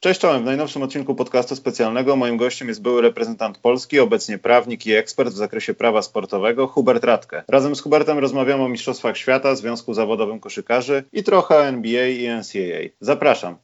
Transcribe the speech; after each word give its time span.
Cześć 0.00 0.20
czołem, 0.20 0.42
w 0.42 0.44
najnowszym 0.44 0.82
odcinku 0.82 1.14
podcastu 1.14 1.56
specjalnego 1.56 2.16
moim 2.16 2.36
gościem 2.36 2.68
jest 2.68 2.82
były 2.82 3.02
reprezentant 3.02 3.58
Polski, 3.58 4.00
obecnie 4.00 4.38
prawnik 4.38 4.86
i 4.86 4.92
ekspert 4.92 5.30
w 5.30 5.36
zakresie 5.36 5.74
prawa 5.74 6.02
sportowego 6.02 6.66
Hubert 6.66 7.04
Radke. 7.04 7.44
Razem 7.48 7.76
z 7.76 7.80
Hubertem 7.80 8.18
rozmawiamy 8.18 8.62
o 8.62 8.68
Mistrzostwach 8.68 9.16
Świata, 9.16 9.54
Związku 9.54 9.94
Zawodowym 9.94 10.40
Koszykarzy 10.40 11.04
i 11.12 11.22
trochę 11.22 11.58
NBA 11.58 12.06
i 12.06 12.28
NCAA. 12.28 12.88
Zapraszam. 13.00 13.56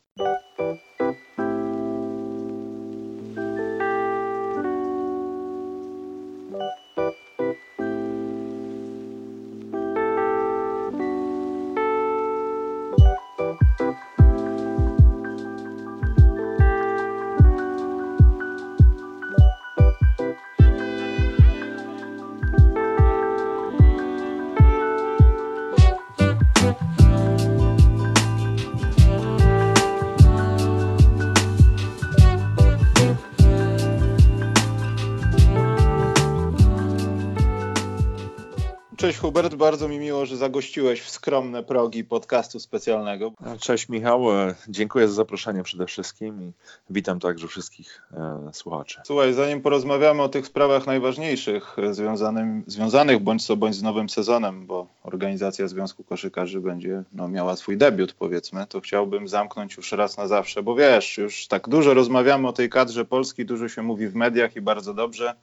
Hubert, 39.34 39.54
bardzo 39.54 39.88
mi 39.88 39.98
miło, 39.98 40.26
że 40.26 40.36
zagościłeś 40.36 41.00
w 41.00 41.10
skromne 41.10 41.62
progi 41.62 42.04
podcastu 42.04 42.60
specjalnego. 42.60 43.32
Cześć 43.60 43.88
Michał, 43.88 44.32
e, 44.32 44.54
dziękuję 44.68 45.08
za 45.08 45.14
zaproszenie 45.14 45.62
przede 45.62 45.86
wszystkim 45.86 46.42
i 46.42 46.52
witam 46.90 47.20
także 47.20 47.48
wszystkich 47.48 48.02
e, 48.12 48.50
słuchaczy. 48.52 49.00
Słuchaj, 49.04 49.32
zanim 49.32 49.60
porozmawiamy 49.60 50.22
o 50.22 50.28
tych 50.28 50.46
sprawach 50.46 50.86
najważniejszych 50.86 51.76
e, 51.78 51.94
związanym, 51.94 52.64
związanych 52.66 53.18
bądź 53.18 53.46
co 53.46 53.56
bądź 53.56 53.74
z 53.74 53.82
nowym 53.82 54.08
sezonem, 54.08 54.66
bo 54.66 54.86
organizacja 55.02 55.68
Związku 55.68 56.04
Koszykarzy 56.04 56.60
będzie 56.60 57.02
no, 57.12 57.28
miała 57.28 57.56
swój 57.56 57.76
debiut 57.76 58.12
powiedzmy, 58.12 58.66
to 58.66 58.80
chciałbym 58.80 59.28
zamknąć 59.28 59.76
już 59.76 59.92
raz 59.92 60.16
na 60.16 60.28
zawsze, 60.28 60.62
bo 60.62 60.74
wiesz, 60.74 61.18
już 61.18 61.46
tak 61.46 61.68
dużo 61.68 61.94
rozmawiamy 61.94 62.48
o 62.48 62.52
tej 62.52 62.68
kadrze 62.68 63.04
Polski, 63.04 63.44
dużo 63.44 63.68
się 63.68 63.82
mówi 63.82 64.08
w 64.08 64.14
mediach 64.14 64.56
i 64.56 64.60
bardzo 64.60 64.94
dobrze. 64.94 65.34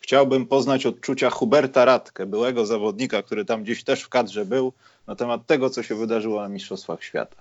Chciałbym 0.00 0.46
poznać 0.46 0.86
odczucia 0.86 1.30
Huberta 1.30 1.84
Radke, 1.84 2.26
byłego 2.26 2.66
zawodnika, 2.66 3.22
który 3.22 3.44
tam 3.44 3.62
gdzieś 3.62 3.84
też 3.84 4.02
w 4.02 4.08
kadrze 4.08 4.44
był, 4.44 4.72
na 5.06 5.16
temat 5.16 5.46
tego, 5.46 5.70
co 5.70 5.82
się 5.82 5.94
wydarzyło 5.94 6.40
na 6.42 6.48
Mistrzostwach 6.48 7.04
Świata. 7.04 7.36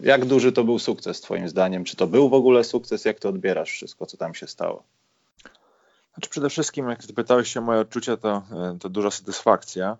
Jak 0.00 0.24
duży 0.24 0.52
to 0.52 0.64
był 0.64 0.78
sukces, 0.78 1.20
Twoim 1.20 1.48
zdaniem? 1.48 1.84
Czy 1.84 1.96
to 1.96 2.06
był 2.06 2.28
w 2.28 2.34
ogóle 2.34 2.64
sukces? 2.64 3.04
Jak 3.04 3.20
to 3.20 3.28
odbierasz 3.28 3.70
wszystko, 3.70 4.06
co 4.06 4.16
tam 4.16 4.34
się 4.34 4.46
stało? 4.46 4.82
Znaczy 6.14 6.30
przede 6.30 6.50
wszystkim, 6.50 6.88
jak 6.88 6.98
pytałeś 7.16 7.52
się 7.52 7.60
o 7.60 7.62
moje 7.62 7.80
odczucia, 7.80 8.16
to, 8.16 8.42
e, 8.52 8.76
to 8.80 8.88
duża 8.88 9.10
satysfakcja, 9.10 9.96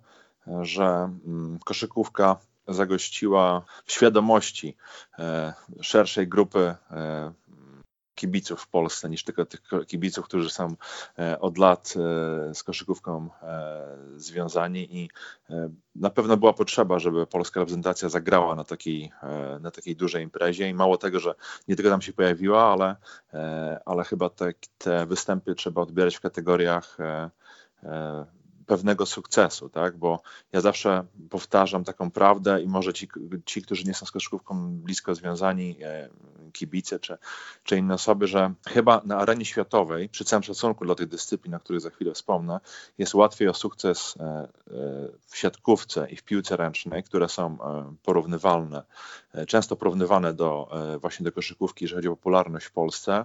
e, 0.48 0.64
że 0.64 0.84
mm, 0.84 1.58
koszykówka 1.64 2.36
zagościła 2.68 3.62
w 3.84 3.92
świadomości 3.92 4.76
e, 5.18 5.52
szerszej 5.80 6.28
grupy 6.28 6.74
kibiców 8.16 8.60
w 8.62 8.68
Polsce 8.68 9.10
niż 9.10 9.24
tylko 9.24 9.46
tych 9.46 9.60
kibiców, 9.86 10.24
którzy 10.24 10.50
są 10.50 10.74
e, 11.18 11.40
od 11.40 11.58
lat 11.58 11.94
e, 11.96 12.54
z 12.54 12.62
koszykówką 12.62 13.28
e, 13.42 13.96
związani 14.16 14.96
i 14.96 15.10
na 15.94 16.10
pewno 16.10 16.36
była 16.36 16.52
potrzeba, 16.52 16.98
żeby 16.98 17.26
polska 17.26 17.60
reprezentacja 17.60 18.08
zagrała 18.08 18.54
na 18.54 18.64
takiej, 18.64 19.10
na 19.60 19.70
takiej 19.70 19.96
dużej 19.96 20.22
imprezie. 20.22 20.68
I 20.68 20.74
mało 20.74 20.96
tego, 20.96 21.20
że 21.20 21.34
nie 21.68 21.76
tylko 21.76 21.90
tam 21.90 22.02
się 22.02 22.12
pojawiła, 22.12 22.72
ale, 22.72 22.96
ale 23.84 24.04
chyba 24.04 24.30
te, 24.30 24.52
te 24.78 25.06
występy 25.06 25.54
trzeba 25.54 25.82
odbierać 25.82 26.16
w 26.16 26.20
kategoriach 26.20 26.98
pewnego 28.66 29.06
sukcesu, 29.06 29.68
tak? 29.68 29.96
Bo 29.96 30.22
ja 30.52 30.60
zawsze 30.60 31.04
powtarzam 31.30 31.84
taką 31.84 32.10
prawdę 32.10 32.62
i 32.62 32.68
może 32.68 32.92
ci, 32.92 33.08
ci 33.44 33.62
którzy 33.62 33.84
nie 33.84 33.94
są 33.94 34.06
z 34.06 34.10
koszykówką 34.10 34.70
blisko 34.70 35.14
związani, 35.14 35.76
e, 35.82 36.08
kibice 36.52 37.00
czy, 37.00 37.18
czy 37.64 37.76
inne 37.76 37.94
osoby, 37.94 38.26
że 38.26 38.54
chyba 38.68 39.02
na 39.04 39.16
arenie 39.16 39.44
światowej, 39.44 40.08
przy 40.08 40.24
całym 40.24 40.42
szacunku 40.42 40.84
dla 40.84 40.94
tych 40.94 41.08
dyscyplin, 41.08 41.54
o 41.54 41.60
których 41.60 41.82
za 41.82 41.90
chwilę 41.90 42.14
wspomnę, 42.14 42.60
jest 42.98 43.14
łatwiej 43.14 43.48
o 43.48 43.54
sukces 43.54 44.14
e, 44.20 44.24
e, 44.24 44.48
w 45.26 45.36
siatkówce 45.36 46.10
i 46.10 46.16
w 46.16 46.22
piłce 46.22 46.56
ręcznej, 46.56 47.02
które 47.02 47.28
są 47.28 47.58
porównywalne, 48.02 48.82
często 49.48 49.76
porównywane 49.76 50.34
do 50.34 50.70
właśnie 51.00 51.24
do 51.24 51.32
koszykówki, 51.32 51.84
jeżeli 51.84 51.98
chodzi 51.98 52.08
o 52.08 52.16
popularność 52.16 52.66
w 52.66 52.72
Polsce, 52.72 53.24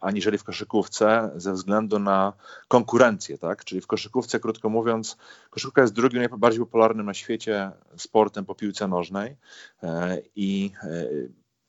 aniżeli 0.00 0.38
w 0.38 0.44
koszykówce 0.44 1.30
ze 1.36 1.52
względu 1.52 1.98
na 1.98 2.32
konkurencję, 2.68 3.38
tak? 3.38 3.64
Czyli 3.64 3.80
w 3.80 3.86
koszykówce, 3.86 4.40
krótko 4.40 4.68
mówiąc, 4.68 5.16
koszykówka 5.50 5.80
jest 5.80 5.94
drugim 5.94 6.18
najbardziej 6.18 6.60
popularnym 6.60 7.06
na 7.06 7.14
świecie 7.14 7.70
sportem 7.96 8.44
po 8.44 8.54
piłce 8.54 8.88
nożnej 8.88 9.36
e, 9.82 10.18
i 10.36 10.70
e, 10.82 11.06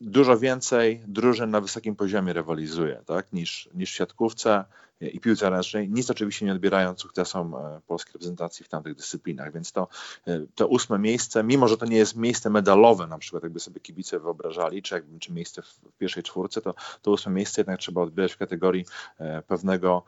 dużo 0.02 0.38
więcej 0.38 1.04
drużyn 1.08 1.50
na 1.50 1.62
wysokim 1.62 1.96
poziomie 1.96 2.34
rywalizuje 2.34 3.02
tak? 3.06 3.34
niż, 3.34 3.70
niż 3.74 3.92
w 3.92 3.96
siatkówce 3.96 4.66
i 5.02 5.20
piłce 5.20 5.50
ręcznej, 5.50 5.90
nic 5.90 6.10
oczywiście 6.10 6.46
nie 6.46 6.52
odbierając 6.52 7.02
sukcesom 7.02 7.56
e, 7.56 7.82
polskiej 7.88 8.14
reprezentacji 8.14 8.66
w 8.66 8.70
tamtych 8.70 8.96
dyscyplinach, 8.96 9.54
więc 9.54 9.72
to, 9.72 9.88
e, 10.28 10.46
to 10.56 10.68
ósme 10.68 11.00
miejsce, 11.00 11.44
mimo 11.44 11.68
że 11.68 11.78
to 11.78 11.86
nie 11.86 11.98
jest 11.98 12.16
miejsce 12.16 12.50
medalowe 12.50 13.08
na 13.08 13.18
przykład, 13.18 13.44
jakby 13.44 13.60
sobie 13.60 13.80
kibice 13.80 14.20
wyobrażali, 14.20 14.82
czy, 14.82 14.96
jakby, 14.96 15.20
czy 15.20 15.34
miejsce 15.34 15.62
w 15.62 15.80
pierwszej 15.98 16.24
czwórce, 16.24 16.62
to, 16.62 16.76
to 17.02 17.12
ósme 17.12 17.32
miejsce 17.32 17.62
jednak 17.62 17.80
trzeba 17.80 18.02
odbierać 18.02 18.34
w 18.34 18.38
kategorii 18.38 18.86
e, 19.18 19.42
pewnego, 19.42 20.04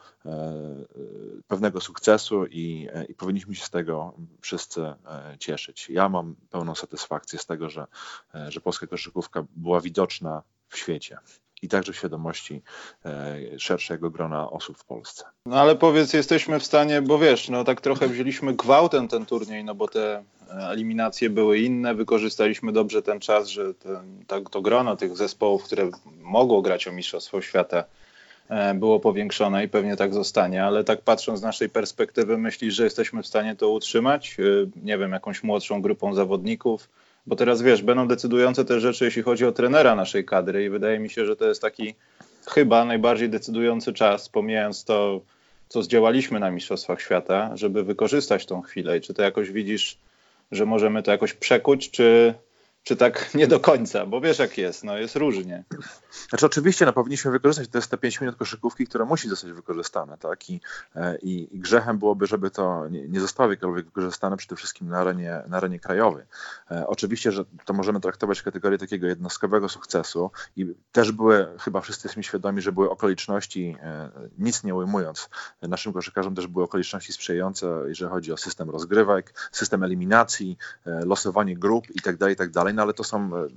pewnego 1.47 1.81
sukcesu 1.81 2.45
i, 2.45 2.87
i 3.09 3.13
powinniśmy 3.13 3.55
się 3.55 3.65
z 3.65 3.69
tego 3.69 4.13
wszyscy 4.41 4.93
cieszyć. 5.39 5.89
Ja 5.89 6.09
mam 6.09 6.35
pełną 6.49 6.75
satysfakcję 6.75 7.39
z 7.39 7.45
tego, 7.45 7.69
że, 7.69 7.87
że 8.47 8.61
polska 8.61 8.87
koszykówka 8.87 9.45
była 9.55 9.81
widoczna 9.81 10.43
w 10.69 10.77
świecie 10.77 11.17
i 11.65 11.67
także 11.67 11.93
świadomości 11.93 12.61
e, 13.05 13.59
szerszego 13.59 14.09
grona 14.09 14.51
osób 14.51 14.77
w 14.77 14.85
Polsce. 14.85 15.23
No 15.45 15.55
ale 15.55 15.75
powiedz, 15.75 16.13
jesteśmy 16.13 16.59
w 16.59 16.65
stanie, 16.65 17.01
bo 17.01 17.19
wiesz, 17.19 17.49
no 17.49 17.63
tak 17.63 17.81
trochę 17.81 18.07
wzięliśmy 18.07 18.53
gwałtem 18.53 19.07
ten 19.07 19.25
turniej, 19.25 19.63
no 19.63 19.75
bo 19.75 19.87
te 19.87 20.15
e, 20.15 20.23
eliminacje 20.69 21.29
były 21.29 21.59
inne, 21.59 21.95
wykorzystaliśmy 21.95 22.71
dobrze 22.71 23.01
ten 23.01 23.19
czas, 23.19 23.47
że 23.47 23.73
ten, 23.73 24.23
tak, 24.27 24.49
to 24.49 24.61
grono 24.61 24.95
tych 24.95 25.17
zespołów, 25.17 25.63
które 25.63 25.89
mogło 26.21 26.61
grać 26.61 26.87
o 26.87 26.91
Mistrzostwo 26.91 27.41
Świata 27.41 27.83
e, 28.49 28.73
było 28.73 28.99
powiększone 28.99 29.63
i 29.63 29.69
pewnie 29.69 29.95
tak 29.95 30.13
zostanie, 30.13 30.63
ale 30.63 30.83
tak 30.83 31.01
patrząc 31.01 31.39
z 31.39 31.43
naszej 31.43 31.69
perspektywy, 31.69 32.37
myślisz, 32.37 32.73
że 32.73 32.83
jesteśmy 32.83 33.23
w 33.23 33.27
stanie 33.27 33.55
to 33.55 33.69
utrzymać? 33.69 34.37
Nie 34.83 34.97
wiem, 34.97 35.11
jakąś 35.11 35.43
młodszą 35.43 35.81
grupą 35.81 36.13
zawodników, 36.13 36.89
bo 37.27 37.35
teraz 37.35 37.61
wiesz, 37.61 37.81
będą 37.81 38.07
decydujące 38.07 38.65
te 38.65 38.79
rzeczy, 38.79 39.05
jeśli 39.05 39.21
chodzi 39.21 39.45
o 39.45 39.51
trenera 39.51 39.95
naszej 39.95 40.25
kadry 40.25 40.65
i 40.65 40.69
wydaje 40.69 40.99
mi 40.99 41.09
się, 41.09 41.25
że 41.25 41.35
to 41.35 41.47
jest 41.47 41.61
taki 41.61 41.95
chyba 42.47 42.85
najbardziej 42.85 43.29
decydujący 43.29 43.93
czas, 43.93 44.29
pomijając 44.29 44.83
to, 44.83 45.21
co 45.69 45.83
zdziałaliśmy 45.83 46.39
na 46.39 46.51
Mistrzostwach 46.51 47.01
Świata, 47.01 47.51
żeby 47.57 47.83
wykorzystać 47.83 48.45
tą 48.45 48.61
chwilę. 48.61 48.97
I 48.97 49.01
czy 49.01 49.13
to 49.13 49.21
jakoś 49.21 49.51
widzisz, 49.51 49.97
że 50.51 50.65
możemy 50.65 51.03
to 51.03 51.11
jakoś 51.11 51.33
przekuć, 51.33 51.91
czy, 51.91 52.33
czy 52.85 52.95
tak 52.95 53.35
nie 53.35 53.47
do 53.47 53.59
końca, 53.59 54.05
bo 54.05 54.21
wiesz 54.21 54.39
jak 54.39 54.57
jest, 54.57 54.83
no 54.83 54.97
jest 54.97 55.15
różnie. 55.15 55.63
Znaczy 56.29 56.45
oczywiście 56.45 56.85
no, 56.85 56.93
powinniśmy 56.93 57.31
wykorzystać 57.31 57.67
te, 57.69 57.89
te 57.89 57.97
5 57.97 58.21
minut 58.21 58.35
koszykówki, 58.35 58.87
które 58.87 59.05
musi 59.05 59.29
zostać 59.29 59.51
wykorzystane, 59.51 60.17
tak? 60.17 60.49
I, 60.49 60.61
e, 60.95 61.17
i, 61.17 61.55
i 61.55 61.59
grzechem 61.59 61.97
byłoby, 61.97 62.27
żeby 62.27 62.51
to 62.51 62.87
nie, 62.89 63.07
nie 63.07 63.19
zostało 63.19 63.51
jakkolwiek 63.51 63.85
wykorzystane 63.85 64.37
przede 64.37 64.55
wszystkim 64.55 64.89
na 64.89 64.97
arenie, 64.97 65.41
na 65.47 65.57
arenie 65.57 65.79
krajowej. 65.79 66.25
E, 66.71 66.87
oczywiście, 66.87 67.31
że 67.31 67.45
to 67.65 67.73
możemy 67.73 67.99
traktować 67.99 68.39
w 68.39 68.43
kategorii 68.43 68.79
takiego 68.79 69.07
jednostkowego 69.07 69.69
sukcesu 69.69 70.31
i 70.55 70.73
też 70.91 71.11
były, 71.11 71.47
chyba 71.59 71.81
wszyscy 71.81 72.07
jesteśmy 72.07 72.23
świadomi, 72.23 72.61
że 72.61 72.71
były 72.71 72.89
okoliczności, 72.89 73.77
e, 73.81 74.09
nic 74.37 74.63
nie 74.63 74.75
ujmując, 74.75 75.29
naszym 75.61 75.93
koszykarzom 75.93 76.35
też 76.35 76.47
były 76.47 76.65
okoliczności 76.65 77.13
sprzyjające, 77.13 77.67
jeżeli 77.87 78.11
chodzi 78.11 78.31
o 78.31 78.37
system 78.37 78.69
rozgrywek, 78.69 79.49
system 79.51 79.83
eliminacji, 79.83 80.57
e, 80.85 81.05
losowanie 81.05 81.57
grup 81.57 81.87
itd., 81.89 82.17
tak 82.17 82.29
itd., 82.29 82.53
tak 82.53 82.74
no 82.75 82.81
ale 82.81 82.93
to 82.93 83.03
są 83.03 83.37
e, 83.37 83.47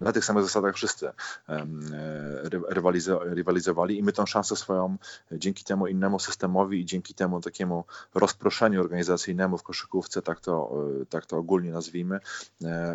na 0.00 0.12
tych 0.12 0.24
samych 0.24 0.42
zasadach 0.42 0.74
wszyscy 0.74 1.08
e, 1.48 1.66
rywalizowali 3.34 3.98
i 3.98 4.02
my 4.02 4.12
tą 4.12 4.26
szansę 4.26 4.56
swoją 4.56 4.96
dzięki 5.32 5.64
temu 5.64 5.86
innemu 5.86 6.18
systemowi 6.18 6.80
i 6.80 6.84
dzięki 6.84 7.14
temu 7.14 7.40
takiemu 7.40 7.84
rozproszeniu 8.14 8.80
organizacyjnemu 8.80 9.58
w 9.58 9.62
koszykówce, 9.62 10.22
tak 10.22 10.40
to, 10.40 10.72
tak 11.08 11.26
to 11.26 11.36
ogólnie 11.36 11.72
nazwijmy, 11.72 12.20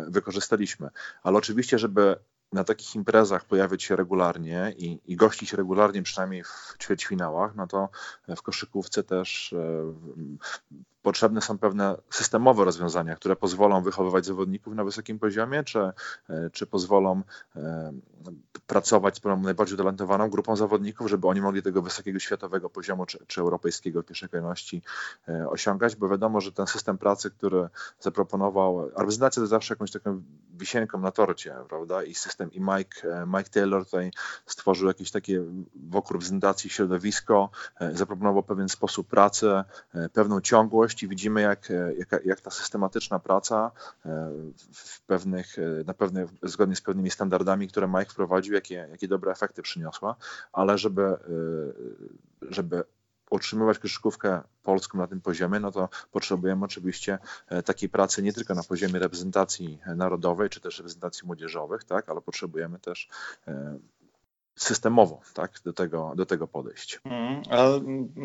wykorzystaliśmy. 0.08 0.88
Ale 1.22 1.38
oczywiście, 1.38 1.78
żeby 1.78 2.16
na 2.52 2.64
takich 2.64 2.94
imprezach 2.94 3.44
pojawiać 3.44 3.82
się 3.82 3.96
regularnie 3.96 4.74
i, 4.78 5.00
i 5.06 5.16
gościć 5.16 5.52
regularnie, 5.52 6.02
przynajmniej 6.02 6.44
w 6.44 6.76
ćwierćfinałach, 6.82 7.54
no 7.54 7.66
to 7.66 7.88
w 8.36 8.42
koszykówce 8.42 9.02
też 9.02 9.54
potrzebne 11.02 11.40
są 11.40 11.58
pewne 11.58 11.96
systemowe 12.10 12.64
rozwiązania, 12.64 13.16
które 13.16 13.36
pozwolą 13.36 13.82
wychowywać 13.82 14.26
zawodników 14.26 14.74
na 14.74 14.84
wysokim 14.84 15.18
poziomie, 15.18 15.64
czy, 15.64 15.78
e, 15.78 16.50
czy 16.52 16.66
pozwolą 16.66 17.22
e, 17.56 17.92
pracować 18.66 19.16
z 19.16 19.20
najbardziej 19.42 19.74
utalentowaną 19.74 20.30
grupą 20.30 20.56
zawodników, 20.56 21.10
żeby 21.10 21.28
oni 21.28 21.40
mogli 21.40 21.62
tego 21.62 21.82
wysokiego 21.82 22.18
światowego 22.18 22.70
poziomu, 22.70 23.06
czy, 23.06 23.26
czy 23.26 23.40
europejskiego 23.40 24.02
w 24.02 24.06
pierwszej 24.06 24.28
kolejności 24.28 24.82
e, 25.28 25.48
osiągać, 25.48 25.96
bo 25.96 26.08
wiadomo, 26.08 26.40
że 26.40 26.52
ten 26.52 26.66
system 26.66 26.98
pracy, 26.98 27.30
który 27.30 27.68
zaproponował, 28.00 28.88
reprezentacja 28.88 29.42
to 29.42 29.46
zawsze 29.46 29.74
jakąś 29.74 29.90
taką 29.90 30.22
wisienką 30.54 30.98
na 30.98 31.10
torcie, 31.12 31.54
prawda, 31.68 32.02
i 32.02 32.14
system, 32.14 32.52
i 32.52 32.60
Mike, 32.60 33.26
Mike 33.26 33.50
Taylor 33.50 33.84
tutaj 33.84 34.10
stworzył 34.46 34.88
jakieś 34.88 35.10
takie 35.10 35.44
wokół 35.74 36.14
reprezentacji 36.14 36.70
środowisko, 36.70 37.50
zaproponował 37.92 38.42
pewien 38.42 38.68
sposób 38.68 39.08
pracy, 39.08 39.50
pewną 40.12 40.40
ciągłość, 40.40 40.89
widzimy, 41.08 41.40
jak, 41.40 41.70
e, 41.70 41.94
jak, 41.94 42.24
jak 42.24 42.40
ta 42.40 42.50
systematyczna 42.50 43.18
praca 43.18 43.70
e, 44.06 44.32
w 44.72 45.00
pewnych, 45.00 45.58
e, 45.58 45.84
na 45.86 45.94
pewnych, 45.94 46.30
zgodnie 46.42 46.76
z 46.76 46.80
pewnymi 46.80 47.10
standardami, 47.10 47.68
które 47.68 47.88
Mike 47.88 48.10
wprowadził, 48.10 48.54
jakie, 48.54 48.88
jakie 48.90 49.08
dobre 49.08 49.32
efekty 49.32 49.62
przyniosła, 49.62 50.16
ale 50.52 50.78
żeby, 50.78 51.16
żeby 52.42 52.84
utrzymywać 53.30 53.78
koszykówkę 53.78 54.40
polską 54.62 54.98
na 54.98 55.06
tym 55.06 55.20
poziomie, 55.20 55.60
no 55.60 55.72
to 55.72 55.88
potrzebujemy 56.10 56.64
oczywiście 56.64 57.18
takiej 57.64 57.88
pracy 57.88 58.22
nie 58.22 58.32
tylko 58.32 58.54
na 58.54 58.62
poziomie 58.62 58.98
reprezentacji 58.98 59.78
narodowej, 59.96 60.48
czy 60.50 60.60
też 60.60 60.78
reprezentacji 60.78 61.26
młodzieżowych, 61.26 61.84
tak, 61.84 62.08
ale 62.08 62.20
potrzebujemy 62.20 62.78
też 62.78 63.08
systemowo 64.56 65.20
tak, 65.34 65.50
do, 65.64 65.72
tego, 65.72 66.12
do 66.16 66.26
tego 66.26 66.48
podejść. 66.48 67.00
Mm, 67.04 67.42
a 67.50 67.66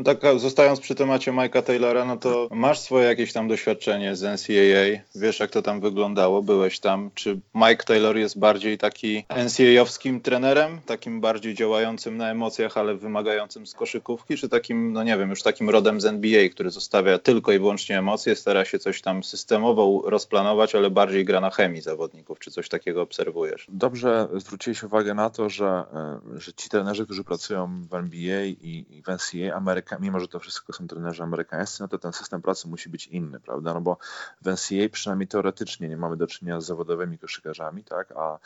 tak 0.04 0.40
zostając 0.40 0.80
przy 0.80 0.96
temacie 0.96 1.32
Mike'a 1.32 1.64
Taylora, 1.64 2.06
no 2.06 2.18
to 2.18 2.48
masz 2.52 2.80
swoje 2.80 3.08
jakieś 3.08 3.34
tam 3.34 3.48
doświadczenie 3.48 4.16
z 4.16 4.24
NCAA, 4.24 5.04
wiesz 5.16 5.40
jak 5.40 5.52
to 5.52 5.62
tam 5.62 5.82
wyglądało, 5.82 6.42
byłeś 6.42 6.80
tam. 6.80 7.12
Czy 7.14 7.40
Mike 7.56 7.84
Taylor 7.84 8.18
jest 8.18 8.40
bardziej 8.40 8.78
taki 8.78 9.26
NCAA-owskim 9.30 10.22
trenerem, 10.22 10.82
takim 10.86 11.22
bardziej 11.22 11.54
działającym 11.54 12.18
na 12.18 12.32
emocjach, 12.32 12.78
ale 12.78 12.96
wymagającym 12.96 13.68
z 13.68 13.74
koszykówki, 13.74 14.38
czy 14.38 14.50
takim, 14.50 14.94
no 14.94 15.04
nie 15.04 15.18
wiem, 15.18 15.30
już 15.30 15.44
takim 15.44 15.70
rodem 15.70 16.02
z 16.02 16.06
NBA, 16.06 16.50
który 16.50 16.70
zostawia 16.70 17.20
tylko 17.20 17.52
i 17.52 17.60
wyłącznie 17.60 18.00
emocje, 18.00 18.36
stara 18.36 18.66
się 18.66 18.80
coś 18.80 19.02
tam 19.02 19.24
systemowo 19.24 20.02
rozplanować, 20.06 20.76
ale 20.76 20.90
bardziej 20.90 21.26
gra 21.26 21.42
na 21.42 21.50
chemii 21.50 21.82
zawodników, 21.82 22.40
czy 22.40 22.52
coś 22.52 22.70
takiego 22.70 23.02
obserwujesz? 23.02 23.68
Dobrze 23.70 24.28
zwróciłeś 24.36 24.84
uwagę 24.84 25.14
na 25.14 25.30
to, 25.30 25.50
że 25.50 25.84
e, 25.94 26.15
że 26.36 26.54
ci 26.54 26.70
trenerzy, 26.70 27.06
którzy 27.06 27.24
pracują 27.24 27.88
w 27.90 27.94
NBA 27.94 28.44
i, 28.46 29.04
w 29.06 29.08
NCAA, 29.08 29.58
Ameryka, 29.58 30.00
mimo 30.00 30.20
że 30.20 30.28
to 30.28 30.40
wszystko 30.40 30.74
są 30.74 30.88
trenerzy 30.88 31.24
amerykańscy, 31.24 31.82
no 31.82 31.88
to 31.88 31.98
ten 31.98 32.14
system 32.14 32.42
pracy 32.42 32.68
musi 32.68 32.90
być 32.90 33.08
inny, 33.08 33.40
prawda? 33.40 33.74
No 33.74 33.82
bo 33.82 33.98
w 34.42 34.46
NCAA 34.48 34.90
przynajmniej 34.92 35.28
teoretycznie 35.28 35.90
nie 35.90 35.98
mamy 35.98 36.18
do 36.18 36.28
czynienia 36.28 36.62
z 36.62 36.66
zawodowymi 36.66 37.18
koszykarzami, 37.18 37.84
tak? 37.84 38.14
A, 38.16 38.40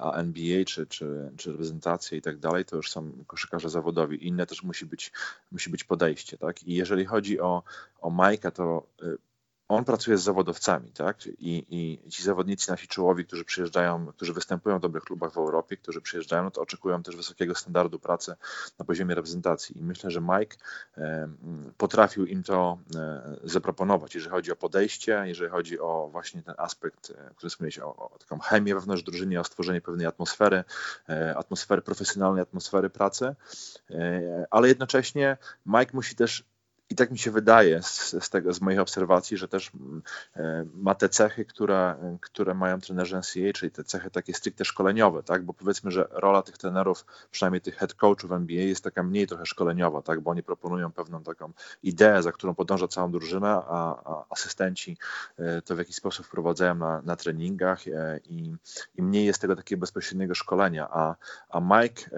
a 0.00 0.12
NBA 0.12 0.64
czy, 0.64 0.86
czy, 0.86 1.30
czy 1.36 1.50
reprezentacja 1.50 2.18
i 2.18 2.22
tak 2.22 2.38
dalej 2.38 2.64
to 2.64 2.76
już 2.76 2.90
są 2.90 3.12
koszykarze 3.26 3.70
zawodowi. 3.70 4.26
Inne 4.26 4.46
też 4.46 4.62
musi 4.62 4.86
być, 4.86 5.12
musi 5.52 5.70
być 5.70 5.84
podejście, 5.84 6.38
tak? 6.38 6.62
I 6.62 6.74
jeżeli 6.74 7.04
chodzi 7.04 7.40
o, 7.40 7.62
o 8.00 8.10
Majka, 8.10 8.50
to 8.50 8.86
y, 9.02 9.18
on 9.68 9.84
pracuje 9.84 10.18
z 10.18 10.22
zawodowcami, 10.22 10.92
tak? 10.92 11.26
I, 11.26 11.66
I, 11.70 12.10
ci 12.10 12.22
zawodnicy 12.22 12.70
nasi 12.70 12.88
czołowi, 12.88 13.26
którzy 13.26 13.44
przyjeżdżają, 13.44 14.06
którzy 14.06 14.32
występują 14.32 14.78
w 14.78 14.80
dobrych 14.80 15.04
klubach 15.04 15.32
w 15.32 15.36
Europie, 15.36 15.76
którzy 15.76 16.00
przyjeżdżają, 16.00 16.42
no 16.44 16.50
to 16.50 16.60
oczekują 16.60 17.02
też 17.02 17.16
wysokiego 17.16 17.54
standardu 17.54 17.98
pracy 17.98 18.34
na 18.78 18.84
poziomie 18.84 19.14
reprezentacji. 19.14 19.78
I 19.78 19.82
myślę, 19.82 20.10
że 20.10 20.20
Mike 20.20 20.56
potrafił 21.78 22.26
im 22.26 22.42
to 22.42 22.78
e, 22.96 23.36
zaproponować, 23.44 24.14
jeżeli 24.14 24.32
chodzi 24.32 24.52
o 24.52 24.56
podejście, 24.56 25.22
jeżeli 25.26 25.50
chodzi 25.50 25.80
o 25.80 26.08
właśnie 26.12 26.42
ten 26.42 26.54
aspekt, 26.58 27.10
e, 27.10 27.30
który 27.36 27.50
wspomniałeś, 27.50 27.78
o, 27.78 27.96
o 27.96 28.18
taką 28.18 28.38
chemię 28.38 28.74
wewnątrz 28.74 29.02
drużyny, 29.02 29.40
o 29.40 29.44
stworzenie 29.44 29.80
pewnej 29.80 30.06
atmosfery, 30.06 30.64
e, 31.08 31.36
atmosfery 31.36 31.82
profesjonalnej, 31.82 32.42
atmosfery 32.42 32.90
pracy, 32.90 33.34
ale 34.50 34.68
jednocześnie 34.68 35.36
Mike 35.66 35.90
musi 35.94 36.16
też 36.16 36.44
i 36.90 36.94
tak 36.94 37.10
mi 37.10 37.18
się 37.18 37.30
wydaje 37.30 37.82
z, 37.82 38.16
z, 38.24 38.30
tego, 38.30 38.52
z 38.52 38.60
moich 38.60 38.80
obserwacji, 38.80 39.36
że 39.36 39.48
też 39.48 39.70
mm, 39.74 40.02
e, 40.36 40.66
ma 40.74 40.94
te 40.94 41.08
cechy, 41.08 41.44
które, 41.44 41.96
które 42.20 42.54
mają 42.54 42.80
trenerzy 42.80 43.16
NCAA, 43.16 43.52
czyli 43.54 43.72
te 43.72 43.84
cechy 43.84 44.10
takie 44.10 44.34
stricte 44.34 44.64
szkoleniowe, 44.64 45.22
tak? 45.22 45.44
Bo 45.44 45.54
powiedzmy, 45.54 45.90
że 45.90 46.08
rola 46.10 46.42
tych 46.42 46.58
trenerów, 46.58 47.04
przynajmniej 47.30 47.60
tych 47.60 47.76
head 47.76 47.94
coachów 47.94 48.32
NBA 48.32 48.62
jest 48.62 48.84
taka 48.84 49.02
mniej 49.02 49.26
trochę 49.26 49.46
szkoleniowa, 49.46 50.02
tak? 50.02 50.20
Bo 50.20 50.30
oni 50.30 50.42
proponują 50.42 50.92
pewną 50.92 51.22
taką 51.22 51.52
ideę, 51.82 52.22
za 52.22 52.32
którą 52.32 52.54
podąża 52.54 52.88
całą 52.88 53.10
drużyna, 53.10 53.64
a, 53.68 54.02
a 54.12 54.24
asystenci 54.30 54.96
e, 55.38 55.62
to 55.62 55.76
w 55.76 55.78
jakiś 55.78 55.96
sposób 55.96 56.26
wprowadzają 56.26 56.74
na, 56.74 57.02
na 57.02 57.16
treningach 57.16 57.88
e, 57.88 58.20
i, 58.24 58.52
i 58.94 59.02
mniej 59.02 59.26
jest 59.26 59.40
tego 59.40 59.56
takiego 59.56 59.80
bezpośredniego 59.80 60.34
szkolenia, 60.34 60.88
a, 60.90 61.16
a 61.48 61.60
Mike 61.60 62.10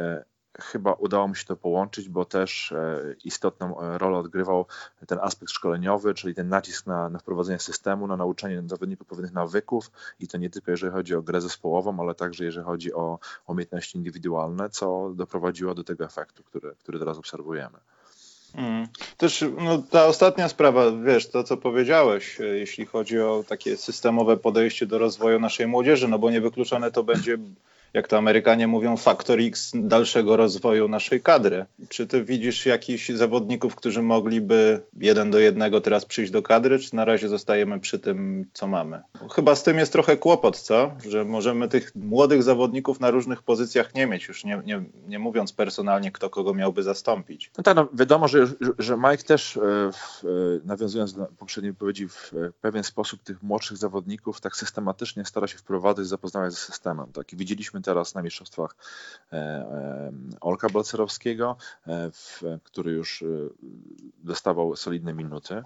chyba 0.58 0.92
udało 0.92 1.28
mi 1.28 1.36
się 1.36 1.44
to 1.44 1.56
połączyć, 1.56 2.08
bo 2.08 2.24
też 2.24 2.72
e, 2.72 3.00
istotną 3.24 3.80
e, 3.80 3.98
rolę 3.98 4.18
odgrywał 4.18 4.66
ten 5.06 5.18
aspekt 5.22 5.52
szkoleniowy, 5.52 6.14
czyli 6.14 6.34
ten 6.34 6.48
nacisk 6.48 6.86
na, 6.86 7.08
na 7.08 7.18
wprowadzenie 7.18 7.58
systemu, 7.58 8.06
na 8.06 8.16
nauczanie 8.16 8.62
zawodników 8.66 9.06
pewnych 9.06 9.32
nawyków 9.32 9.90
i 10.20 10.28
to 10.28 10.38
nie 10.38 10.50
tylko 10.50 10.70
jeżeli 10.70 10.92
chodzi 10.92 11.14
o 11.14 11.22
grę 11.22 11.40
zespołową, 11.40 12.00
ale 12.00 12.14
także 12.14 12.44
jeżeli 12.44 12.66
chodzi 12.66 12.94
o, 12.94 13.18
umiejętności 13.46 13.98
indywidualne, 13.98 14.70
co 14.70 15.10
doprowadziło 15.14 15.74
do 15.74 15.84
tego 15.84 16.04
efektu, 16.04 16.42
który, 16.42 16.74
który 16.78 16.98
teraz 16.98 17.18
obserwujemy. 17.18 17.78
Mm. 18.54 18.88
Też 19.16 19.44
no, 19.58 19.82
ta 19.90 20.06
ostatnia 20.06 20.48
sprawa, 20.48 20.82
wiesz, 21.04 21.28
to 21.28 21.44
co 21.44 21.56
powiedziałeś, 21.56 22.40
e, 22.40 22.44
jeśli 22.44 22.86
chodzi 22.86 23.20
o 23.20 23.44
takie 23.48 23.76
systemowe 23.76 24.36
podejście 24.36 24.86
do 24.86 24.98
rozwoju 24.98 25.40
naszej 25.40 25.66
młodzieży, 25.66 26.08
no 26.08 26.18
bo 26.18 26.30
niewykluczone 26.30 26.90
to 26.90 27.04
będzie 27.04 27.38
jak 27.96 28.08
to 28.08 28.18
Amerykanie 28.18 28.66
mówią, 28.66 28.96
faktor 28.96 29.40
X 29.40 29.72
dalszego 29.74 30.36
rozwoju 30.36 30.88
naszej 30.88 31.20
kadry. 31.20 31.66
Czy 31.88 32.06
ty 32.06 32.24
widzisz 32.24 32.66
jakichś 32.66 33.08
zawodników, 33.08 33.76
którzy 33.76 34.02
mogliby 34.02 34.82
jeden 34.96 35.30
do 35.30 35.38
jednego 35.38 35.80
teraz 35.80 36.04
przyjść 36.04 36.32
do 36.32 36.42
kadry, 36.42 36.78
czy 36.78 36.96
na 36.96 37.04
razie 37.04 37.28
zostajemy 37.28 37.80
przy 37.80 37.98
tym, 37.98 38.46
co 38.52 38.66
mamy? 38.66 39.02
Chyba 39.34 39.54
z 39.54 39.62
tym 39.62 39.78
jest 39.78 39.92
trochę 39.92 40.16
kłopot, 40.16 40.58
co? 40.58 40.92
Że 41.08 41.24
możemy 41.24 41.68
tych 41.68 41.94
młodych 41.94 42.42
zawodników 42.42 43.00
na 43.00 43.10
różnych 43.10 43.42
pozycjach 43.42 43.94
nie 43.94 44.06
mieć, 44.06 44.28
już 44.28 44.44
nie, 44.44 44.62
nie, 44.66 44.84
nie 45.08 45.18
mówiąc 45.18 45.52
personalnie, 45.52 46.12
kto 46.12 46.30
kogo 46.30 46.54
miałby 46.54 46.82
zastąpić. 46.82 47.50
No 47.58 47.64
tak, 47.64 47.76
no 47.76 47.88
wiadomo, 47.92 48.28
że, 48.28 48.46
że 48.78 48.96
Mike 48.96 49.24
też, 49.24 49.56
e, 49.56 49.60
e, 49.60 49.90
nawiązując 50.64 51.14
do 51.14 51.26
poprzedniej 51.38 51.72
wypowiedzi, 51.72 52.08
w 52.08 52.32
pewien 52.60 52.84
sposób 52.84 53.22
tych 53.22 53.42
młodszych 53.42 53.76
zawodników 53.76 54.40
tak 54.40 54.56
systematycznie 54.56 55.24
stara 55.24 55.46
się 55.46 55.58
wprowadzać, 55.58 56.06
zapoznawać 56.06 56.54
z 56.54 56.58
systemem. 56.58 57.06
Tak? 57.12 57.32
I 57.32 57.36
widzieliśmy 57.36 57.80
teraz 57.86 58.14
na 58.14 58.22
mistrzostwach 58.22 58.76
e, 59.32 59.36
e, 59.36 60.12
Olka 60.40 60.68
Balcerowskiego, 60.68 61.56
e, 61.86 62.10
który 62.64 62.92
już 62.92 63.24
dostawał 64.18 64.76
solidne 64.76 65.14
minuty, 65.14 65.62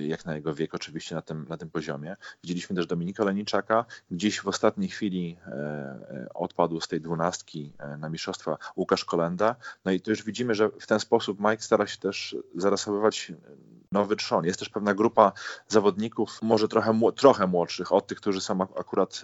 jak 0.00 0.24
na 0.24 0.34
jego 0.34 0.54
wiek 0.54 0.74
oczywiście 0.74 1.14
na 1.14 1.22
tym, 1.22 1.46
na 1.48 1.56
tym 1.56 1.70
poziomie. 1.70 2.16
Widzieliśmy 2.42 2.76
też 2.76 2.86
Dominika 2.86 3.24
Leniczaka, 3.24 3.84
gdzieś 4.10 4.40
w 4.40 4.48
ostatniej 4.48 4.88
chwili 4.88 5.36
odpadł 6.34 6.80
z 6.80 6.88
tej 6.88 7.00
dwunastki 7.00 7.72
na 7.98 8.08
mistrzostwa 8.08 8.58
Łukasz 8.76 9.04
Kolenda. 9.04 9.56
No 9.84 9.92
i 9.92 10.00
tu 10.00 10.10
już 10.10 10.22
widzimy, 10.22 10.54
że 10.54 10.68
w 10.68 10.86
ten 10.86 11.00
sposób 11.00 11.40
Mike 11.40 11.62
stara 11.62 11.86
się 11.86 11.98
też 11.98 12.36
zarasowywać 12.54 13.32
nowy 13.94 14.16
trzon. 14.16 14.44
Jest 14.44 14.58
też 14.58 14.68
pewna 14.68 14.94
grupa 14.94 15.32
zawodników, 15.68 16.42
może 16.42 16.68
trochę, 16.68 17.00
trochę 17.16 17.46
młodszych, 17.46 17.92
od 17.92 18.06
tych, 18.06 18.18
którzy 18.18 18.40
są 18.40 18.60
akurat 18.60 19.22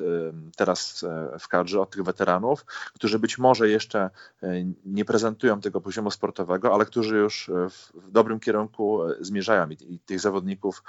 teraz 0.57 1.05
w 1.41 1.49
kadrze, 1.49 1.81
od 1.81 1.91
tych 1.91 2.03
weteranów, 2.03 2.65
którzy 2.95 3.19
być 3.19 3.39
może 3.39 3.69
jeszcze 3.69 4.11
e, 4.43 4.49
nie 4.85 5.05
prezentują 5.05 5.61
tego 5.61 5.81
poziomu 5.81 6.11
sportowego, 6.11 6.75
ale 6.75 6.87
którzy 6.87 7.17
już 7.17 7.49
e, 7.49 7.71
w 7.71 8.11
dobrym 8.11 8.41
kierunku 8.41 9.03
e, 9.03 9.15
zmierzają 9.21 9.69
i 9.71 9.99
tych 9.99 10.21
zawodników 10.21 10.83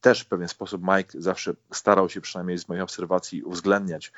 też 0.00 0.20
w 0.20 0.28
pewien 0.28 0.48
sposób 0.48 0.82
Mike 0.82 1.20
zawsze 1.20 1.54
starał 1.72 2.08
się 2.08 2.20
przynajmniej 2.20 2.58
z 2.58 2.68
mojej 2.68 2.82
obserwacji 2.82 3.42
uwzględniać 3.42 4.12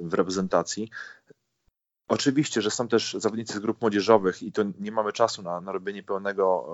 w 0.00 0.14
reprezentacji. 0.14 0.90
Oczywiście, 2.08 2.62
że 2.62 2.70
są 2.70 2.88
też 2.88 3.16
zawodnicy 3.18 3.54
z 3.54 3.58
grup 3.58 3.80
młodzieżowych 3.80 4.42
i 4.42 4.52
to 4.52 4.62
nie 4.80 4.92
mamy 4.92 5.12
czasu 5.12 5.42
na, 5.42 5.60
na 5.60 5.72
robienie 5.72 6.02
pełnego 6.02 6.66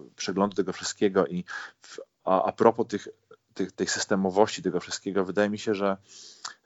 e, 0.00 0.14
przeglądu 0.16 0.56
tego 0.56 0.72
wszystkiego 0.72 1.26
i 1.26 1.44
w, 1.80 2.00
a, 2.24 2.44
a 2.44 2.52
propos 2.52 2.86
tych, 2.86 3.08
tych, 3.54 3.72
tej 3.72 3.86
systemowości 3.86 4.62
tego 4.62 4.80
wszystkiego, 4.80 5.24
wydaje 5.24 5.50
mi 5.50 5.58
się, 5.58 5.74
że 5.74 5.96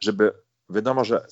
żeby 0.01 0.33
wiadomo, 0.71 1.05
że 1.05 1.27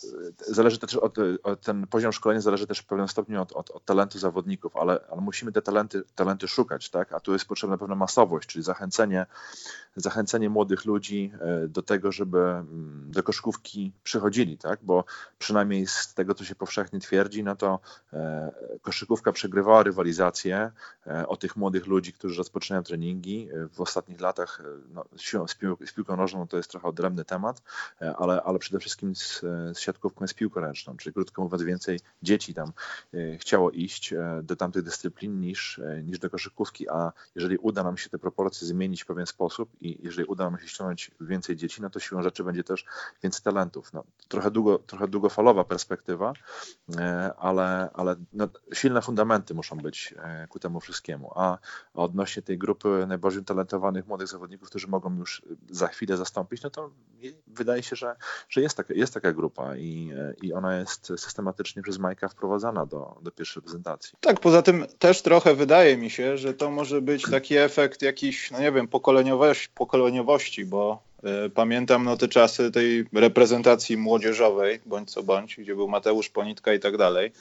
zależy 0.47 0.79
też 0.79 0.97
od, 0.97 1.17
od, 1.43 1.61
ten 1.61 1.87
poziom 1.87 2.13
szkolenia 2.13 2.41
zależy 2.41 2.67
też 2.67 2.79
w 2.79 2.87
pewnym 2.87 3.09
stopniu 3.09 3.43
od, 3.43 3.53
od, 3.53 3.71
od 3.71 3.85
talentu 3.85 4.19
zawodników, 4.19 4.77
ale, 4.77 5.01
ale, 5.11 5.21
musimy 5.21 5.53
te 5.53 5.63
talenty, 5.63 6.03
talenty 6.15 6.49
szukać, 6.49 6.91
tak? 6.91 7.13
A 7.13 7.21
tu 7.21 7.33
jest 7.33 7.45
potrzebna 7.45 7.79
pewna 7.79 7.95
masowość, 7.95 8.49
czyli 8.49 8.65
zachęcenie, 8.65 9.27
zachęcenie 9.97 10.51
młodych 10.51 10.85
ludzi 10.85 11.33
e, 11.41 11.69
do 11.69 11.83
tego, 11.83 12.13
żeby 12.13 12.39
mm, 12.39 13.05
do 13.13 13.23
koszykówki 13.23 13.93
przychodzili, 14.03 14.59
tak? 14.59 14.81
Bo 14.83 15.05
przynajmniej 15.39 15.87
z 15.87 16.15
tego, 16.15 16.35
co 16.35 16.45
się 16.45 16.55
powszechnie 16.55 17.01
twierdzi, 17.01 17.45
no 17.45 17.57
to 17.57 17.81
e, 18.13 18.53
koszykówka 18.83 19.33
przegrywała 19.33 19.83
rywalizację 19.83 20.71
o 21.27 21.37
tych 21.37 21.57
młodych 21.57 21.87
ludzi, 21.87 22.13
którzy 22.13 22.39
rozpoczynają 22.39 22.83
treningi. 22.83 23.49
W 23.73 23.81
ostatnich 23.81 24.21
latach 24.21 24.63
no, 24.95 25.05
z, 25.47 25.55
pił, 25.55 25.77
z 25.87 25.93
piłką 25.93 26.17
nożną 26.17 26.49
to 26.49 26.57
jest 26.57 26.71
trochę 26.71 26.89
odrębny 26.89 27.25
temat, 27.25 27.63
ale, 28.19 28.43
ale 28.43 28.59
przede 28.59 28.79
wszystkim 28.79 29.15
z, 29.29 29.41
z 29.77 29.79
siatkówką 29.79 30.27
z 30.27 30.35
piłką 30.35 30.61
ręczną, 30.61 30.97
czyli 30.97 31.13
krótko 31.13 31.43
mówiąc 31.43 31.63
więcej 31.63 32.01
dzieci 32.23 32.55
tam 32.55 32.73
e, 33.15 33.39
chciało 33.39 33.71
iść 33.71 34.13
e, 34.13 34.41
do 34.43 34.57
tamtych 34.57 34.83
dyscyplin 34.83 35.41
niż, 35.41 35.79
e, 35.79 36.03
niż 36.03 36.19
do 36.19 36.31
koszykówki, 36.31 36.89
a 36.89 37.13
jeżeli 37.35 37.57
uda 37.59 37.83
nam 37.83 37.97
się 37.97 38.11
te 38.11 38.19
proporcje 38.19 38.69
zmienić 38.69 39.03
w 39.03 39.07
pewien 39.07 39.27
sposób 39.27 39.71
i 39.81 39.99
jeżeli 40.03 40.29
uda 40.29 40.51
nam 40.51 40.61
się 40.61 40.69
ściągnąć 40.69 41.11
więcej 41.21 41.57
dzieci, 41.57 41.83
no 41.83 41.91
to 41.91 42.01
siłą 42.01 42.23
rzeczy 42.23 42.45
będzie 42.45 42.65
też 42.65 42.85
więcej 43.23 43.43
talentów. 43.43 43.93
No, 43.93 44.05
trochę, 44.29 44.51
długo, 44.51 44.79
trochę 44.79 45.09
długofalowa 45.09 45.65
perspektywa, 45.65 46.33
ale, 47.39 47.91
ale 47.95 48.17
no, 48.33 48.49
silne 48.75 49.03
fundamenty 49.03 49.55
muszą 49.55 49.77
być 49.77 50.15
ku 50.49 50.59
temu 50.59 50.81
wszystkiemu. 50.81 51.33
A 51.35 51.59
odnośnie 51.95 52.43
tej 52.43 52.59
grupy 52.59 53.05
najbardziej 53.09 53.45
talentowanych 53.45 54.07
młodych 54.07 54.29
zawodników, 54.29 54.69
którzy 54.69 54.87
mogą 54.89 55.17
już 55.17 55.43
za 55.71 55.87
chwilę 55.89 56.17
zastąpić, 56.17 56.63
no 56.63 56.71
to 56.71 56.91
wydaje 57.51 57.83
się, 57.83 57.97
że, 57.97 58.17
że 58.49 58.61
jest, 58.61 58.77
taka, 58.77 58.95
jest 58.95 59.15
taka 59.15 59.33
grupa 59.33 59.77
i, 59.77 60.13
i 60.43 60.53
ona 60.53 60.79
jest 60.79 61.13
systematycznie 61.17 61.83
przez 61.83 61.99
Majka 61.99 62.29
wprowadzana 62.29 62.87
do, 62.87 63.19
do 63.23 63.31
pierwszej 63.31 63.63
prezentacji. 63.63 64.19
Tak, 64.21 64.41
poza 64.41 64.63
tym 64.63 64.87
też 64.99 65.23
trochę 65.23 65.55
wydaje 65.55 65.97
mi 65.97 66.11
się, 66.11 66.39
że 66.39 66.55
to 66.55 66.71
może 66.71 67.03
być 67.03 67.23
taki 67.31 67.57
efekt 67.57 68.03
jakiś, 68.03 68.51
no 68.51 68.61
nie 68.61 68.73
wiem, 68.73 68.89
pokoleniowości, 68.89 69.69
pokoleniowości 69.75 70.65
bo 70.65 71.03
y, 71.47 71.51
pamiętam 71.51 72.05
no 72.05 72.17
te 72.17 72.29
czasy 72.29 72.71
tej 72.71 73.07
reprezentacji 73.13 73.97
młodzieżowej, 73.97 74.81
bądź 74.87 75.11
co 75.11 75.23
bądź, 75.23 75.57
gdzie 75.57 75.75
był 75.75 75.89
Mateusz 75.89 76.29
Ponitka 76.29 76.75
i 76.75 76.81
tak 76.81 76.97
dalej. 76.97 77.33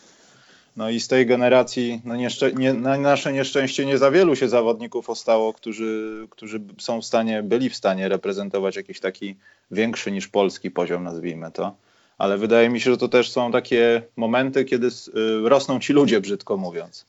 No 0.77 0.89
i 0.89 0.99
z 0.99 1.07
tej 1.07 1.25
generacji, 1.25 2.01
no 2.05 2.15
nie, 2.15 2.73
na 2.73 2.97
nasze 2.97 3.33
nieszczęście 3.33 3.85
nie 3.85 3.97
za 3.97 4.11
wielu 4.11 4.35
się 4.35 4.49
zawodników 4.49 5.09
ostało, 5.09 5.53
którzy, 5.53 6.27
którzy 6.29 6.61
są 6.77 7.01
w 7.01 7.05
stanie, 7.05 7.43
byli 7.43 7.69
w 7.69 7.75
stanie 7.75 8.09
reprezentować 8.09 8.75
jakiś 8.75 8.99
taki 8.99 9.35
większy 9.71 10.11
niż 10.11 10.27
polski 10.27 10.71
poziom, 10.71 11.03
nazwijmy 11.03 11.51
to. 11.51 11.75
Ale 12.17 12.37
wydaje 12.37 12.69
mi 12.69 12.81
się, 12.81 12.91
że 12.91 12.97
to 12.97 13.07
też 13.07 13.31
są 13.31 13.51
takie 13.51 14.01
momenty, 14.15 14.65
kiedy 14.65 14.87
y, 14.87 15.49
rosną 15.49 15.79
ci 15.79 15.93
ludzie, 15.93 16.21
brzydko 16.21 16.57
mówiąc. 16.57 17.05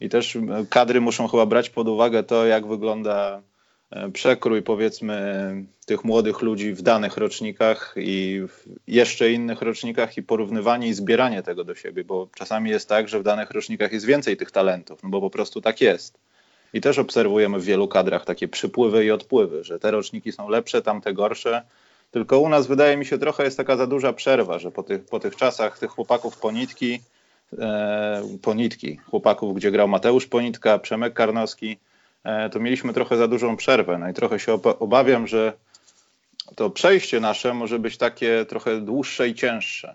I 0.00 0.08
też 0.08 0.36
y, 0.36 0.40
kadry 0.70 1.00
muszą 1.00 1.28
chyba 1.28 1.46
brać 1.46 1.70
pod 1.70 1.88
uwagę 1.88 2.22
to, 2.22 2.46
jak 2.46 2.66
wygląda 2.66 3.42
przekrój, 4.12 4.62
powiedzmy, 4.62 5.64
tych 5.86 6.04
młodych 6.04 6.42
ludzi 6.42 6.72
w 6.72 6.82
danych 6.82 7.16
rocznikach 7.16 7.94
i 7.96 8.42
w 8.48 8.64
jeszcze 8.86 9.32
innych 9.32 9.62
rocznikach 9.62 10.16
i 10.16 10.22
porównywanie 10.22 10.88
i 10.88 10.94
zbieranie 10.94 11.42
tego 11.42 11.64
do 11.64 11.74
siebie, 11.74 12.04
bo 12.04 12.28
czasami 12.34 12.70
jest 12.70 12.88
tak, 12.88 13.08
że 13.08 13.20
w 13.20 13.22
danych 13.22 13.50
rocznikach 13.50 13.92
jest 13.92 14.06
więcej 14.06 14.36
tych 14.36 14.50
talentów, 14.50 15.02
no 15.02 15.08
bo 15.08 15.20
po 15.20 15.30
prostu 15.30 15.60
tak 15.60 15.80
jest. 15.80 16.18
I 16.72 16.80
też 16.80 16.98
obserwujemy 16.98 17.58
w 17.58 17.64
wielu 17.64 17.88
kadrach 17.88 18.24
takie 18.24 18.48
przypływy 18.48 19.04
i 19.04 19.10
odpływy, 19.10 19.64
że 19.64 19.78
te 19.78 19.90
roczniki 19.90 20.32
są 20.32 20.48
lepsze, 20.48 20.82
tamte 20.82 21.14
gorsze, 21.14 21.62
tylko 22.10 22.38
u 22.38 22.48
nas 22.48 22.66
wydaje 22.66 22.96
mi 22.96 23.06
się 23.06 23.18
trochę 23.18 23.44
jest 23.44 23.56
taka 23.56 23.76
za 23.76 23.86
duża 23.86 24.12
przerwa, 24.12 24.58
że 24.58 24.70
po 24.70 24.82
tych, 24.82 25.04
po 25.04 25.20
tych 25.20 25.36
czasach 25.36 25.78
tych 25.78 25.90
chłopaków 25.90 26.38
ponitki, 26.38 27.00
e, 27.58 28.22
ponitki, 28.42 28.96
chłopaków, 28.96 29.54
gdzie 29.54 29.70
grał 29.70 29.88
Mateusz 29.88 30.26
Ponitka, 30.26 30.78
Przemek 30.78 31.14
Karnowski, 31.14 31.70
e, 31.72 31.85
to 32.52 32.60
mieliśmy 32.60 32.92
trochę 32.92 33.16
za 33.16 33.28
dużą 33.28 33.56
przerwę. 33.56 33.98
No 33.98 34.08
i 34.08 34.14
trochę 34.14 34.38
się 34.38 34.52
obawiam, 34.62 35.26
że 35.26 35.52
to 36.54 36.70
przejście 36.70 37.20
nasze 37.20 37.54
może 37.54 37.78
być 37.78 37.96
takie 37.96 38.44
trochę 38.44 38.80
dłuższe 38.80 39.28
i 39.28 39.34
cięższe. 39.34 39.94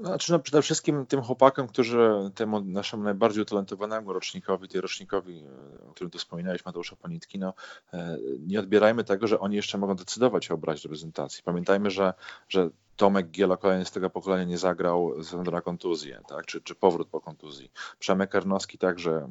Znaczy, 0.00 0.32
no 0.32 0.38
przede 0.38 0.62
wszystkim 0.62 1.06
tym 1.06 1.22
chłopakom, 1.22 1.68
którzy 1.68 2.30
temu 2.34 2.60
naszemu 2.60 3.02
najbardziej 3.02 3.42
utalentowanemu 3.42 4.12
rocznikowi, 4.12 4.68
tej 4.68 4.80
rocznikowi, 4.80 5.44
e, 5.82 5.88
o 5.88 5.92
którym 5.92 6.10
tu 6.10 6.18
wspominałeś, 6.18 6.64
Mateusza 6.64 6.96
Ponitki, 6.96 7.38
no, 7.38 7.54
e, 7.92 8.18
nie 8.46 8.60
odbierajmy 8.60 9.04
tego, 9.04 9.26
że 9.26 9.40
oni 9.40 9.56
jeszcze 9.56 9.78
mogą 9.78 9.94
decydować 9.94 10.50
o 10.50 10.54
obrazie 10.54 10.82
reprezentacji. 10.82 11.42
Pamiętajmy, 11.44 11.90
że, 11.90 12.14
że 12.48 12.70
Tomek 12.96 13.30
Gielo 13.30 13.56
kolejny 13.58 13.84
z 13.84 13.90
tego 13.90 14.10
pokolenia 14.10 14.44
nie 14.44 14.58
zagrał 14.58 15.14
ze 15.16 15.22
względu 15.22 15.50
na 15.50 15.60
kontuzję, 15.60 16.20
tak? 16.28 16.46
czy, 16.46 16.60
czy 16.60 16.74
powrót 16.74 17.08
po 17.08 17.20
kontuzji. 17.20 17.72
Przemek 17.98 18.30
Karnowski 18.30 18.78
także 18.78 19.28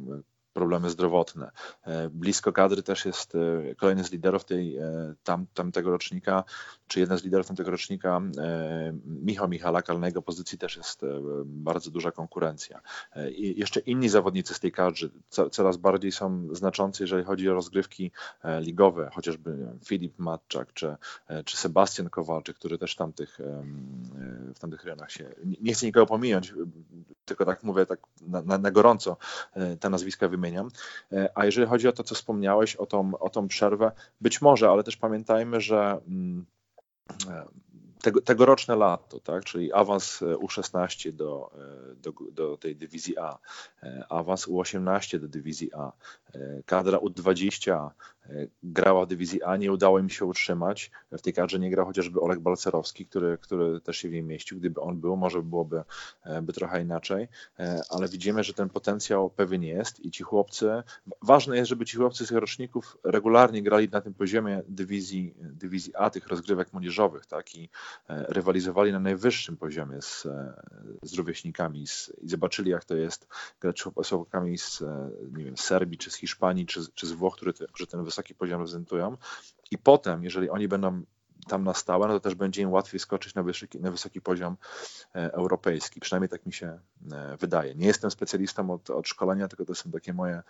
problemy 0.53 0.89
zdrowotne. 0.89 1.51
E, 1.83 2.09
blisko 2.09 2.53
kadry 2.53 2.83
też 2.83 3.05
jest 3.05 3.35
e, 3.35 3.75
kolejny 3.75 4.03
z 4.03 4.11
liderów 4.11 4.45
tej, 4.45 4.77
e, 4.77 5.13
tam, 5.23 5.45
tamtego 5.53 5.91
rocznika, 5.91 6.43
czy 6.87 6.99
jeden 6.99 7.17
z 7.17 7.23
liderów 7.23 7.47
tamtego 7.47 7.71
rocznika, 7.71 8.21
Michał 9.05 9.49
Michalak, 9.49 9.89
ale 9.89 9.99
na 9.99 10.07
jego 10.07 10.21
pozycji 10.21 10.57
też 10.57 10.77
jest 10.77 11.01
bardzo 11.45 11.91
duża 11.91 12.11
konkurencja. 12.11 12.81
I 13.35 13.59
jeszcze 13.59 13.79
inni 13.79 14.09
zawodnicy 14.09 14.53
z 14.53 14.59
tej 14.59 14.71
kadry 14.71 15.09
coraz 15.51 15.77
bardziej 15.77 16.11
są 16.11 16.47
znaczący, 16.51 17.03
jeżeli 17.03 17.23
chodzi 17.23 17.49
o 17.49 17.53
rozgrywki 17.53 18.11
ligowe, 18.59 19.09
chociażby 19.13 19.57
Filip 19.85 20.19
Matczak, 20.19 20.73
czy, 20.73 20.95
czy 21.45 21.57
Sebastian 21.57 22.09
Kowalczyk, 22.09 22.55
który 22.55 22.77
też 22.77 22.95
tamtych, 22.95 23.39
w 24.55 24.59
tamtych 24.59 24.83
rejonach 24.83 25.11
się, 25.11 25.29
nie 25.61 25.73
chcę 25.73 25.85
nikogo 25.85 26.05
pominąć, 26.05 26.53
tylko 27.25 27.45
tak 27.45 27.63
mówię 27.63 27.85
tak 27.85 27.99
na, 28.21 28.41
na, 28.41 28.57
na 28.57 28.71
gorąco 28.71 29.17
te 29.79 29.89
nazwiska 29.89 30.27
wymienić, 30.27 30.40
wymieniam. 30.41 30.69
E, 31.11 31.29
a 31.35 31.45
jeżeli 31.45 31.67
chodzi 31.67 31.87
o 31.87 31.91
to, 31.91 32.03
co 32.03 32.15
wspomniałeś, 32.15 32.75
o 32.75 32.85
tą, 32.85 33.17
o 33.19 33.29
tą 33.29 33.47
przerwę, 33.47 33.91
być 34.21 34.41
może, 34.41 34.69
ale 34.69 34.83
też 34.83 34.97
pamiętajmy, 34.97 35.61
że 35.61 36.01
mm, 36.07 36.45
e, 37.29 37.45
tego, 38.01 38.21
tegoroczne 38.21 38.75
lato, 38.75 39.19
tak, 39.19 39.43
czyli 39.43 39.73
awans 39.73 40.21
e, 40.21 40.25
U16 40.25 41.11
do, 41.11 41.51
do, 41.95 42.13
do 42.31 42.57
tej 42.57 42.75
dywizji 42.75 43.17
A, 43.17 43.37
awans 44.09 44.47
U18 44.47 45.19
do 45.19 45.27
dywizji 45.27 45.73
A, 45.73 45.91
kadra 46.65 46.97
U20, 46.97 47.89
grała 48.63 49.05
w 49.05 49.07
dywizji 49.07 49.43
A, 49.43 49.57
nie 49.57 49.71
udało 49.71 49.99
im 49.99 50.09
się 50.09 50.25
utrzymać. 50.25 50.91
W 51.11 51.21
tej 51.21 51.33
kadrze 51.33 51.59
nie 51.59 51.71
grał 51.71 51.85
chociażby 51.85 52.21
Olek 52.21 52.39
Balcerowski, 52.39 53.05
który, 53.05 53.37
który 53.37 53.81
też 53.81 53.97
się 53.97 54.09
w 54.09 54.11
niej 54.11 54.23
mieścił. 54.23 54.59
Gdyby 54.59 54.81
on 54.81 54.99
był, 54.99 55.17
może 55.17 55.41
byłoby 55.41 55.83
e, 56.23 56.41
by 56.41 56.53
trochę 56.53 56.81
inaczej, 56.81 57.27
e, 57.59 57.81
ale 57.89 58.07
widzimy, 58.07 58.43
że 58.43 58.53
ten 58.53 58.69
potencjał 58.69 59.29
pewien 59.29 59.63
jest 59.63 60.05
i 60.05 60.11
ci 60.11 60.23
chłopcy, 60.23 60.83
ważne 61.21 61.57
jest, 61.57 61.69
żeby 61.69 61.85
ci 61.85 61.97
chłopcy 61.97 62.25
z 62.25 62.27
tych 62.27 62.37
roczników 62.37 62.97
regularnie 63.03 63.63
grali 63.63 63.89
na 63.89 64.01
tym 64.01 64.13
poziomie 64.13 64.61
dywizji, 64.67 65.33
dywizji 65.37 65.95
A, 65.95 66.09
tych 66.09 66.27
rozgrywek 66.27 66.73
młodzieżowych, 66.73 67.25
tak, 67.25 67.55
i 67.55 67.69
e, 68.09 68.25
rywalizowali 68.29 68.91
na 68.91 68.99
najwyższym 68.99 69.57
poziomie 69.57 70.01
z, 70.01 70.27
z 71.03 71.13
rówieśnikami 71.13 71.87
z, 71.87 72.11
i 72.21 72.29
zobaczyli, 72.29 72.71
jak 72.71 72.85
to 72.85 72.95
jest 72.95 73.27
grać 73.59 73.83
z 74.03 74.09
chłopakami 74.09 74.57
z, 74.57 74.83
nie 75.31 75.45
wiem, 75.45 75.57
Serbii, 75.57 75.97
czy 75.97 76.11
z 76.11 76.15
Hiszpanii, 76.15 76.65
czy, 76.65 76.79
czy 76.93 77.07
z 77.07 77.11
Włoch, 77.11 77.35
którzy 77.35 77.87
ten 77.87 78.03
wysoki 78.03 78.20
poziom 78.23 78.59
reprezentują. 78.59 79.17
I 79.71 79.77
potem, 79.77 80.23
jeżeli 80.23 80.49
oni 80.49 80.67
będą 80.67 81.03
tam 81.47 81.63
na 81.63 81.73
stałe, 81.73 82.07
no 82.07 82.13
to 82.13 82.19
też 82.19 82.35
będzie 82.35 82.61
im 82.61 82.71
łatwiej 82.71 82.99
skoczyć 82.99 83.35
na 83.35 83.43
wysoki, 83.43 83.79
na 83.79 83.91
wysoki 83.91 84.21
poziom 84.21 84.57
e, 85.15 85.33
europejski. 85.33 85.99
Przynajmniej 85.99 86.29
tak 86.29 86.45
mi 86.45 86.53
się 86.53 86.79
e, 87.11 87.37
wydaje. 87.37 87.75
Nie 87.75 87.87
jestem 87.87 88.11
specjalistą 88.11 88.71
od, 88.71 88.89
od 88.89 89.07
szkolenia, 89.07 89.47
tylko 89.47 89.65
to 89.65 89.75
są 89.75 89.91
takie 89.91 90.13
moje 90.13 90.41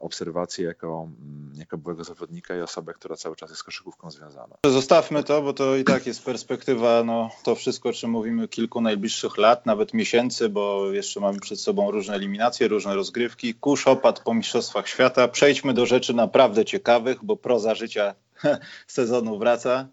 obserwacje 0.00 0.64
jako, 0.64 1.08
mm, 1.20 1.52
jako 1.56 1.78
byłego 1.78 2.04
zawodnika 2.04 2.56
i 2.56 2.60
osoby, 2.60 2.94
która 2.94 3.16
cały 3.16 3.36
czas 3.36 3.50
jest 3.50 3.64
koszykówką 3.64 4.10
związana. 4.10 4.56
Zostawmy 4.66 5.24
to, 5.24 5.42
bo 5.42 5.52
to 5.52 5.76
i 5.76 5.84
tak 5.84 6.06
jest 6.06 6.24
perspektywa, 6.24 7.04
no 7.04 7.30
to 7.42 7.54
wszystko, 7.54 7.88
o 7.88 7.92
czym 7.92 8.10
mówimy, 8.10 8.48
kilku 8.48 8.80
najbliższych 8.80 9.38
lat, 9.38 9.66
nawet 9.66 9.94
miesięcy, 9.94 10.48
bo 10.48 10.92
jeszcze 10.92 11.20
mamy 11.20 11.40
przed 11.40 11.60
sobą 11.60 11.90
różne 11.90 12.14
eliminacje, 12.14 12.68
różne 12.68 12.94
rozgrywki. 12.94 13.54
Kurz 13.54 13.86
opadł 13.86 14.22
po 14.22 14.34
Mistrzostwach 14.34 14.88
Świata. 14.88 15.28
Przejdźmy 15.28 15.74
do 15.74 15.86
rzeczy 15.86 16.14
naprawdę 16.14 16.64
ciekawych, 16.64 17.24
bo 17.24 17.36
proza 17.36 17.74
życia 17.74 18.14
sezonu 18.86 19.38
wraca. 19.38 19.88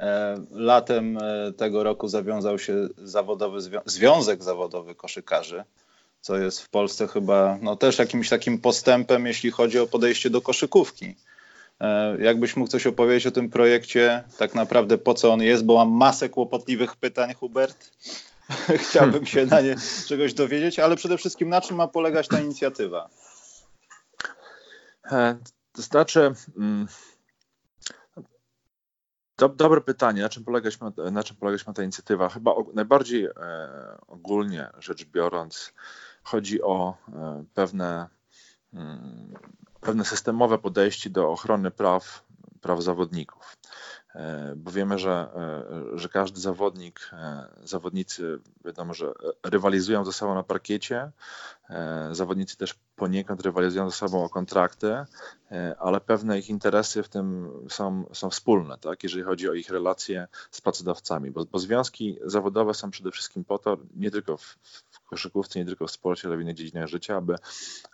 E, 0.00 0.36
latem 0.50 1.18
e, 1.18 1.52
tego 1.52 1.82
roku 1.82 2.08
zawiązał 2.08 2.58
się 2.58 2.88
zawodowy 2.96 3.60
Związek 3.86 4.42
Zawodowy 4.42 4.94
Koszykarzy, 4.94 5.64
co 6.20 6.38
jest 6.38 6.60
w 6.60 6.68
Polsce 6.68 7.08
chyba 7.08 7.58
no, 7.62 7.76
też 7.76 7.98
jakimś 7.98 8.28
takim 8.28 8.58
postępem, 8.58 9.26
jeśli 9.26 9.50
chodzi 9.50 9.78
o 9.78 9.86
podejście 9.86 10.30
do 10.30 10.40
koszykówki. 10.40 11.16
E, 11.80 12.16
jakbyś 12.20 12.56
mógł 12.56 12.70
coś 12.70 12.86
opowiedzieć 12.86 13.26
o 13.26 13.30
tym 13.30 13.50
projekcie, 13.50 14.24
tak 14.38 14.54
naprawdę 14.54 14.98
po 14.98 15.14
co 15.14 15.32
on 15.32 15.42
jest, 15.42 15.64
bo 15.64 15.74
mam 15.74 15.90
masę 15.90 16.28
kłopotliwych 16.28 16.96
pytań, 16.96 17.34
Hubert. 17.34 17.90
Chciałbym 18.88 19.26
się 19.26 19.46
na 19.46 19.60
nie 19.60 19.76
czegoś 20.06 20.34
dowiedzieć, 20.34 20.78
ale 20.78 20.96
przede 20.96 21.18
wszystkim 21.18 21.48
na 21.48 21.60
czym 21.60 21.76
ma 21.76 21.88
polegać 21.88 22.28
ta 22.28 22.40
inicjatywa? 22.40 23.08
To 25.72 25.82
znaczy, 25.82 26.34
Dobre 29.38 29.80
pytanie, 29.80 30.22
na 30.22 30.28
czym, 30.28 30.44
polegaliśmy, 30.44 30.92
na 31.12 31.22
czym 31.22 31.36
polegaliśmy 31.36 31.74
ta 31.74 31.82
inicjatywa? 31.82 32.28
Chyba 32.28 32.54
najbardziej 32.74 33.24
e, 33.24 33.30
ogólnie 34.06 34.70
rzecz 34.78 35.04
biorąc, 35.04 35.72
chodzi 36.22 36.62
o 36.62 36.96
e, 37.08 37.44
pewne, 37.54 38.08
mm, 38.74 39.34
pewne 39.80 40.04
systemowe 40.04 40.58
podejście 40.58 41.10
do 41.10 41.30
ochrony 41.30 41.70
praw, 41.70 42.24
praw 42.60 42.82
zawodników. 42.82 43.56
E, 44.14 44.52
bo 44.56 44.70
wiemy, 44.70 44.98
że, 44.98 45.28
że 45.94 46.08
każdy 46.08 46.40
zawodnik, 46.40 47.10
zawodnicy 47.64 48.38
wiadomo, 48.64 48.94
że 48.94 49.12
rywalizują 49.44 50.04
ze 50.04 50.12
sobą 50.12 50.34
na 50.34 50.42
parkiecie, 50.42 51.10
zawodnicy 52.12 52.56
też 52.56 52.74
poniekąd 52.96 53.42
rywalizują 53.42 53.90
ze 53.90 53.96
sobą 53.96 54.24
o 54.24 54.28
kontrakty, 54.28 55.04
e, 55.50 55.76
ale 55.78 56.00
pewne 56.00 56.38
ich 56.38 56.48
interesy 56.48 57.02
w 57.02 57.08
tym 57.08 57.50
są, 57.68 58.04
są 58.12 58.30
wspólne, 58.30 58.78
tak? 58.78 59.02
jeżeli 59.02 59.22
chodzi 59.22 59.48
o 59.48 59.52
ich 59.52 59.70
relacje 59.70 60.28
z 60.50 60.60
pracodawcami, 60.60 61.30
bo, 61.30 61.44
bo 61.44 61.58
związki 61.58 62.18
zawodowe 62.24 62.74
są 62.74 62.90
przede 62.90 63.10
wszystkim 63.10 63.44
po 63.44 63.58
to, 63.58 63.76
nie 63.96 64.10
tylko 64.10 64.36
w, 64.36 64.58
w 64.90 65.00
koszykówce, 65.00 65.58
nie 65.58 65.64
tylko 65.64 65.86
w 65.86 65.90
sporcie, 65.90 66.28
ale 66.28 66.36
w 66.36 66.40
innych 66.40 66.56
dziedzinach 66.56 66.88
życia, 66.88 67.16
aby, 67.16 67.36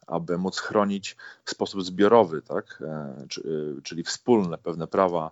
aby 0.06 0.38
móc 0.38 0.58
chronić 0.58 1.16
w 1.44 1.50
sposób 1.50 1.84
zbiorowy, 1.84 2.42
tak? 2.42 2.82
E, 2.82 2.86
e, 2.86 3.26
czyli 3.82 4.02
wspólne 4.02 4.58
pewne 4.58 4.86
prawa 4.86 5.30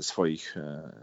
swoich, 0.00 0.54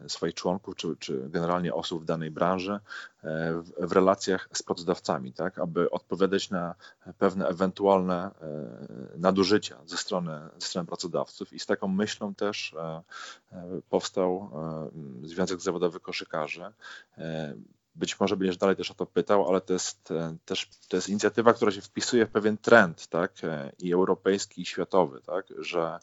swoich 0.08 0.34
członków, 0.34 0.76
czy, 0.76 0.96
czy 1.00 1.30
generalnie 1.30 1.74
osób 1.74 2.02
w 2.02 2.06
danej 2.06 2.32
branży 2.32 2.80
w, 3.24 3.88
w 3.88 3.92
relacjach 3.92 4.50
z 4.54 4.64
pracodawcami, 4.64 5.34
tak? 5.34 5.60
aby 5.60 5.92
odpowiadać 5.92 6.50
na 6.50 6.76
pewne 7.18 7.48
ewentualne 7.48 8.32
e, 8.42 9.18
nadużycia 9.18 9.78
ze 9.86 9.98
strony, 9.98 10.40
ze 10.58 10.68
strony 10.68 10.88
pracodawców 10.88 11.54
i 11.54 11.60
z 11.60 11.66
taką 11.66 11.88
myślą 11.88 12.36
też 12.36 12.74
e, 12.74 13.02
e, 13.52 13.82
powstał 13.90 14.52
Związek 15.24 15.62
Zawodowy 15.62 16.00
Koszykarzy. 16.00 16.66
Być 17.96 18.20
może 18.20 18.38
będziesz 18.38 18.58
dalej 18.58 18.76
też 18.76 18.92
o 18.92 18.94
to 18.94 19.06
pytał, 19.06 19.50
ale 19.50 19.62
to 19.62 19.74
jest 19.74 20.14
też 20.46 20.70
to 20.90 20.98
jest 20.98 21.10
inicjatywa, 21.10 21.54
która 21.54 21.72
się 21.72 21.82
wpisuje 21.82 22.26
w 22.26 22.30
pewien 22.30 22.58
trend, 22.58 23.08
tak, 23.08 23.32
i 23.80 23.94
europejski, 23.94 24.62
i 24.62 24.66
światowy, 24.66 25.22
tak, 25.22 25.46
że 25.58 26.00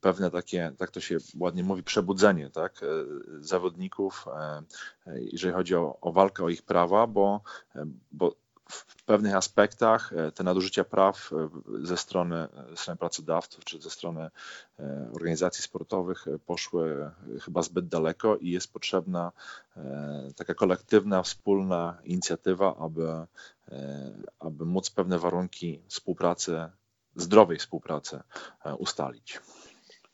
pewne 0.00 0.30
takie, 0.30 0.72
tak 0.78 0.90
to 0.90 1.00
się 1.00 1.18
ładnie 1.38 1.64
mówi, 1.64 1.82
przebudzenie, 1.82 2.50
tak, 2.50 2.80
zawodników, 3.40 4.24
jeżeli 5.06 5.54
chodzi 5.54 5.74
o, 5.74 5.98
o 6.00 6.12
walkę 6.12 6.44
o 6.44 6.48
ich 6.48 6.62
prawa, 6.62 7.06
bo, 7.06 7.40
bo 8.12 8.41
pewnych 9.12 9.34
aspektach 9.34 10.12
e, 10.12 10.32
te 10.32 10.44
nadużycia 10.44 10.84
praw 10.84 11.32
e, 11.32 11.48
ze 11.86 11.96
strony, 11.96 12.48
ze 12.70 12.76
strony 12.76 12.98
pracodawców 12.98 13.64
czy 13.64 13.80
ze 13.80 13.90
strony 13.90 14.30
e, 14.78 15.10
organizacji 15.14 15.64
sportowych 15.64 16.26
poszły 16.46 17.10
chyba 17.44 17.62
zbyt 17.62 17.88
daleko 17.88 18.36
i 18.36 18.50
jest 18.50 18.72
potrzebna 18.72 19.32
taka 20.36 20.54
kolektywna, 20.54 21.22
wspólna 21.22 21.98
inicjatywa, 22.04 22.76
aby, 22.76 23.26
aby 24.38 24.64
móc 24.64 24.90
pewne 24.90 25.18
warunki 25.18 25.82
współpracy, 25.88 26.68
zdrowej 27.16 27.58
współpracy 27.58 28.20
ustalić. 28.78 29.40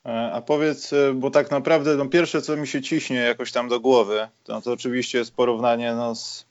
E, 0.08 0.32
a 0.32 0.42
powiedz, 0.42 0.92
e, 0.92 1.14
bo 1.14 1.30
tak 1.30 1.50
naprawdę 1.50 1.96
no 1.96 2.06
pierwsze, 2.06 2.42
co 2.42 2.56
mi 2.56 2.66
się 2.66 2.82
ciśnie 2.82 3.16
jakoś 3.16 3.52
tam 3.52 3.68
do 3.68 3.80
głowy, 3.80 4.28
to, 4.44 4.60
oczywiście 4.66 5.18
jest 5.18 5.34
porównanie 5.34 5.94
no, 5.94 6.14
z 6.14 6.46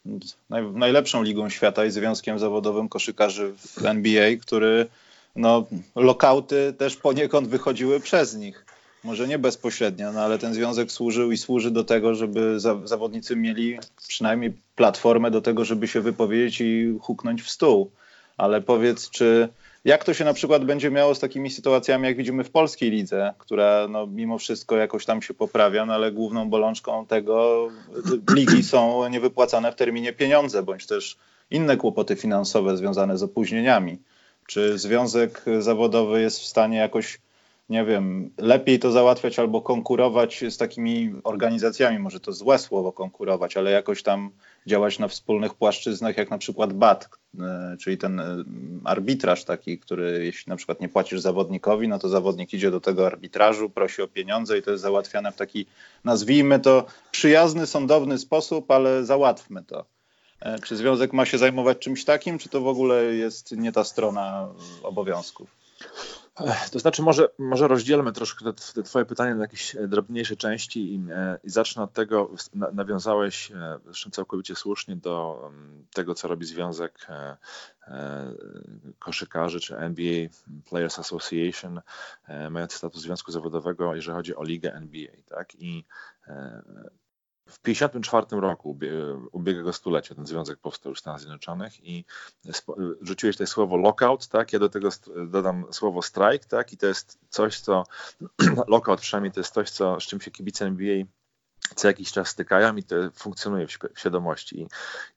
naj, 0.49 0.71
najlepszą 0.71 1.23
ligą 1.23 1.49
świata 1.49 1.85
i 1.85 1.91
związkiem 1.91 2.39
zawodowym 2.39 2.89
koszykarzy 2.89 3.53
w 3.57 3.85
NBA, 3.85 4.37
który 4.41 4.87
no, 5.35 5.65
lokauty 5.95 6.73
też 6.77 6.95
poniekąd 6.95 7.47
wychodziły 7.47 7.99
przez 7.99 8.35
nich. 8.35 8.65
Może 9.03 9.27
nie 9.27 9.39
bezpośrednio, 9.39 10.11
no, 10.11 10.21
ale 10.21 10.39
ten 10.39 10.53
związek 10.53 10.91
służył 10.91 11.31
i 11.31 11.37
służy 11.37 11.71
do 11.71 11.83
tego, 11.83 12.15
żeby 12.15 12.59
za, 12.59 12.77
zawodnicy 12.83 13.35
mieli 13.35 13.79
przynajmniej 14.07 14.53
platformę 14.75 15.31
do 15.31 15.41
tego, 15.41 15.65
żeby 15.65 15.87
się 15.87 16.01
wypowiedzieć 16.01 16.61
i 16.61 16.97
huknąć 17.01 17.41
w 17.41 17.49
stół. 17.49 17.91
Ale 18.37 18.61
powiedz, 18.61 19.09
czy 19.09 19.49
jak 19.85 20.03
to 20.03 20.13
się 20.13 20.25
na 20.25 20.33
przykład 20.33 20.65
będzie 20.65 20.91
miało 20.91 21.15
z 21.15 21.19
takimi 21.19 21.49
sytuacjami, 21.49 22.05
jak 22.05 22.17
widzimy 22.17 22.43
w 22.43 22.51
polskiej 22.51 22.91
lidze, 22.91 23.33
która 23.37 23.87
no, 23.89 24.07
mimo 24.07 24.37
wszystko 24.37 24.77
jakoś 24.77 25.05
tam 25.05 25.21
się 25.21 25.33
poprawia, 25.33 25.85
no, 25.85 25.93
ale 25.93 26.11
główną 26.11 26.49
bolączką 26.49 27.05
tego 27.05 27.67
ligi 28.35 28.63
są 28.63 29.09
niewypłacane 29.09 29.71
w 29.71 29.75
terminie 29.75 30.13
pieniądze, 30.13 30.63
bądź 30.63 30.85
też 30.85 31.17
inne 31.51 31.77
kłopoty 31.77 32.15
finansowe 32.15 32.77
związane 32.77 33.17
z 33.17 33.23
opóźnieniami. 33.23 33.97
Czy 34.47 34.77
związek 34.77 35.45
zawodowy 35.59 36.21
jest 36.21 36.39
w 36.39 36.45
stanie 36.45 36.77
jakoś 36.77 37.19
nie 37.69 37.85
wiem, 37.85 38.29
lepiej 38.37 38.79
to 38.79 38.91
załatwiać 38.91 39.39
albo 39.39 39.61
konkurować 39.61 40.43
z 40.49 40.57
takimi 40.57 41.13
organizacjami, 41.23 41.99
może 41.99 42.19
to 42.19 42.33
złe 42.33 42.59
słowo 42.59 42.91
konkurować, 42.91 43.57
ale 43.57 43.71
jakoś 43.71 44.03
tam 44.03 44.31
działać 44.67 44.99
na 44.99 45.07
wspólnych 45.07 45.53
płaszczyznach, 45.53 46.17
jak 46.17 46.29
na 46.29 46.37
przykład 46.37 46.73
BAT, 46.73 47.09
e, 47.39 47.77
czyli 47.79 47.97
ten 47.97 48.19
e, 48.19 48.43
arbitraż 48.83 49.43
taki, 49.43 49.79
który 49.79 50.25
jeśli 50.25 50.49
na 50.49 50.55
przykład 50.55 50.81
nie 50.81 50.89
płacisz 50.89 51.19
zawodnikowi, 51.19 51.87
no 51.87 51.99
to 51.99 52.09
zawodnik 52.09 52.53
idzie 52.53 52.71
do 52.71 52.81
tego 52.81 53.07
arbitrażu, 53.07 53.69
prosi 53.69 54.01
o 54.01 54.07
pieniądze 54.07 54.57
i 54.57 54.61
to 54.61 54.71
jest 54.71 54.83
załatwiane 54.83 55.31
w 55.31 55.35
taki, 55.35 55.65
nazwijmy 56.03 56.59
to, 56.59 56.85
przyjazny, 57.11 57.67
sądowny 57.67 58.17
sposób, 58.17 58.71
ale 58.71 59.05
załatwmy 59.05 59.63
to. 59.63 59.85
E, 60.39 60.59
czy 60.59 60.75
związek 60.75 61.13
ma 61.13 61.25
się 61.25 61.37
zajmować 61.37 61.79
czymś 61.79 62.05
takim, 62.05 62.37
czy 62.37 62.49
to 62.49 62.61
w 62.61 62.67
ogóle 62.67 63.03
jest 63.03 63.51
nie 63.51 63.71
ta 63.71 63.83
strona 63.83 64.47
obowiązków? 64.83 65.57
To 66.71 66.79
znaczy, 66.79 67.01
może, 67.01 67.29
może 67.37 67.67
rozdzielmy 67.67 68.11
troszkę 68.11 68.53
te, 68.53 68.73
te 68.73 68.83
Twoje 68.83 69.05
pytania 69.05 69.35
na 69.35 69.41
jakieś 69.41 69.75
drobniejsze 69.87 70.35
części 70.35 70.95
i, 70.95 71.01
e, 71.11 71.39
i 71.43 71.49
zacznę 71.49 71.83
od 71.83 71.93
tego, 71.93 72.31
nawiązałeś 72.53 73.51
e, 73.51 73.79
zresztą 73.85 74.11
całkowicie 74.11 74.55
słusznie 74.55 74.95
do 74.95 75.43
mm, 75.47 75.85
tego, 75.93 76.15
co 76.15 76.27
robi 76.27 76.45
Związek 76.45 77.07
e, 77.09 77.37
Koszykarzy 78.99 79.59
czy 79.59 79.77
NBA 79.77 80.27
Players 80.69 80.99
Association, 80.99 81.81
mający 82.49 82.77
status 82.77 83.01
związku 83.01 83.31
zawodowego, 83.31 83.95
jeżeli 83.95 84.15
chodzi 84.15 84.35
o 84.35 84.43
ligę 84.43 84.73
NBA. 84.73 85.11
Tak? 85.25 85.55
I 85.55 85.85
w 87.47 87.59
1954 87.59 88.41
roku 88.41 88.77
ubiegłego 89.31 89.73
stulecia 89.73 90.15
ten 90.15 90.25
związek 90.25 90.59
powstał 90.59 90.93
w 90.93 90.99
Stanach 90.99 91.19
Zjednoczonych 91.19 91.83
i 91.83 92.05
rzuciłeś 93.01 93.35
tutaj 93.35 93.47
słowo 93.47 93.77
lockout, 93.77 94.27
tak? 94.27 94.53
Ja 94.53 94.59
do 94.59 94.69
tego 94.69 94.89
dodam 95.27 95.65
słowo 95.71 96.01
strike, 96.01 96.45
tak? 96.47 96.73
I 96.73 96.77
to 96.77 96.87
jest 96.87 97.19
coś, 97.29 97.59
co 97.59 97.83
lockout 98.67 99.01
przynajmniej 99.01 99.31
to 99.31 99.39
jest 99.39 99.53
coś, 99.53 99.69
co, 99.69 99.99
z 99.99 100.03
czym 100.03 100.21
się 100.21 100.31
kibice 100.31 100.65
NBA 100.65 101.03
co 101.75 101.87
jakiś 101.87 102.11
czas 102.11 102.27
stykają 102.27 102.75
i 102.75 102.83
to 102.83 102.95
funkcjonuje 103.15 103.67
w 103.67 103.99
świadomości. 103.99 104.67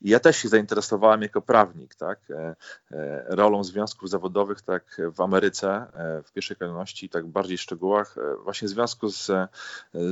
I 0.03 0.11
ja 0.11 0.21
też 0.21 0.37
się 0.37 0.49
zainteresowałem 0.49 1.23
jako 1.23 1.43
prawnik, 1.43 1.95
tak, 1.95 2.19
e, 2.31 2.57
e, 2.91 3.25
rolą 3.29 3.65
związków 3.65 4.11
zawodowych 4.11 4.63
tak 4.63 5.01
w 5.15 5.21
Ameryce 5.21 5.69
e, 5.69 6.23
w 6.23 6.33
pierwszej 6.33 6.57
kolejności, 6.57 7.09
tak 7.09 7.27
bardziej 7.27 7.59
szczegółach, 7.59 8.17
właśnie 8.45 8.69
w 8.69 8.71
związku 8.71 9.09
z, 9.09 9.31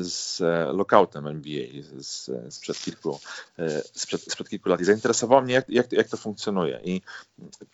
z 0.01 0.41
lockoutem 0.77 1.27
NBA 1.27 1.67
z, 1.99 2.31
sprzed, 2.55 2.79
kilku, 2.79 3.21
sprzed, 3.93 4.21
sprzed 4.23 4.49
kilku 4.49 4.69
lat. 4.69 4.81
I 4.81 4.85
zainteresowało 4.85 5.43
mnie, 5.43 5.55
jak, 5.55 5.69
jak, 5.69 5.93
jak 5.93 6.09
to 6.09 6.17
funkcjonuje. 6.17 6.81
I 6.85 7.03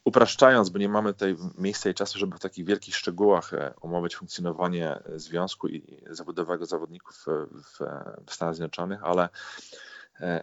upraszczając, 0.05 0.71
bo 0.71 0.79
nie 0.79 0.88
mamy 0.88 1.12
tutaj 1.12 1.37
miejsca 1.59 1.90
i 1.90 1.95
czasu, 1.95 2.19
żeby 2.19 2.37
w 2.37 2.40
takich 2.40 2.67
wielkich 2.67 2.97
szczegółach 2.97 3.51
omawiać 3.81 4.17
funkcjonowanie 4.17 4.99
związku 5.17 5.69
i 5.69 6.01
zawodowego 6.11 6.67
zawodników 6.67 7.27
w, 7.27 7.79
w 8.27 8.35
Stanach 8.35 8.44
Zjednoczonych, 8.53 9.05
ale 9.05 9.29
e, 10.21 10.43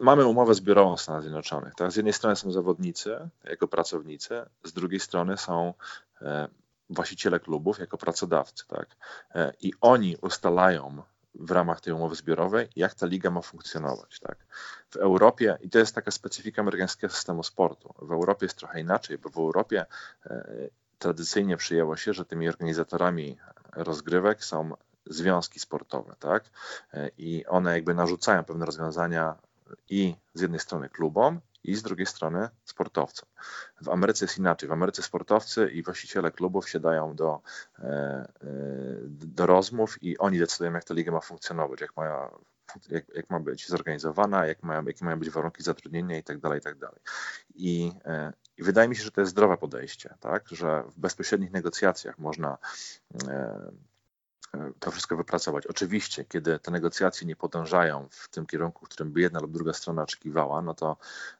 mamy 0.00 0.26
umowę 0.26 0.54
zbiorową 0.54 0.96
w 0.96 1.00
Stanach 1.00 1.22
Zjednoczonych. 1.22 1.74
Tak? 1.74 1.92
Z 1.92 1.96
jednej 1.96 2.12
strony 2.12 2.36
są 2.36 2.52
zawodnicy 2.52 3.28
jako 3.44 3.68
pracownicy, 3.68 4.42
z 4.64 4.72
drugiej 4.72 5.00
strony 5.00 5.36
są 5.36 5.74
e, 6.22 6.48
właściciele 6.90 7.40
klubów 7.40 7.78
jako 7.78 7.98
pracodawcy. 7.98 8.66
Tak? 8.68 8.96
E, 9.34 9.52
I 9.60 9.72
oni 9.80 10.16
ustalają 10.16 11.02
w 11.34 11.50
ramach 11.50 11.80
tej 11.80 11.92
umowy 11.92 12.14
zbiorowej, 12.14 12.68
jak 12.76 12.94
ta 12.94 13.06
liga 13.06 13.30
ma 13.30 13.42
funkcjonować. 13.42 14.20
Tak? 14.20 14.46
W 14.90 14.96
Europie, 14.96 15.58
i 15.60 15.70
to 15.70 15.78
jest 15.78 15.94
taka 15.94 16.10
specyfika 16.10 16.62
amerykańskiego 16.62 17.14
systemu 17.14 17.42
sportu, 17.42 17.94
w 17.98 18.12
Europie 18.12 18.46
jest 18.46 18.58
trochę 18.58 18.80
inaczej, 18.80 19.18
bo 19.18 19.28
w 19.28 19.36
Europie 19.36 19.86
tradycyjnie 20.98 21.56
przyjęło 21.56 21.96
się, 21.96 22.12
że 22.12 22.24
tymi 22.24 22.48
organizatorami 22.48 23.38
rozgrywek 23.72 24.44
są 24.44 24.76
związki 25.06 25.60
sportowe, 25.60 26.14
tak? 26.18 26.44
E, 26.94 27.10
I 27.18 27.46
one 27.46 27.72
jakby 27.72 27.94
narzucają 27.94 28.44
pewne 28.44 28.66
rozwiązania 28.66 29.34
i 29.88 30.14
z 30.34 30.40
jednej 30.40 30.60
strony 30.60 30.88
klubom, 30.88 31.40
i 31.66 31.74
z 31.74 31.82
drugiej 31.82 32.06
strony 32.06 32.48
sportowcom. 32.64 33.28
W 33.80 33.88
Ameryce 33.88 34.24
jest 34.24 34.38
inaczej. 34.38 34.68
W 34.68 34.72
Ameryce 34.72 35.02
sportowcy 35.02 35.70
i 35.70 35.82
właściciele 35.82 36.30
klubów 36.30 36.68
siadają 36.68 37.14
do, 37.14 37.40
e, 37.78 37.84
e, 37.84 38.26
do 39.08 39.46
rozmów 39.46 40.02
i 40.02 40.18
oni 40.18 40.38
decydują, 40.38 40.72
jak 40.72 40.84
ta 40.84 40.94
liga 40.94 41.12
ma 41.12 41.20
funkcjonować, 41.20 41.80
jak 41.80 41.96
ma, 41.96 42.30
jak, 42.88 43.08
jak 43.14 43.30
ma 43.30 43.40
być 43.40 43.68
zorganizowana, 43.68 44.46
jak 44.46 44.62
mają, 44.62 44.84
jakie 44.84 45.04
mają 45.04 45.18
być 45.18 45.30
warunki 45.30 45.62
zatrudnienia 45.62 46.16
itd. 46.16 46.40
Tak 46.40 46.54
itd. 46.54 46.86
Tak 46.86 47.00
I, 47.54 47.92
i 48.56 48.62
wydaje 48.62 48.88
mi 48.88 48.96
się, 48.96 49.02
że 49.02 49.10
to 49.10 49.20
jest 49.20 49.30
zdrowe 49.30 49.56
podejście, 49.56 50.14
tak? 50.20 50.48
że 50.48 50.82
w 50.82 50.98
bezpośrednich 50.98 51.52
negocjacjach 51.52 52.18
można 52.18 52.58
to 54.80 54.90
wszystko 54.90 55.16
wypracować. 55.16 55.66
Oczywiście, 55.66 56.24
kiedy 56.24 56.58
te 56.58 56.70
negocjacje 56.70 57.26
nie 57.26 57.36
podążają 57.36 58.08
w 58.10 58.28
tym 58.28 58.46
kierunku, 58.46 58.86
w 58.86 58.88
którym 58.88 59.12
by 59.12 59.20
jedna 59.20 59.40
lub 59.40 59.52
druga 59.52 59.72
strona 59.72 60.02
oczekiwała, 60.02 60.62
no 60.62 60.74
to 60.74 60.96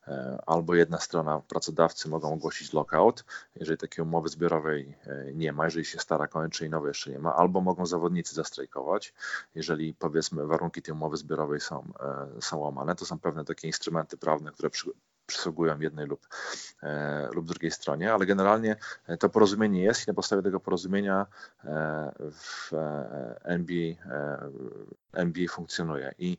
e, 0.08 0.38
albo 0.46 0.74
jedna 0.74 1.00
strona, 1.00 1.40
pracodawcy 1.48 2.08
mogą 2.08 2.32
ogłosić 2.32 2.72
lockout, 2.72 3.24
jeżeli 3.56 3.78
takiej 3.78 4.04
umowy 4.04 4.28
zbiorowej 4.28 4.94
e, 5.06 5.32
nie 5.32 5.52
ma, 5.52 5.64
jeżeli 5.64 5.84
się 5.84 5.98
stara 5.98 6.26
kończy 6.26 6.66
i 6.66 6.70
nowej 6.70 6.88
jeszcze 6.88 7.10
nie 7.10 7.18
ma, 7.18 7.34
albo 7.34 7.60
mogą 7.60 7.86
zawodnicy 7.86 8.34
zastrajkować, 8.34 9.14
jeżeli 9.54 9.94
powiedzmy 9.94 10.46
warunki 10.46 10.82
tej 10.82 10.94
umowy 10.94 11.16
zbiorowej 11.16 11.60
są, 11.60 11.92
e, 12.00 12.42
są 12.42 12.58
łamane. 12.58 12.96
To 12.96 13.06
są 13.06 13.18
pewne 13.18 13.44
takie 13.44 13.66
instrumenty 13.66 14.16
prawne, 14.16 14.52
które 14.52 14.70
przy, 14.70 14.90
przysługują 15.26 15.80
jednej 15.80 16.06
lub, 16.06 16.26
e, 16.82 17.28
lub 17.32 17.46
drugiej 17.46 17.70
stronie, 17.70 18.12
ale 18.12 18.26
generalnie 18.26 18.76
to 19.20 19.28
porozumienie 19.28 19.82
jest 19.82 20.06
i 20.06 20.10
na 20.10 20.14
podstawie 20.14 20.42
tego 20.42 20.60
porozumienia 20.60 21.26
e, 21.64 22.12
w 22.32 22.70
NBA, 23.44 23.94
NBA 25.12 25.48
funkcjonuje. 25.48 26.14
I, 26.18 26.38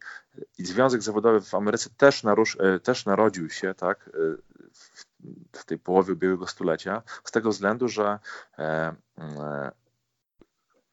I 0.57 0.65
Związek 0.65 1.01
Zawodowy 1.01 1.41
w 1.41 1.55
Ameryce 1.55 1.89
też, 1.97 2.23
narusz, 2.23 2.57
też 2.83 3.05
narodził 3.05 3.49
się 3.49 3.73
tak, 3.73 4.09
w, 4.73 5.05
w 5.51 5.65
tej 5.65 5.79
połowie 5.79 6.13
ubiegłego 6.13 6.47
stulecia 6.47 7.01
z 7.23 7.31
tego 7.31 7.49
względu, 7.49 7.87
że 7.87 8.19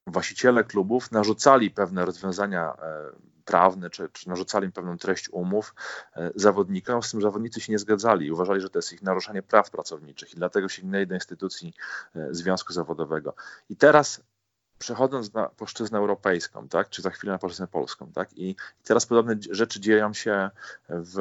właściciele 0.07 0.65
klubów 0.65 1.13
narzucali 1.13 1.71
pewne 1.71 2.05
rozwiązania 2.05 2.77
prawne, 3.45 3.91
czy, 3.91 4.09
czy 4.13 4.29
narzucali 4.29 4.67
im 4.67 4.73
pewną 4.73 4.99
treść 4.99 5.29
umów 5.31 5.75
e, 6.17 6.31
zawodnikom, 6.35 7.03
z 7.03 7.11
tym 7.11 7.23
zawodnicy 7.23 7.61
się 7.61 7.73
nie 7.73 7.79
zgadzali. 7.79 8.33
Uważali, 8.33 8.61
że 8.61 8.71
to 8.71 8.79
jest 8.79 8.93
ich 8.93 9.03
naruszanie 9.03 9.43
praw 9.43 9.71
pracowniczych 9.71 10.33
i 10.33 10.37
dlatego 10.37 10.69
sięgnęli 10.69 11.07
do 11.07 11.15
instytucji 11.15 11.75
e, 12.17 12.29
Związku 12.35 12.73
Zawodowego. 12.73 13.35
I 13.71 13.77
teraz 13.77 14.21
przechodząc 14.79 15.35
na 15.35 15.49
płaszczyznę 15.49 15.99
europejską, 15.99 16.69
tak, 16.69 16.89
czy 16.89 17.03
za 17.03 17.11
chwilę 17.11 17.33
na 17.33 17.39
płaszczyznę 17.39 17.67
polską, 17.67 18.13
tak, 18.13 18.39
i 18.39 18.57
teraz 18.85 19.07
podobne 19.07 19.37
rzeczy 19.51 19.81
dzieją 19.81 20.15
się 20.15 20.51
w, 20.89 21.17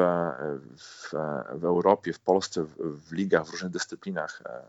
w, 0.77 1.11
w 1.59 1.65
Europie, 1.65 2.13
w 2.13 2.19
Polsce, 2.19 2.63
w, 2.63 2.75
w 2.77 3.11
ligach, 3.11 3.45
w 3.45 3.51
różnych 3.51 3.71
dyscyplinach 3.71 4.41
e, 4.45 4.63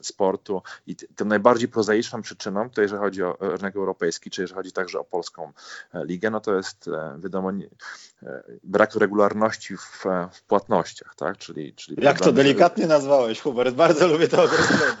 sportu 0.00 0.62
i 0.86 0.96
tą 0.96 1.24
najbardziej 1.24 1.68
prozaiczną 1.68 2.22
przyczyną, 2.22 2.70
to 2.70 2.82
jeżeli 2.82 3.00
chodzi 3.00 3.22
o 3.22 3.36
rynek 3.40 3.76
europejski, 3.76 4.30
czy 4.30 4.42
jeżeli 4.42 4.56
chodzi 4.56 4.72
także 4.72 5.00
o 5.00 5.04
polską 5.04 5.52
e, 5.94 6.04
ligę, 6.04 6.30
no 6.30 6.40
to 6.40 6.56
jest 6.56 6.88
e, 6.88 7.18
wiadomo 7.18 7.50
e, 7.50 8.42
brak 8.64 8.94
regularności 8.94 9.76
w, 9.76 10.04
w 10.32 10.42
płatnościach, 10.42 11.14
tak? 11.14 11.38
Czyli, 11.38 11.74
czyli 11.74 12.04
Jak 12.04 12.18
to 12.18 12.32
delikatnie 12.32 12.86
nazwałeś, 12.86 13.40
Hubert? 13.40 13.74
Bardzo 13.74 14.08
lubię 14.08 14.28
to 14.28 14.42
określenie. 14.42 14.92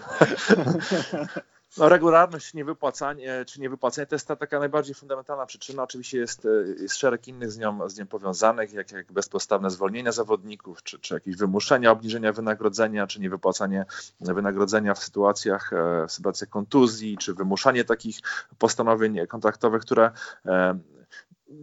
No, 1.76 1.88
regularność 1.88 2.54
niewypłacanie, 2.54 3.44
czy 3.46 3.60
niewypłacanie 3.60 4.06
to 4.06 4.14
jest 4.14 4.28
ta 4.28 4.36
taka 4.36 4.58
najbardziej 4.58 4.94
fundamentalna 4.94 5.46
przyczyna. 5.46 5.82
Oczywiście 5.82 6.18
jest, 6.18 6.46
e, 6.46 6.82
jest 6.82 6.96
szereg 6.96 7.28
innych 7.28 7.52
z 7.52 7.58
nią, 7.58 7.88
z 7.88 7.98
nią 7.98 8.06
powiązanych, 8.06 8.72
jak, 8.72 8.92
jak 8.92 9.12
bezpodstawne 9.12 9.70
zwolnienia 9.70 10.12
zawodników, 10.12 10.82
czy, 10.82 10.98
czy 10.98 11.14
jakieś 11.14 11.36
wymuszenia 11.36 11.90
obniżenia 11.90 12.32
wynagrodzenia, 12.32 13.06
czy 13.06 13.20
niewypłacanie 13.20 13.86
wynagrodzenia 14.20 14.94
w 14.94 14.98
sytuacjach, 14.98 15.72
e, 15.72 16.06
w 16.06 16.12
sytuacjach 16.12 16.50
kontuzji, 16.50 17.18
czy 17.18 17.34
wymuszanie 17.34 17.84
takich 17.84 18.18
postanowień 18.58 19.26
kontraktowych, 19.26 19.82
które 19.82 20.10
e, 20.46 20.78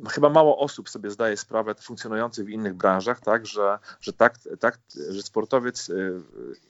chyba 0.09 0.29
mało 0.29 0.57
osób 0.57 0.89
sobie 0.89 1.09
zdaje 1.11 1.37
sprawę 1.37 1.75
funkcjonujących 1.75 2.45
w 2.45 2.49
innych 2.49 2.73
branżach, 2.73 3.19
tak, 3.19 3.45
że, 3.45 3.79
że, 4.01 4.13
tak, 4.13 4.35
tak, 4.59 4.79
że 5.09 5.21
sportowiec, 5.21 5.89
y, 5.89 6.21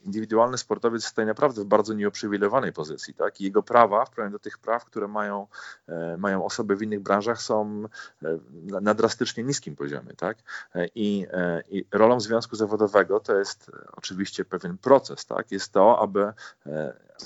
indywidualny 0.04 0.58
sportowiec 0.58 1.04
stoi 1.04 1.26
naprawdę 1.26 1.62
w 1.62 1.64
bardzo 1.64 1.94
nieuprzywilejowanej 1.94 2.72
pozycji, 2.72 3.14
tak, 3.14 3.40
i 3.40 3.44
jego 3.44 3.62
prawa, 3.62 4.04
w 4.04 4.30
do 4.30 4.38
tych 4.38 4.58
praw, 4.58 4.84
które 4.84 5.08
mają, 5.08 5.46
e, 5.88 6.16
mają 6.16 6.44
osoby 6.44 6.76
w 6.76 6.82
innych 6.82 7.00
branżach, 7.00 7.42
są 7.42 7.84
e, 8.22 8.38
na 8.80 8.94
drastycznie 8.94 9.44
niskim 9.44 9.76
poziomie, 9.76 10.12
tak, 10.16 10.38
e, 10.74 10.86
i, 10.94 11.26
i 11.68 11.84
rolą 11.92 12.20
związku 12.20 12.56
zawodowego 12.56 13.20
to 13.20 13.38
jest 13.38 13.70
oczywiście 13.92 14.44
pewien 14.44 14.78
proces, 14.78 15.26
tak, 15.26 15.52
jest 15.52 15.72
to, 15.72 15.98
aby 15.98 16.32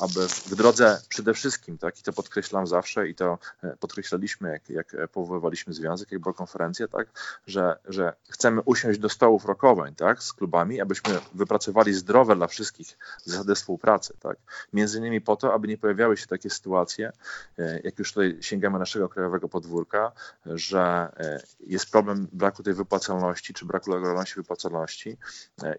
aby 0.00 0.28
w 0.28 0.54
drodze 0.54 1.00
przede 1.08 1.34
wszystkim, 1.34 1.78
tak, 1.78 2.00
i 2.00 2.02
to 2.02 2.12
podkreślam 2.12 2.66
zawsze 2.66 3.08
i 3.08 3.14
to 3.14 3.38
podkreślaliśmy, 3.80 4.50
jak, 4.50 4.70
jak 4.70 5.10
powoływaliśmy 5.12 5.74
związek, 5.80 6.12
jak 6.12 6.20
była 6.20 6.34
konferencja, 6.34 6.88
tak, 6.88 7.08
że, 7.46 7.78
że 7.84 8.12
chcemy 8.28 8.60
usiąść 8.64 8.98
do 8.98 9.08
stołów 9.08 9.44
rokowań 9.44 9.94
tak, 9.94 10.22
z 10.22 10.32
klubami, 10.32 10.80
abyśmy 10.80 11.18
wypracowali 11.34 11.94
zdrowe 11.94 12.36
dla 12.36 12.46
wszystkich 12.46 12.98
zasady 13.24 13.54
współpracy. 13.54 14.14
Tak, 14.20 14.36
między 14.72 14.98
innymi 14.98 15.20
po 15.20 15.36
to, 15.36 15.54
aby 15.54 15.68
nie 15.68 15.78
pojawiały 15.78 16.16
się 16.16 16.26
takie 16.26 16.50
sytuacje, 16.50 17.12
e, 17.58 17.80
jak 17.84 17.98
już 17.98 18.12
tutaj 18.12 18.38
sięgamy 18.40 18.78
naszego 18.78 19.08
krajowego 19.08 19.48
podwórka, 19.48 20.12
że 20.46 21.12
e, 21.16 21.42
jest 21.60 21.90
problem 21.90 22.28
braku 22.32 22.62
tej 22.62 22.74
wypłacalności, 22.74 23.54
czy 23.54 23.64
braku 23.64 23.92
regularności 23.92 24.34
wypłacalności 24.34 25.16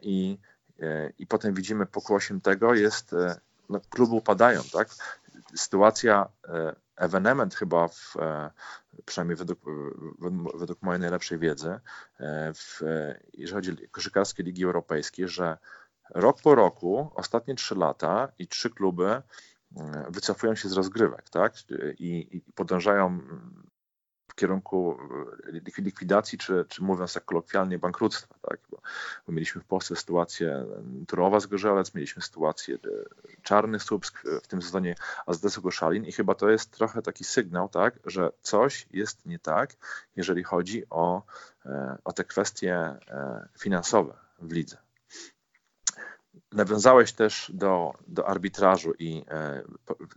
i 0.02 0.38
i 1.20 1.28
potem 1.28 1.54
widzimy 1.54 1.86
pokłosiem 1.86 2.42
tego 2.42 2.74
jest 2.74 3.16
no, 3.72 3.82
kluby 3.90 4.16
upadają, 4.16 4.62
tak? 4.74 4.90
Sytuacja, 5.56 6.28
e, 6.48 6.76
ewenement 7.02 7.56
chyba, 7.56 7.88
w, 7.88 8.18
e, 8.20 8.52
przynajmniej 9.06 9.38
według, 9.38 9.60
według 10.56 10.82
mojej 10.82 11.02
najlepszej 11.02 11.38
wiedzy, 11.40 11.80
e, 12.20 12.54
w, 12.54 12.82
jeżeli 13.34 13.54
chodzi 13.54 13.72
o 13.72 13.90
koszykarskie 13.92 14.44
ligi 14.44 14.64
europejskie, 14.64 15.28
że 15.28 15.58
rok 16.10 16.42
po 16.42 16.56
roku, 16.56 17.12
ostatnie 17.16 17.56
trzy 17.56 17.76
lata 17.76 18.32
i 18.40 18.48
trzy 18.48 18.70
kluby 18.70 19.22
wycofują 20.10 20.56
się 20.56 20.70
z 20.70 20.74
rozgrywek, 20.74 21.30
tak? 21.30 21.54
I, 22.00 22.38
i 22.38 22.42
podążają 22.56 23.20
w 24.32 24.36
kierunku 24.36 24.98
e, 25.78 25.82
likwidacji, 25.82 26.38
czy, 26.38 26.66
czy 26.70 26.84
mówiąc 26.84 27.14
tak 27.14 27.26
kolokwialnie, 27.26 27.80
bankructwa. 27.80 28.36
Tak? 28.42 28.60
Bo, 28.70 28.82
bo 29.28 29.34
mieliśmy 29.34 29.62
w 29.62 29.66
Polsce 29.66 29.96
sytuację 29.96 30.66
Turowa 31.08 31.40
z 31.40 31.46
Gorzelec, 31.46 31.94
mieliśmy 31.94 32.22
sytuację 32.22 32.76
e, 32.76 32.80
Czarny 33.42 33.80
Słupsk, 33.80 34.24
w 34.44 34.48
tym 34.48 34.62
sezonie 34.62 34.96
Azdesu 35.26 35.62
Goszalin 35.62 36.06
i 36.06 36.12
chyba 36.12 36.36
to 36.36 36.50
jest 36.50 36.72
trochę 36.72 37.02
taki 37.02 37.24
sygnał, 37.24 37.70
tak, 37.70 38.00
że 38.06 38.32
coś 38.42 38.88
jest 38.92 39.26
nie 39.26 39.40
tak, 39.40 39.76
jeżeli 40.16 40.44
chodzi 40.44 40.84
o, 40.90 41.24
e, 41.66 41.98
o 42.04 42.14
te 42.14 42.24
kwestie 42.24 42.96
finansowe 43.58 44.14
w 44.40 44.52
lidze 44.52 44.78
nawiązałeś 46.54 47.14
też 47.14 47.52
do, 47.54 47.94
do 48.08 48.28
arbitrażu 48.28 48.94
i 49.00 49.24
e, 49.30 49.64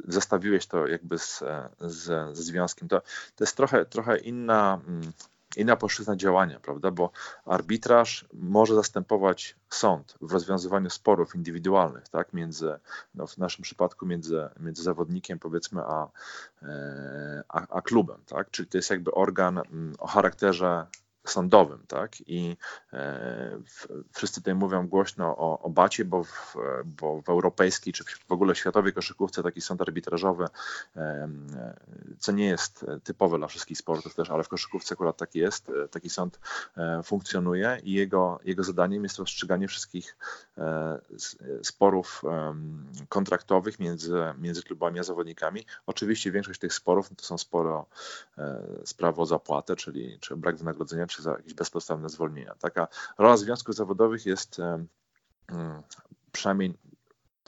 zestawiłeś 0.08 0.66
to 0.66 0.86
jakby 0.86 1.18
z, 1.18 1.44
z, 1.80 2.36
ze 2.36 2.42
związkiem. 2.42 2.88
To, 2.88 3.00
to 3.36 3.44
jest 3.44 3.56
trochę, 3.56 3.84
trochę 3.84 4.18
inna, 4.18 4.80
mm, 4.88 5.12
inna 5.56 5.76
płaszczyzna 5.76 6.16
działania, 6.16 6.60
prawda? 6.60 6.90
Bo 6.90 7.10
arbitraż 7.44 8.24
może 8.32 8.74
zastępować 8.74 9.56
sąd 9.70 10.14
w 10.20 10.32
rozwiązywaniu 10.32 10.90
sporów 10.90 11.34
indywidualnych, 11.34 12.08
tak? 12.08 12.32
Między, 12.32 12.78
no 13.14 13.26
w 13.26 13.38
naszym 13.38 13.62
przypadku 13.62 14.06
między, 14.06 14.48
między 14.60 14.82
zawodnikiem 14.82 15.38
powiedzmy 15.38 15.82
a, 15.82 16.08
e, 16.62 17.42
a, 17.48 17.66
a 17.68 17.82
klubem, 17.82 18.20
tak? 18.26 18.50
Czyli 18.50 18.68
to 18.68 18.78
jest 18.78 18.90
jakby 18.90 19.12
organ 19.12 19.58
mm, 19.58 19.94
o 19.98 20.06
charakterze 20.06 20.86
sądowym, 21.24 21.84
tak? 21.88 22.20
I 22.26 22.56
e, 22.92 23.58
wszyscy 24.12 24.40
tutaj 24.40 24.54
mówią 24.54 24.88
głośno 24.88 25.36
o, 25.36 25.60
o 25.60 25.70
bacie, 25.70 26.04
bo 26.04 26.24
w, 26.24 26.56
bo 26.84 27.22
w 27.22 27.28
europejskiej 27.28 27.92
czy 27.92 28.04
w 28.28 28.32
ogóle 28.32 28.54
światowej 28.54 28.92
koszykówce 28.92 29.42
taki 29.42 29.60
sąd 29.60 29.80
arbitrażowy, 29.80 30.46
e, 30.96 31.28
co 32.18 32.32
nie 32.32 32.46
jest 32.46 32.86
typowe 33.04 33.38
dla 33.38 33.46
wszystkich 33.46 33.78
sportów 33.78 34.14
też, 34.14 34.30
ale 34.30 34.44
w 34.44 34.48
koszykówce 34.48 34.94
akurat 34.94 35.16
tak 35.16 35.34
jest, 35.34 35.68
e, 35.68 35.88
taki 35.88 36.10
sąd 36.10 36.40
funkcjonuje 37.04 37.80
i 37.82 37.92
jego, 37.92 38.40
jego 38.44 38.64
zadaniem 38.64 39.02
jest 39.02 39.18
rozstrzyganie 39.18 39.68
wszystkich 39.68 40.16
sporów 41.62 42.22
kontraktowych 43.08 43.78
między, 43.80 44.14
między 44.38 44.62
klubami 44.62 44.98
a 44.98 45.02
zawodnikami. 45.02 45.66
Oczywiście 45.86 46.32
większość 46.32 46.60
tych 46.60 46.74
sporów 46.74 47.08
to 47.16 47.24
są 47.24 47.38
sporo 47.38 47.86
sprawy 48.84 49.22
o 49.22 49.26
zapłatę, 49.26 49.76
czyli 49.76 50.18
czy 50.20 50.36
brak 50.36 50.56
wynagrodzenia, 50.56 51.06
czy 51.14 51.22
za 51.22 51.30
jakieś 51.30 51.54
bezpodstawne 51.54 52.08
zwolnienia. 52.08 52.54
Taka 52.54 52.88
rola 53.18 53.36
związków 53.36 53.74
zawodowych 53.74 54.26
jest 54.26 54.60
przynajmniej 56.32 56.74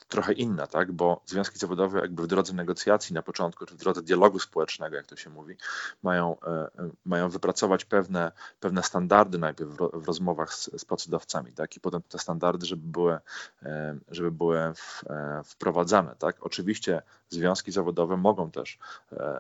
trochę 0.09 0.33
inna, 0.33 0.67
tak? 0.67 0.93
bo 0.93 1.21
związki 1.27 1.59
zawodowe 1.59 2.01
jakby 2.01 2.23
w 2.23 2.27
drodze 2.27 2.53
negocjacji 2.53 3.15
na 3.15 3.23
początku, 3.23 3.67
czy 3.67 3.75
w 3.75 3.79
drodze 3.79 4.03
dialogu 4.03 4.39
społecznego, 4.39 4.97
jak 4.97 5.07
to 5.07 5.17
się 5.17 5.31
mówi, 5.31 5.57
mają, 6.03 6.37
e, 6.41 6.49
e, 6.49 6.69
mają 7.05 7.29
wypracować 7.29 7.85
pewne, 7.85 8.33
pewne 8.61 8.83
standardy 8.83 9.39
najpierw 9.39 9.71
w 9.93 10.07
rozmowach 10.07 10.55
z, 10.55 10.71
z 10.81 10.85
pracodawcami, 10.85 11.53
tak? 11.53 11.77
i 11.77 11.81
potem 11.81 12.03
te 12.03 12.19
standardy, 12.19 12.67
żeby 12.67 12.83
były, 12.87 13.19
e, 13.63 13.99
żeby 14.09 14.31
były 14.31 14.59
w, 14.75 15.03
wprowadzane. 15.45 16.15
Tak? 16.19 16.37
Oczywiście 16.47 17.03
związki 17.29 17.73
zawodowe 17.73 18.17
mogą 18.17 18.51
też 18.51 18.79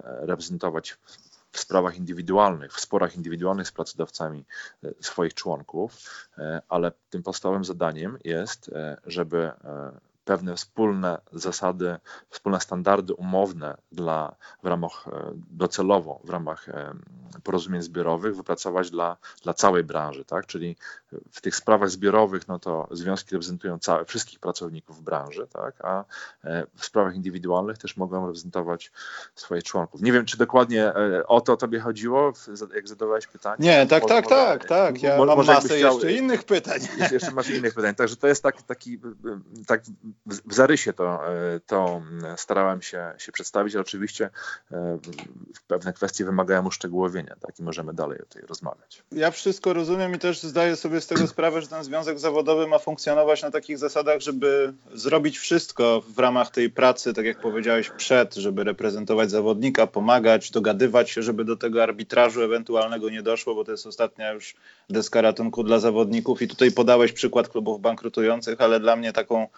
reprezentować 0.02 0.98
w 1.56 1.60
sprawach 1.60 1.96
indywidualnych, 1.96 2.72
w 2.72 2.80
sporach 2.80 3.16
indywidualnych 3.16 3.68
z 3.68 3.72
pracodawcami 3.72 4.44
e, 4.84 4.88
swoich 5.00 5.34
członków, 5.34 5.92
e, 6.38 6.62
ale 6.68 6.92
tym 7.10 7.22
podstawowym 7.22 7.64
zadaniem 7.64 8.18
jest, 8.24 8.68
e, 8.68 8.96
żeby 9.06 9.52
pewne 10.26 10.56
wspólne 10.56 11.18
zasady, 11.32 11.96
wspólne 12.30 12.60
standardy 12.60 13.14
umowne 13.14 13.76
dla, 13.92 14.36
w 14.62 14.66
ramach 14.66 15.08
e, 15.08 15.32
docelowo, 15.50 16.20
w 16.24 16.30
ramach 16.30 16.68
e, 16.68 16.94
porozumień 17.42 17.82
zbiorowych 17.82 18.36
wypracować 18.36 18.90
dla, 18.90 19.16
dla 19.42 19.54
całej 19.54 19.84
branży, 19.84 20.24
tak? 20.24 20.46
Czyli 20.46 20.76
w 21.32 21.40
tych 21.40 21.56
sprawach 21.56 21.90
zbiorowych, 21.90 22.48
no 22.48 22.58
to 22.58 22.88
związki 22.90 23.32
reprezentują 23.32 23.78
całe, 23.78 24.04
wszystkich 24.04 24.38
pracowników 24.40 25.02
branży, 25.02 25.46
tak? 25.52 25.84
A 25.84 26.04
e, 26.44 26.66
w 26.76 26.84
sprawach 26.84 27.14
indywidualnych 27.14 27.78
też 27.78 27.96
mogą 27.96 28.26
reprezentować 28.26 28.92
swoich 29.34 29.64
członków. 29.64 30.02
Nie 30.02 30.12
wiem, 30.12 30.24
czy 30.24 30.36
dokładnie 30.36 30.92
o 31.26 31.40
to 31.40 31.56
tobie 31.56 31.80
chodziło, 31.80 32.32
jak 32.74 32.88
zadawałeś 32.88 33.26
pytanie? 33.26 33.56
Nie, 33.58 33.86
tak, 33.86 34.02
może, 34.02 34.14
tak, 34.14 34.24
może, 34.24 34.36
tak, 34.36 34.68
tak. 34.68 35.02
Ja 35.02 35.16
może, 35.16 35.36
mam 35.36 35.46
masę 35.46 35.76
chciał, 35.76 35.94
jeszcze 35.94 36.12
innych 36.12 36.44
pytań. 36.44 36.80
Jeszcze 37.12 37.30
masz 37.30 37.50
innych 37.50 37.74
pytań. 37.74 37.94
Także 37.94 38.16
to 38.16 38.26
jest 38.26 38.42
tak, 38.42 38.62
taki, 38.62 39.00
tak 39.66 39.82
w 40.26 40.54
zarysie 40.54 40.92
to, 40.92 41.28
e, 41.28 41.60
to 41.66 42.02
starałem 42.36 42.82
się, 42.82 43.12
się 43.18 43.32
przedstawić, 43.32 43.74
ale 43.74 43.82
oczywiście 43.82 44.30
e, 44.72 44.98
pewne 45.68 45.92
kwestie 45.92 46.24
wymagają 46.24 46.66
uszczegółowienia, 46.66 47.36
tak, 47.40 47.58
i 47.58 47.62
możemy 47.62 47.94
dalej 47.94 48.22
o 48.22 48.26
tej 48.26 48.42
rozmawiać. 48.42 49.02
Ja 49.12 49.30
wszystko 49.30 49.72
rozumiem 49.72 50.14
i 50.14 50.18
też 50.18 50.42
zdaję 50.42 50.76
sobie 50.76 51.00
z 51.00 51.06
tego 51.06 51.26
sprawę, 51.36 51.62
że 51.62 51.68
ten 51.68 51.84
związek 51.84 52.18
zawodowy 52.18 52.66
ma 52.66 52.78
funkcjonować 52.78 53.42
na 53.42 53.50
takich 53.50 53.78
zasadach, 53.78 54.20
żeby 54.20 54.72
zrobić 54.92 55.38
wszystko 55.38 56.02
w 56.08 56.18
ramach 56.18 56.50
tej 56.50 56.70
pracy, 56.70 57.14
tak 57.14 57.24
jak 57.24 57.40
powiedziałeś, 57.40 57.90
przed, 57.90 58.34
żeby 58.34 58.64
reprezentować 58.64 59.30
zawodnika, 59.30 59.86
pomagać, 59.86 60.50
dogadywać 60.50 61.10
się, 61.10 61.22
żeby 61.22 61.44
do 61.44 61.56
tego 61.56 61.82
arbitrażu 61.82 62.42
ewentualnego 62.42 63.10
nie 63.10 63.22
doszło, 63.22 63.54
bo 63.54 63.64
to 63.64 63.72
jest 63.72 63.86
ostatnia 63.86 64.32
już 64.32 64.54
deska 64.90 65.20
ratunku 65.20 65.64
dla 65.64 65.78
zawodników 65.78 66.42
i 66.42 66.48
tutaj 66.48 66.72
podałeś 66.72 67.12
przykład 67.12 67.48
klubów 67.48 67.80
bankrutujących, 67.80 68.60
ale 68.60 68.80
dla 68.80 68.96
mnie 68.96 69.12
taką 69.12 69.48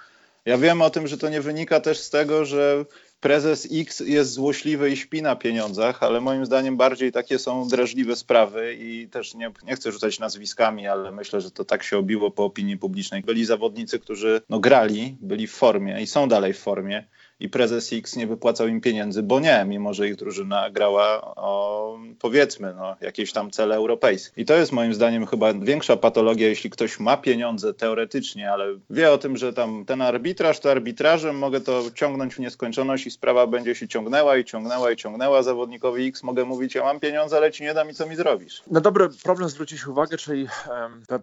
ja 0.45 0.59
wiem 0.59 0.83
o 0.83 0.91
tym, 0.91 1.07
że 1.07 1.19
to 1.19 1.29
nie 1.29 1.41
wynika 1.41 1.81
też 1.81 1.99
z 1.99 2.11
tego, 2.11 2.45
że 2.45 2.85
prezes 3.21 3.69
X 3.73 4.01
jest 4.01 4.33
złośliwy 4.33 4.91
i 4.91 4.97
śpi 4.97 5.23
na 5.23 5.37
pieniądzach, 5.37 6.03
ale 6.03 6.21
moim 6.21 6.47
zdaniem 6.47 6.77
bardziej 6.77 7.13
takie 7.13 7.39
są 7.39 7.69
drażliwe 7.69 8.17
sprawy 8.17 8.75
i 8.75 9.09
też 9.09 9.35
nie, 9.35 9.53
nie 9.65 9.77
chcę 9.77 9.93
rzucać 9.93 10.19
nazwiskami, 10.19 10.87
ale 10.87 11.13
myślę, 11.13 11.41
że 11.41 11.51
to 11.51 11.65
tak 11.65 11.83
się 11.83 11.99
obiło 11.99 12.31
po 12.31 12.45
opinii 12.45 12.79
publicznej. 12.79 13.23
Byli 13.23 13.45
zawodnicy, 13.45 13.99
którzy 13.99 14.41
no, 14.49 14.61
grali, 14.61 15.17
byli 15.21 15.47
w 15.47 15.53
formie 15.53 16.01
i 16.01 16.07
są 16.07 16.29
dalej 16.29 16.53
w 16.53 16.59
formie 16.59 17.05
i 17.41 17.49
prezes 17.49 17.93
X 17.93 18.17
nie 18.17 18.27
wypłacał 18.27 18.69
im 18.69 18.81
pieniędzy, 18.81 19.23
bo 19.23 19.41
nie, 19.41 19.65
mimo 19.69 19.95
że 19.95 20.09
ich 20.09 20.17
drużyna 20.17 20.71
grała 20.71 21.35
o 21.37 21.99
powiedzmy 22.21 22.75
no, 22.77 22.97
jakieś 23.01 23.33
tam 23.33 23.51
cele 23.51 23.77
europejskie. 23.77 24.43
I 24.43 24.45
to 24.45 24.55
jest 24.55 24.73
moim 24.73 24.95
zdaniem 24.95 25.27
chyba 25.27 25.55
większa 25.55 25.97
patologia, 25.97 26.49
jeśli 26.49 26.71
ktoś 26.71 27.01
ma 27.01 27.17
pieniądze 27.17 27.75
teoretycznie, 27.75 28.53
ale 28.53 28.67
wie 28.91 29.13
o 29.13 29.19
tym, 29.19 29.37
że 29.37 29.53
tam 29.53 29.85
ten 29.85 30.03
arbitraż 30.03 30.61
to 30.61 30.71
arbitrażem, 30.71 31.39
mogę 31.39 31.61
to 31.61 31.83
ciągnąć 31.95 32.35
w 32.35 32.39
nieskończoność 32.39 33.07
i 33.07 33.11
sprawa 33.11 33.47
będzie 33.47 33.75
się 33.75 33.89
ciągnęła 33.89 34.37
i 34.37 34.45
ciągnęła 34.45 34.91
i 34.91 34.97
ciągnęła. 34.97 35.43
Zawodnikowi 35.43 36.07
X 36.07 36.23
mogę 36.23 36.45
mówić, 36.45 36.75
ja 36.75 36.85
mam 36.85 37.01
pieniądze, 37.01 37.37
ale 37.37 37.53
ci 37.53 37.63
nie 37.63 37.75
dam 37.75 37.91
i 37.91 37.95
co 37.95 38.07
mi 38.07 38.17
zrobisz. 38.17 38.63
Na 38.71 38.81
dobry 38.81 39.09
problem 39.23 39.49
zwrócić 39.49 39.87
uwagę, 39.87 40.17
czyli 40.17 40.49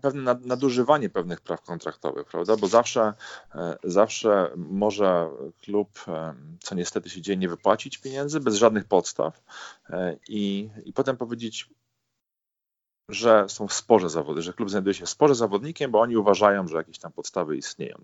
pewne 0.01 0.35
nadużywanie 0.45 1.09
pewnych 1.09 1.41
praw 1.41 1.61
kontraktowych, 1.61 2.27
prawda? 2.27 2.57
Bo 2.57 2.67
zawsze, 2.67 3.13
e, 3.55 3.77
zawsze 3.83 4.49
może 4.55 5.29
klub 5.63 6.04
co 6.59 6.75
niestety 6.75 7.09
się 7.09 7.21
dzieje, 7.21 7.37
nie 7.37 7.49
wypłacić 7.49 7.97
pieniędzy 7.97 8.39
bez 8.39 8.55
żadnych 8.55 8.85
podstaw 8.85 9.43
e, 9.89 10.17
i, 10.27 10.69
i 10.85 10.93
potem 10.93 11.17
powiedzieć, 11.17 11.69
że 13.09 13.45
są 13.49 13.67
w 13.67 13.73
sporze 13.73 14.09
zawody, 14.09 14.41
że 14.41 14.53
klub 14.53 14.69
znajduje 14.69 14.93
się 14.93 15.05
w 15.05 15.09
sporze 15.09 15.35
zawodnikiem, 15.35 15.91
bo 15.91 16.01
oni 16.01 16.17
uważają, 16.17 16.67
że 16.67 16.77
jakieś 16.77 16.99
tam 16.99 17.11
podstawy 17.11 17.57
istnieją. 17.57 17.95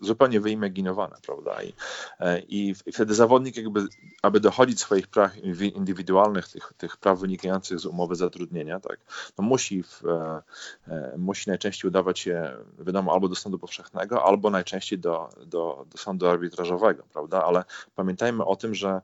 Zupełnie 0.00 0.40
wyimaginowane, 0.40 1.16
prawda? 1.26 1.62
I, 1.62 1.72
e, 2.20 2.38
i, 2.38 2.74
wtedy 2.74 3.14
zawodnik 3.14 3.56
jakby, 3.56 3.86
aby 4.22 4.40
dochodzić 4.40 4.80
swoich 4.80 5.06
praw 5.06 5.36
indywidualnych, 5.74 6.48
tych, 6.48 6.72
tych 6.78 6.96
praw 6.96 7.18
wynikających 7.18 7.78
z 7.78 7.86
umowy 7.86 8.16
zatrudnienia, 8.16 8.80
tak, 8.80 8.98
no 9.38 9.44
musi, 9.44 9.82
w, 9.82 10.04
e, 10.04 10.42
e, 10.88 11.14
musi 11.18 11.50
najczęściej 11.50 11.88
udawać 11.88 12.18
się, 12.18 12.52
wiadomo, 12.78 13.12
albo 13.12 13.28
do 13.28 13.34
sądu 13.34 13.58
powszechnego, 13.58 14.24
albo 14.24 14.50
najczęściej 14.50 14.98
do, 14.98 15.28
do, 15.46 15.86
do 15.90 15.98
sądu 15.98 16.28
arbitrażowego, 16.28 17.02
prawda? 17.12 17.44
Ale 17.44 17.64
pamiętajmy 17.94 18.44
o 18.44 18.56
tym, 18.56 18.74
że 18.74 19.00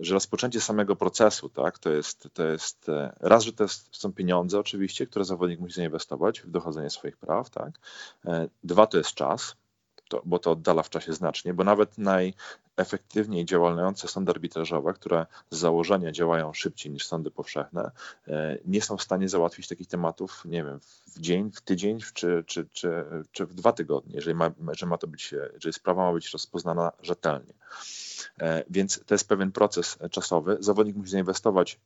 że 0.00 0.14
rozpoczęcie 0.14 0.60
samego 0.60 0.96
procesu, 0.96 1.48
tak, 1.48 1.78
to 1.78 1.90
jest, 1.90 2.28
to 2.32 2.46
jest 2.46 2.88
e, 2.88 3.16
raz, 3.20 3.44
że 3.44 3.52
to 3.52 3.64
jest, 3.64 3.96
są 3.96 4.12
pieniądze 4.12 4.58
oczywiście, 4.58 5.06
które 5.06 5.24
zawodnik 5.24 5.60
musi 5.60 5.74
zainwestować 5.74 6.40
w 6.40 6.50
dochodzenie 6.50 6.90
swoich 6.90 7.16
praw, 7.16 7.50
tak. 7.50 7.70
E, 8.24 8.48
dwa 8.64 8.86
to 8.86 8.98
jest 8.98 9.14
czas, 9.14 9.56
to, 10.08 10.22
bo 10.24 10.38
to 10.38 10.50
oddala 10.50 10.82
w 10.82 10.90
czasie 10.90 11.12
znacznie, 11.12 11.54
bo 11.54 11.64
nawet 11.64 11.98
najefektywniej 11.98 13.44
działające 13.44 14.08
sądy 14.08 14.32
arbitrażowe, 14.32 14.92
które 14.92 15.26
z 15.50 15.58
założenia 15.58 16.12
działają 16.12 16.52
szybciej 16.52 16.92
niż 16.92 17.06
sądy 17.06 17.30
powszechne, 17.30 17.90
nie 18.64 18.82
są 18.82 18.96
w 18.96 19.02
stanie 19.02 19.28
załatwić 19.28 19.68
takich 19.68 19.88
tematów, 19.88 20.42
nie 20.44 20.64
wiem, 20.64 20.80
w 21.16 21.20
dzień, 21.20 21.50
w 21.52 21.60
tydzień 21.60 21.98
czy, 22.14 22.44
czy, 22.46 22.66
czy, 22.72 23.04
czy 23.32 23.46
w 23.46 23.54
dwa 23.54 23.72
tygodnie, 23.72 24.14
jeżeli 24.14 24.34
ma, 24.34 24.50
że 24.72 24.86
ma 24.86 24.98
to 24.98 25.06
być, 25.06 25.34
jeżeli 25.54 25.72
sprawa 25.72 26.04
ma 26.04 26.12
być 26.12 26.32
rozpoznana 26.32 26.92
rzetelnie. 27.02 27.52
E, 28.40 28.64
więc 28.70 29.00
to 29.06 29.14
jest 29.14 29.28
pewien 29.28 29.52
proces 29.52 29.98
czasowy. 30.10 30.56
Zawodnik 30.60 30.96
musi 30.96 31.10
zainwestować 31.10 31.78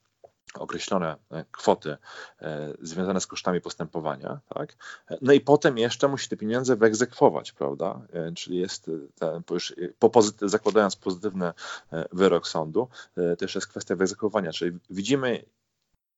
określone 0.55 1.16
e, 1.31 1.44
kwoty 1.53 1.97
e, 2.42 2.75
związane 2.83 3.20
z 3.20 3.27
kosztami 3.27 3.61
postępowania, 3.61 4.40
tak? 4.55 4.77
No 5.20 5.33
i 5.33 5.40
potem 5.40 5.79
jeszcze 5.79 6.09
musi 6.09 6.29
te 6.29 6.37
pieniądze 6.37 6.77
wyegzekwować, 6.77 7.53
prawda? 7.53 8.01
Czyli 8.37 8.59
jest 8.59 8.90
ten, 9.14 9.42
już 9.51 9.75
po 9.99 10.11
pozyty, 10.11 10.49
zakładając 10.49 10.97
pozytywny 10.97 11.53
wyrok 12.12 12.49
sądu, 12.49 12.88
jeszcze 13.40 13.59
jest 13.59 13.68
kwestia 13.68 13.97
wyegzekwowania, 13.97 14.53
czyli 14.53 14.79
widzimy 14.90 15.44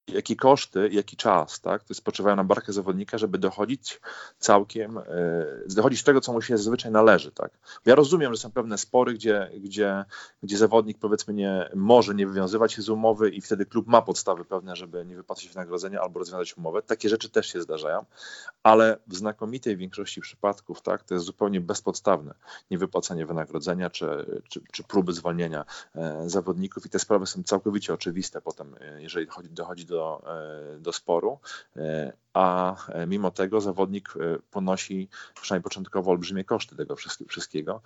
jakie 0.08 0.36
koszty, 0.36 0.88
jaki 0.92 1.16
czas, 1.16 1.60
tak, 1.60 1.84
to 1.84 1.94
spoczywają 1.94 2.36
na 2.36 2.44
barkę 2.44 2.72
zawodnika, 2.72 3.18
żeby 3.18 3.38
dochodzić 3.38 4.00
całkiem, 4.38 4.94
yy, 4.94 5.74
dochodzić 5.74 6.02
tego, 6.02 6.20
co 6.20 6.32
mu 6.32 6.42
się 6.42 6.56
zazwyczaj 6.58 6.92
należy, 6.92 7.32
tak. 7.32 7.50
Ja 7.86 7.94
rozumiem, 7.94 8.34
że 8.34 8.40
są 8.40 8.50
pewne 8.50 8.78
spory, 8.78 9.14
gdzie, 9.14 9.50
gdzie, 9.60 10.04
gdzie 10.42 10.58
zawodnik 10.58 10.98
powiedzmy 10.98 11.34
nie 11.34 11.70
może 11.74 12.14
nie 12.14 12.26
wywiązywać 12.26 12.72
się 12.72 12.82
z 12.82 12.88
umowy 12.88 13.30
i 13.30 13.40
wtedy 13.40 13.66
klub 13.66 13.86
ma 13.86 14.02
podstawy 14.02 14.44
pewne, 14.44 14.76
żeby 14.76 15.04
nie 15.06 15.16
wypłacać 15.16 15.48
wynagrodzenia 15.48 16.00
albo 16.00 16.18
rozwiązać 16.18 16.56
umowę. 16.58 16.82
Takie 16.82 17.08
rzeczy 17.08 17.30
też 17.30 17.52
się 17.52 17.62
zdarzają, 17.62 18.04
ale 18.62 18.98
w 19.06 19.16
znakomitej 19.16 19.76
większości 19.76 20.20
przypadków, 20.20 20.82
tak, 20.82 21.04
to 21.04 21.14
jest 21.14 21.26
zupełnie 21.26 21.60
bezpodstawne 21.60 22.34
niewypłacanie 22.70 23.26
wynagrodzenia 23.26 23.90
czy, 23.90 24.06
czy, 24.48 24.60
czy 24.72 24.84
próby 24.84 25.12
zwolnienia 25.12 25.64
e, 25.94 26.28
zawodników 26.28 26.86
i 26.86 26.90
te 26.90 26.98
sprawy 26.98 27.26
są 27.26 27.42
całkowicie 27.42 27.94
oczywiste 27.94 28.40
potem, 28.40 28.74
e, 28.80 29.02
jeżeli 29.02 29.26
dochodzi 29.50 29.86
do 29.86 29.95
do, 29.96 30.22
e, 30.26 30.78
do 30.78 30.92
sporu, 30.92 31.38
e, 31.76 32.12
a 32.34 32.76
mimo 33.06 33.30
tego 33.30 33.60
zawodnik 33.60 34.08
e, 34.16 34.38
ponosi 34.50 35.08
przynajmniej 35.42 35.62
początkowo 35.62 36.10
olbrzymie 36.10 36.44
koszty 36.44 36.76
tego 36.76 36.96
wszystkiego. 37.28 37.80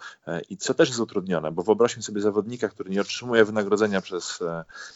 I 0.48 0.56
co 0.56 0.74
też 0.74 0.88
jest 0.88 1.00
utrudnione, 1.00 1.52
bo 1.52 1.62
wyobraźmy 1.62 2.02
sobie 2.02 2.20
zawodnika, 2.20 2.68
który 2.68 2.90
nie 2.90 3.00
otrzymuje 3.00 3.44
wynagrodzenia 3.44 4.00
przez, 4.00 4.38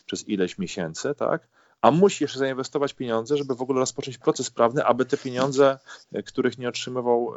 przez 0.06 0.28
ileś 0.28 0.58
miesięcy, 0.58 1.14
tak? 1.14 1.48
a 1.80 1.90
musi 1.90 2.24
jeszcze 2.24 2.38
zainwestować 2.38 2.94
pieniądze, 2.94 3.36
żeby 3.36 3.54
w 3.54 3.62
ogóle 3.62 3.80
rozpocząć 3.80 4.18
proces 4.18 4.50
prawny, 4.50 4.84
aby 4.84 5.04
te 5.04 5.16
pieniądze, 5.16 5.78
których 6.26 6.58
nie 6.58 6.68
otrzymywał 6.68 7.34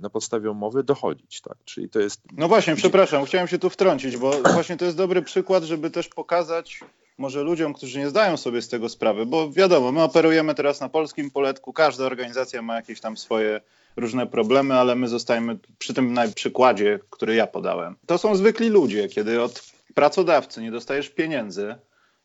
na 0.00 0.10
podstawie 0.10 0.50
umowy, 0.50 0.84
dochodzić. 0.84 1.40
Tak? 1.40 1.56
Czyli 1.64 1.88
to 1.88 2.00
jest. 2.00 2.20
No 2.32 2.48
właśnie, 2.48 2.76
przepraszam, 2.76 3.24
chciałem 3.24 3.48
się 3.48 3.58
tu 3.58 3.70
wtrącić, 3.70 4.16
bo 4.16 4.32
właśnie 4.54 4.76
to 4.76 4.84
jest 4.84 4.96
dobry 4.96 5.22
przykład, 5.22 5.64
żeby 5.64 5.90
też 5.90 6.08
pokazać 6.08 6.80
może 7.22 7.42
ludziom, 7.42 7.74
którzy 7.74 7.98
nie 7.98 8.08
zdają 8.08 8.36
sobie 8.36 8.62
z 8.62 8.68
tego 8.68 8.88
sprawy, 8.88 9.26
bo 9.26 9.50
wiadomo, 9.50 9.92
my 9.92 10.02
operujemy 10.02 10.54
teraz 10.54 10.80
na 10.80 10.88
polskim 10.88 11.30
poletku, 11.30 11.72
każda 11.72 12.04
organizacja 12.04 12.62
ma 12.62 12.76
jakieś 12.76 13.00
tam 13.00 13.16
swoje 13.16 13.60
różne 13.96 14.26
problemy, 14.26 14.74
ale 14.74 14.94
my 14.94 15.08
zostajemy 15.08 15.58
przy 15.78 15.94
tym 15.94 16.18
przykładzie, 16.34 16.98
który 17.10 17.34
ja 17.34 17.46
podałem. 17.46 17.96
To 18.06 18.18
są 18.18 18.36
zwykli 18.36 18.68
ludzie, 18.68 19.08
kiedy 19.08 19.42
od 19.42 19.62
pracodawcy 19.94 20.62
nie 20.62 20.70
dostajesz 20.70 21.10
pieniędzy 21.10 21.74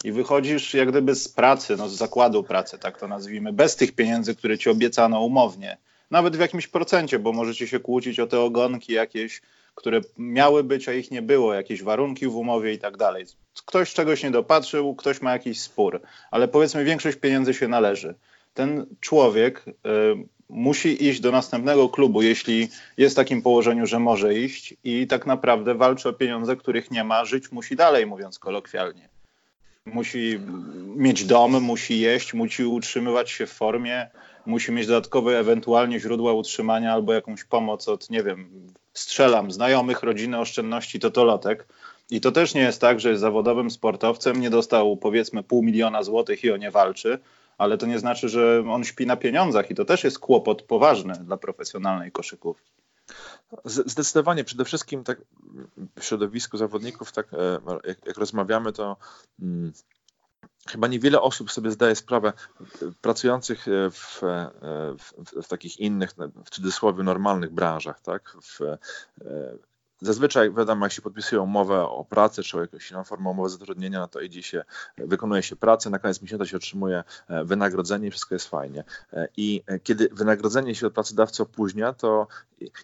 i 0.04 0.12
wychodzisz 0.12 0.74
jak 0.74 0.90
gdyby 0.90 1.16
z 1.16 1.30
pracy, 1.30 1.76
no 1.78 1.90
z 1.90 1.94
zakładu 1.94 2.44
pracy, 2.44 2.80
tak 2.80 3.00
to 3.00 3.08
nazwijmy, 3.08 3.54
bez 3.54 3.76
tych 3.76 3.92
pieniędzy, 3.92 4.36
które 4.36 4.58
ci 4.58 4.70
obiecano 4.70 5.22
umownie, 5.22 5.78
nawet 6.12 6.38
w 6.38 6.40
jakimś 6.40 6.68
procencie, 6.68 7.20
bo 7.20 7.34
możecie 7.34 7.68
się 7.68 7.80
kłócić 7.80 8.20
o 8.20 8.28
te 8.28 8.40
ogonki 8.40 8.94
jakieś, 8.94 9.42
które 9.78 10.02
miały 10.18 10.64
być, 10.64 10.90
a 10.90 10.94
ich 10.94 11.12
nie 11.12 11.22
było, 11.22 11.54
jakieś 11.54 11.84
warunki 11.84 12.28
w 12.28 12.36
umowie 12.36 12.74
i 12.74 12.80
tak 12.80 12.98
dalej. 12.98 13.26
Ktoś 13.66 13.94
czegoś 13.94 14.24
nie 14.24 14.32
dopatrzył, 14.32 14.96
ktoś 14.96 15.22
ma 15.22 15.32
jakiś 15.32 15.62
spór, 15.62 16.02
ale 16.32 16.48
powiedzmy 16.48 16.84
większość 16.84 17.18
pieniędzy 17.18 17.54
się 17.54 17.68
należy. 17.68 18.16
Ten 18.54 18.86
człowiek 19.02 19.64
y, 19.68 19.74
musi 20.50 21.08
iść 21.08 21.20
do 21.20 21.32
następnego 21.32 21.90
klubu, 21.90 22.22
jeśli 22.22 22.68
jest 22.98 23.16
w 23.16 23.22
takim 23.22 23.42
położeniu, 23.42 23.86
że 23.86 24.00
może 24.00 24.36
iść 24.36 24.76
i 24.84 25.08
tak 25.08 25.26
naprawdę 25.26 25.76
walczy 25.76 26.10
o 26.10 26.14
pieniądze, 26.14 26.56
których 26.56 26.92
nie 26.92 27.04
ma, 27.04 27.26
żyć 27.26 27.52
musi 27.52 27.76
dalej, 27.76 28.06
mówiąc 28.06 28.40
kolokwialnie. 28.40 29.10
Musi 29.86 30.40
mieć 30.96 31.26
dom, 31.26 31.62
musi 31.62 32.00
jeść, 32.00 32.34
musi 32.34 32.66
utrzymywać 32.66 33.32
się 33.32 33.46
w 33.46 33.54
formie, 33.54 34.08
musi 34.46 34.72
mieć 34.72 34.88
dodatkowe 34.88 35.40
ewentualnie 35.40 36.00
źródła 36.00 36.34
utrzymania 36.34 36.94
albo 36.94 37.14
jakąś 37.14 37.44
pomoc 37.44 37.88
od, 37.88 38.10
nie 38.10 38.24
wiem, 38.24 38.50
strzelam, 38.98 39.52
znajomych, 39.52 40.04
rodziny, 40.04 40.40
oszczędności, 40.40 41.00
totolotek. 41.00 41.68
I 42.10 42.22
to 42.22 42.32
też 42.32 42.54
nie 42.54 42.62
jest 42.62 42.82
tak, 42.82 43.00
że 43.00 43.10
jest 43.10 43.22
zawodowym 43.22 43.72
sportowcem, 43.72 44.42
nie 44.42 44.50
dostał 44.50 44.98
powiedzmy 44.98 45.44
pół 45.44 45.64
miliona 45.64 46.04
złotych 46.04 46.44
i 46.44 46.52
o 46.52 46.58
nie 46.58 46.72
walczy, 46.72 47.20
ale 47.58 47.78
to 47.78 47.86
nie 47.86 48.00
znaczy, 48.00 48.30
że 48.30 48.64
on 48.70 48.84
śpi 48.84 49.06
na 49.06 49.18
pieniądzach 49.18 49.72
i 49.72 49.76
to 49.76 49.86
też 49.86 50.04
jest 50.04 50.20
kłopot 50.20 50.62
poważny 50.62 51.14
dla 51.14 51.38
profesjonalnej 51.38 52.12
koszykówki. 52.12 52.72
Zdecydowanie, 53.66 54.44
przede 54.44 54.66
wszystkim 54.66 55.04
tak 55.04 55.22
w 56.00 56.04
środowisku 56.04 56.58
zawodników, 56.58 57.12
tak 57.12 57.34
e, 57.34 57.60
jak, 57.84 58.06
jak 58.06 58.18
rozmawiamy, 58.18 58.74
to 58.74 58.98
hmm, 59.40 59.72
chyba 60.68 60.88
niewiele 60.88 61.22
osób 61.22 61.52
sobie 61.52 61.72
zdaje 61.72 61.96
sprawę, 61.96 62.34
pracujących 63.02 63.66
w, 63.92 64.24
e, 64.24 64.50
w, 64.98 65.14
w, 65.44 65.48
takich 65.48 65.80
innych, 65.80 66.10
w 66.46 66.50
cudzysłowie, 66.50 67.04
normalnych 67.04 67.52
branżach, 67.52 68.02
tak? 68.02 68.38
W, 68.42 68.62
e, 68.62 68.78
Zazwyczaj, 70.02 70.54
wiadomo, 70.54 70.86
jak 70.86 70.92
się 70.92 71.02
podpisuje 71.02 71.42
umowę 71.42 71.82
o 71.82 72.06
pracę, 72.06 72.44
czy 72.44 72.58
o 72.58 72.62
jakąś 72.62 72.92
inną 72.92 73.04
formę 73.04 73.30
umowy 73.30 73.50
zatrudnienia, 73.50 74.00
no 74.00 74.08
to 74.08 74.20
idzie 74.20 74.44
się, 74.44 74.64
wykonuje 74.98 75.44
się 75.44 75.56
pracę, 75.56 75.90
na 75.90 76.00
koniec 76.00 76.22
miesiąca 76.22 76.46
się 76.46 76.58
otrzymuje 76.58 77.04
e, 77.28 77.44
wynagrodzenie 77.44 78.08
i 78.08 78.12
wszystko 78.12 78.36
jest 78.36 78.50
fajnie. 78.50 78.84
E, 79.14 79.28
I 79.38 79.64
e, 79.68 79.80
kiedy 79.80 80.10
wynagrodzenie 80.12 80.76
się 80.76 80.88
od 80.88 80.94
pracodawcy 80.94 81.44
opóźnia, 81.44 81.94
to 81.94 82.28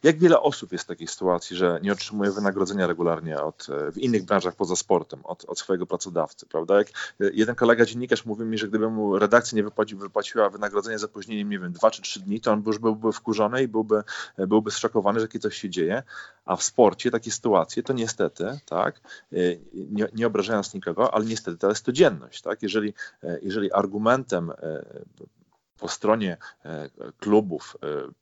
jak 0.04 0.20
wiele 0.20 0.42
osób 0.42 0.72
jest 0.72 0.84
w 0.84 0.88
takiej 0.88 1.08
sytuacji, 1.08 1.58
że 1.58 1.80
nie 1.84 1.92
otrzymuje 1.92 2.32
wynagrodzenia 2.32 2.88
regularnie 2.88 3.42
od, 3.42 3.68
w 3.94 3.98
innych 3.98 4.26
branżach 4.26 4.56
poza 4.56 4.76
sportem, 4.76 5.20
od, 5.24 5.46
od 5.46 5.60
swojego 5.60 5.86
pracodawcy, 5.86 6.46
prawda? 6.46 6.78
Jak 6.78 6.88
jeden 7.20 7.56
kolega 7.56 7.86
dziennikarz 7.86 8.26
mówił 8.26 8.46
mi, 8.46 8.58
że 8.58 8.68
gdyby 8.68 8.90
mu 8.90 9.20
redakcja 9.20 9.56
nie 9.56 9.64
wypłaci, 9.64 9.96
wypłaciła 9.96 10.50
wynagrodzenie 10.50 11.00
za 11.00 11.06
opóźnieniem, 11.06 11.50
nie 11.50 11.60
wiem, 11.60 11.72
dwa 11.72 11.92
czy 11.92 12.02
trzy 12.02 12.20
dni, 12.20 12.42
to 12.42 12.52
on 12.52 12.64
już 12.66 12.78
byłby 12.78 13.12
wkurzony 13.12 13.64
i 13.64 13.68
byłby, 13.68 14.04
byłby 14.38 14.72
zszokowany, 14.72 15.20
że 15.20 15.28
takie 15.28 15.40
coś 15.40 15.58
się 15.58 15.70
dzieje, 15.70 16.04
a 16.46 16.56
w 16.56 16.64
sporcie 16.64 17.03
takie 17.12 17.32
sytuacje 17.32 17.84
to 17.84 17.94
niestety, 17.94 18.60
tak, 18.66 19.02
y, 19.34 19.60
nie, 19.74 20.08
nie 20.14 20.28
obrażając 20.28 20.74
nikogo, 20.74 21.14
ale 21.14 21.26
niestety 21.26 21.58
to 21.58 21.70
jest 21.70 21.86
codzienność, 21.86 22.42
tak, 22.42 22.64
jeżeli, 22.64 22.94
e, 23.24 23.40
jeżeli 23.42 23.72
argumentem 23.72 24.52
e, 24.52 24.56
po 25.84 25.90
stronie 25.90 26.38
e, 26.66 26.90
klubów 27.20 27.78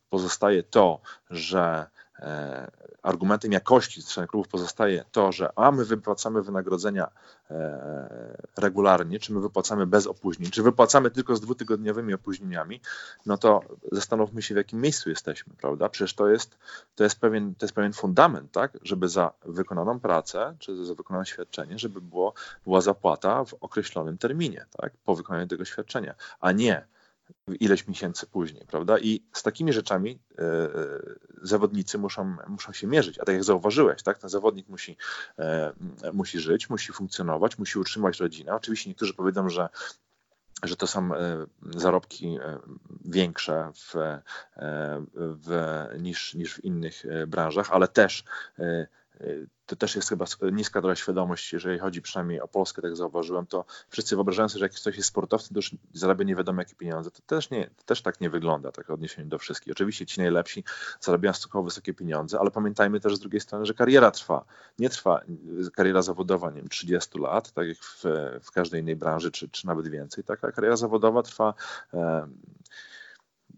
pozostaje 0.10 0.64
to, 0.64 1.02
że 1.30 1.88
E, 2.22 2.72
argumentem 3.02 3.52
jakości 3.52 4.02
strony 4.02 4.28
klubów 4.28 4.48
pozostaje 4.48 5.06
to, 5.12 5.32
że 5.32 5.50
a 5.56 5.72
my 5.72 5.86
wypłacamy 5.86 6.42
wynagrodzenia 6.42 7.12
e, 7.52 8.38
regularnie, 8.58 9.20
czy 9.20 9.34
my 9.34 9.42
wypłacamy 9.42 9.88
bez 9.88 10.08
opóźnień, 10.08 10.52
czy 10.52 10.64
wypłacamy 10.64 11.12
tylko 11.12 11.36
z 11.36 11.42
dwutygodniowymi 11.42 12.14
opóźnieniami, 12.14 12.82
no 13.26 13.38
to 13.38 13.62
zastanówmy 13.92 14.42
się, 14.42 14.54
w 14.54 14.58
jakim 14.58 14.82
miejscu 14.82 15.10
jesteśmy, 15.10 15.54
prawda? 15.62 15.90
Przecież 15.90 16.14
to 16.14 16.30
jest, 16.30 16.58
to 16.96 17.04
jest, 17.04 17.20
pewien, 17.20 17.56
to 17.56 17.66
jest 17.66 17.76
pewien 17.76 17.94
fundament, 17.94 18.52
tak? 18.52 18.78
Żeby 18.84 19.10
za 19.10 19.32
wykonaną 19.46 20.00
pracę, 20.00 20.56
czy 20.60 20.86
za 20.86 20.96
wykonane 20.96 21.26
świadczenie, 21.26 21.80
żeby 21.80 22.02
było, 22.02 22.34
była 22.64 22.82
zapłata 22.82 23.46
w 23.46 23.54
określonym 23.54 24.18
terminie, 24.18 24.66
tak? 24.78 24.94
Po 25.06 25.16
wykonaniu 25.16 25.48
tego 25.48 25.66
świadczenia, 25.66 26.16
a 26.40 26.52
nie 26.52 26.88
ileś 27.60 27.88
miesięcy 27.88 28.28
później, 28.28 28.66
prawda? 28.68 29.00
I 29.00 29.24
z 29.34 29.44
takimi 29.44 29.74
rzeczami 29.74 30.20
e, 30.38 30.44
e, 30.44 30.70
zawodnicy 31.42 31.98
muszą, 31.98 32.36
muszą 32.48 32.74
się 32.74 32.88
mierzyć. 32.88 33.20
A 33.20 33.26
tak 33.26 33.36
jak 33.36 33.44
zauważyłeś, 33.44 34.04
tak, 34.04 34.18
ten 34.18 34.30
zawodnik 34.30 34.70
musi, 34.70 34.98
e, 35.40 35.74
musi 36.14 36.40
żyć, 36.40 36.70
musi 36.70 36.94
funkcjonować, 36.94 37.58
musi 37.58 37.80
utrzymać 37.80 38.20
rodzinę. 38.20 38.56
Oczywiście 38.56 38.90
niektórzy 38.90 39.14
powiedzą, 39.14 39.50
że 39.50 39.70
że 40.64 40.76
to 40.76 40.88
są 40.88 41.10
zarobki 41.76 42.38
większe 43.06 43.72
w, 43.76 43.94
w, 45.16 45.86
niż, 46.00 46.34
niż 46.34 46.54
w 46.54 46.64
innych 46.64 47.04
branżach, 47.28 47.72
ale 47.72 47.88
też 47.88 48.24
to 49.66 49.76
też 49.76 49.96
jest 49.96 50.10
chyba 50.10 50.26
niska 50.52 50.82
trochę 50.82 50.96
świadomość, 50.96 51.54
jeżeli 51.54 51.80
chodzi 51.80 52.02
przynajmniej 52.02 52.42
o 52.42 52.48
Polskę, 52.48 52.82
tak 52.82 52.96
zauważyłem, 52.96 53.46
to 53.46 53.66
wszyscy 53.90 54.16
wyobrażają 54.16 54.50
sobie, 54.50 54.60
że 54.60 54.66
jak 54.66 54.72
ktoś 54.72 54.98
jest 54.98 55.10
sportowcem, 55.10 55.50
to 55.54 55.58
już 55.58 55.76
zarabia 55.94 56.24
nie 56.24 56.36
wiadomo 56.36 56.62
jakie 56.62 56.76
pieniądze. 56.76 57.12
To 57.12 57.22
też, 57.26 57.50
nie, 57.50 57.70
też 57.86 58.02
tak 58.02 58.22
nie 58.22 58.30
wygląda, 58.30 58.72
tak 58.72 58.90
odniesienie 58.90 59.28
do 59.28 59.38
wszystkich. 59.38 59.72
Oczywiście 59.72 60.06
ci 60.06 60.22
najlepsi 60.22 60.64
zarabiają 61.00 61.34
stosunkowo 61.34 61.64
wysokie 61.64 61.94
pieniądze, 61.94 62.40
ale 62.40 62.52
pamiętajmy 62.52 63.00
też 63.00 63.16
z 63.16 63.20
drugiej 63.20 63.42
strony, 63.42 63.66
że 63.66 63.74
kariera 63.74 64.12
trwa. 64.12 64.46
Nie 64.80 64.90
trwa 64.90 65.22
kariera 65.74 66.02
zawodowa, 66.02 66.50
nie 66.50 66.58
wiem, 66.58 66.70
30 66.70 67.20
lat, 67.20 67.52
tak 67.52 67.68
jak 67.68 67.78
w, 67.78 68.04
w 68.44 68.52
każdej 68.52 68.82
innej 68.82 68.96
branży, 68.96 69.32
czy, 69.32 69.50
czy 69.50 69.68
nawet 69.68 69.88
więcej. 69.88 70.24
Taka 70.24 70.52
kariera 70.52 70.76
zawodowa 70.76 71.24
trwa 71.24 71.54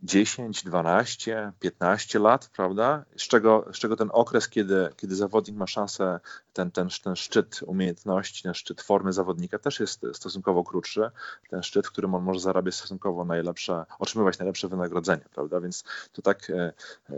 10, 0.04 0.64
12, 0.64 1.52
15 1.60 2.20
lat, 2.20 2.50
prawda? 2.56 3.06
Z 3.18 3.28
czego, 3.28 3.66
z 3.74 3.80
czego 3.80 3.96
ten 3.96 4.10
okres, 4.14 4.50
kiedy, 4.50 4.90
kiedy 4.98 5.16
zawodnik 5.16 5.56
ma 5.56 5.68
szansę, 5.68 6.20
ten, 6.54 6.72
ten, 6.72 6.88
ten 7.04 7.16
szczyt 7.16 7.60
umiejętności, 7.66 8.44
ten 8.44 8.54
szczyt 8.54 8.82
formy 8.82 9.14
zawodnika 9.14 9.60
też 9.60 9.80
jest 9.80 10.02
stosunkowo 10.14 10.64
krótszy. 10.64 11.12
Ten 11.50 11.64
szczyt, 11.64 11.88
w 11.88 11.92
którym 11.92 12.16
on 12.16 12.24
może 12.24 12.40
zarabiać 12.40 12.76
stosunkowo 12.76 13.26
najlepsze, 13.26 13.86
otrzymywać 14.00 14.40
najlepsze 14.40 14.68
wynagrodzenie, 14.68 15.26
prawda? 15.34 15.62
Więc 15.62 15.84
to 16.12 16.22
tak 16.22 16.50
e, 16.50 16.74
e, 17.10 17.16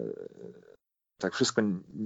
tak 1.17 1.33
wszystko 1.33 1.61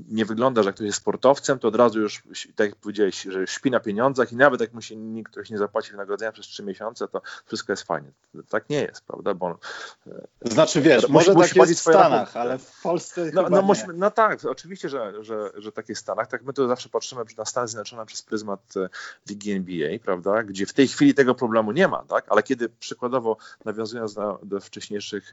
nie 0.10 0.26
wygląda, 0.26 0.64
że 0.64 0.70
jak 0.70 0.76
ktoś 0.76 0.86
jest 0.86 0.98
sportowcem, 0.98 1.60
to 1.60 1.68
od 1.68 1.76
razu 1.76 2.00
już, 2.00 2.24
tak 2.56 2.70
jak 2.70 2.76
powiedziałeś, 2.76 3.22
że 3.22 3.48
śpi 3.48 3.72
na 3.72 3.80
pieniądzach 3.80 4.32
i 4.32 4.36
nawet 4.36 4.62
jak 4.62 4.74
mu 4.74 4.82
się 4.82 4.96
nikt 4.96 5.32
ktoś 5.32 5.50
nie 5.50 5.58
zapłaci 5.58 5.92
wynagrodzenia 5.92 6.32
przez 6.32 6.46
trzy 6.46 6.64
miesiące, 6.64 7.08
to 7.08 7.22
wszystko 7.46 7.74
jest 7.74 7.84
fajnie. 7.84 8.12
Tak 8.50 8.70
nie 8.70 8.82
jest, 8.82 9.02
prawda? 9.02 9.34
Bo, 9.34 9.60
e, 10.08 10.28
znaczy 10.42 10.82
wiesz, 10.82 11.10
musi, 11.10 11.14
może 11.14 11.34
musi 11.34 11.60
tak 11.60 11.70
jest 11.70 11.80
w 11.80 11.84
Stanach, 11.84 12.38
ale 12.38 12.58
w 12.58 12.82
Polsce 12.84 13.32
no, 13.34 13.50
no, 13.50 13.62
musimy, 13.62 13.94
no 13.94 14.12
tak, 14.12 14.46
oczywiście, 14.46 14.90
że, 14.90 15.24
że, 15.24 15.52
że 15.58 15.72
tak 15.72 15.90
jest 15.90 16.02
w 16.02 16.04
Stanach. 16.04 16.28
Tak 16.28 16.44
my 16.44 16.54
tu 16.54 16.68
zawsze 16.68 16.90
patrzymy 16.90 17.22
na 17.38 17.46
Stany 17.46 17.68
Zjednoczone 17.68 18.06
przez 18.06 18.22
pryzmat 18.22 18.62
e, 18.78 18.90
ligi 19.30 19.52
NBA, 19.52 20.00
prawda? 20.04 20.44
Gdzie 20.44 20.66
w 20.66 20.74
tej 20.74 20.88
chwili 20.88 21.14
tego 21.14 21.36
problemu 21.36 21.72
nie 21.72 21.88
ma, 21.88 22.04
tak? 22.04 22.26
Ale 22.30 22.44
kiedy 22.44 22.70
przykładowo, 22.70 23.38
nawiązując 23.66 24.14
do, 24.14 24.40
do 24.44 24.60
wcześniejszych, 24.60 25.32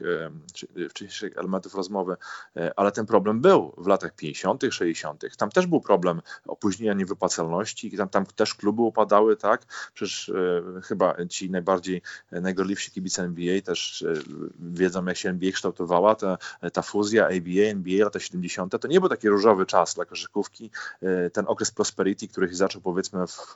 wcześniejszych 0.89 1.37
elementów 1.37 1.75
rozmowy, 1.75 2.17
e, 2.55 2.71
ale 2.75 2.91
ten 2.91 3.05
problem 3.05 3.41
był, 3.41 3.66
w 3.77 3.87
latach 3.87 4.15
50., 4.15 4.63
60. 4.71 5.23
Tam 5.37 5.49
też 5.49 5.67
był 5.67 5.81
problem 5.81 6.21
opóźnienia 6.47 6.93
niewypłacalności, 6.93 7.97
tam, 7.97 8.09
tam 8.09 8.25
też 8.25 8.53
kluby 8.53 8.81
upadały, 8.81 9.37
tak? 9.37 9.65
Przecież 9.93 10.29
e, 10.29 10.81
chyba 10.81 11.15
ci 11.29 11.49
najbardziej 11.49 12.01
e, 12.31 12.41
najgorliwsi 12.41 12.91
kibice 12.91 13.23
NBA 13.23 13.61
też 13.61 14.01
e, 14.01 14.13
wiedzą, 14.59 15.05
jak 15.05 15.17
się 15.17 15.29
NBA 15.29 15.51
kształtowała. 15.51 16.15
Ta, 16.15 16.37
ta 16.73 16.81
fuzja 16.81 17.25
ABA, 17.25 17.69
NBA, 17.69 18.03
lata 18.03 18.19
70. 18.19 18.81
to 18.81 18.87
nie 18.87 18.99
był 18.99 19.09
taki 19.09 19.29
różowy 19.29 19.65
czas 19.65 19.95
dla 19.95 20.05
koszykówki. 20.05 20.71
E, 21.01 21.29
ten 21.29 21.45
okres 21.47 21.71
prosperity, 21.71 22.27
który 22.27 22.49
się 22.49 22.55
zaczął 22.55 22.81
powiedzmy 22.81 23.27
w, 23.27 23.53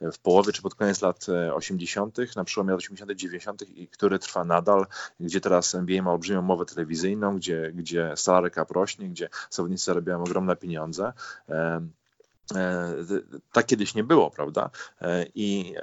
w 0.00 0.18
połowie 0.18 0.52
czy 0.52 0.62
pod 0.62 0.74
koniec 0.74 1.02
lat 1.02 1.26
80., 1.54 2.18
na 2.36 2.44
przełomie 2.44 2.70
lat 2.70 2.78
80., 2.78 3.12
90., 3.12 3.62
i 3.68 3.88
który 3.88 4.18
trwa 4.18 4.44
nadal, 4.44 4.86
gdzie 5.20 5.40
teraz 5.40 5.74
NBA 5.74 6.02
ma 6.02 6.12
olbrzymią 6.12 6.42
mowę 6.42 6.64
telewizyjną, 6.64 7.36
gdzie, 7.36 7.72
gdzie 7.74 8.12
salary 8.16 8.50
cap 8.50 8.70
rośnie, 8.70 9.08
gdzie 9.08 9.28
zawodnicy 9.50 9.84
zarabiają 9.84 10.20
ogromne 10.22 10.56
pieniądze. 10.56 11.12
E, 11.48 11.80
e, 12.54 12.94
tak 13.52 13.66
kiedyś 13.66 13.94
nie 13.94 14.04
było, 14.04 14.30
prawda? 14.30 14.70
E, 15.00 15.26
I, 15.34 15.74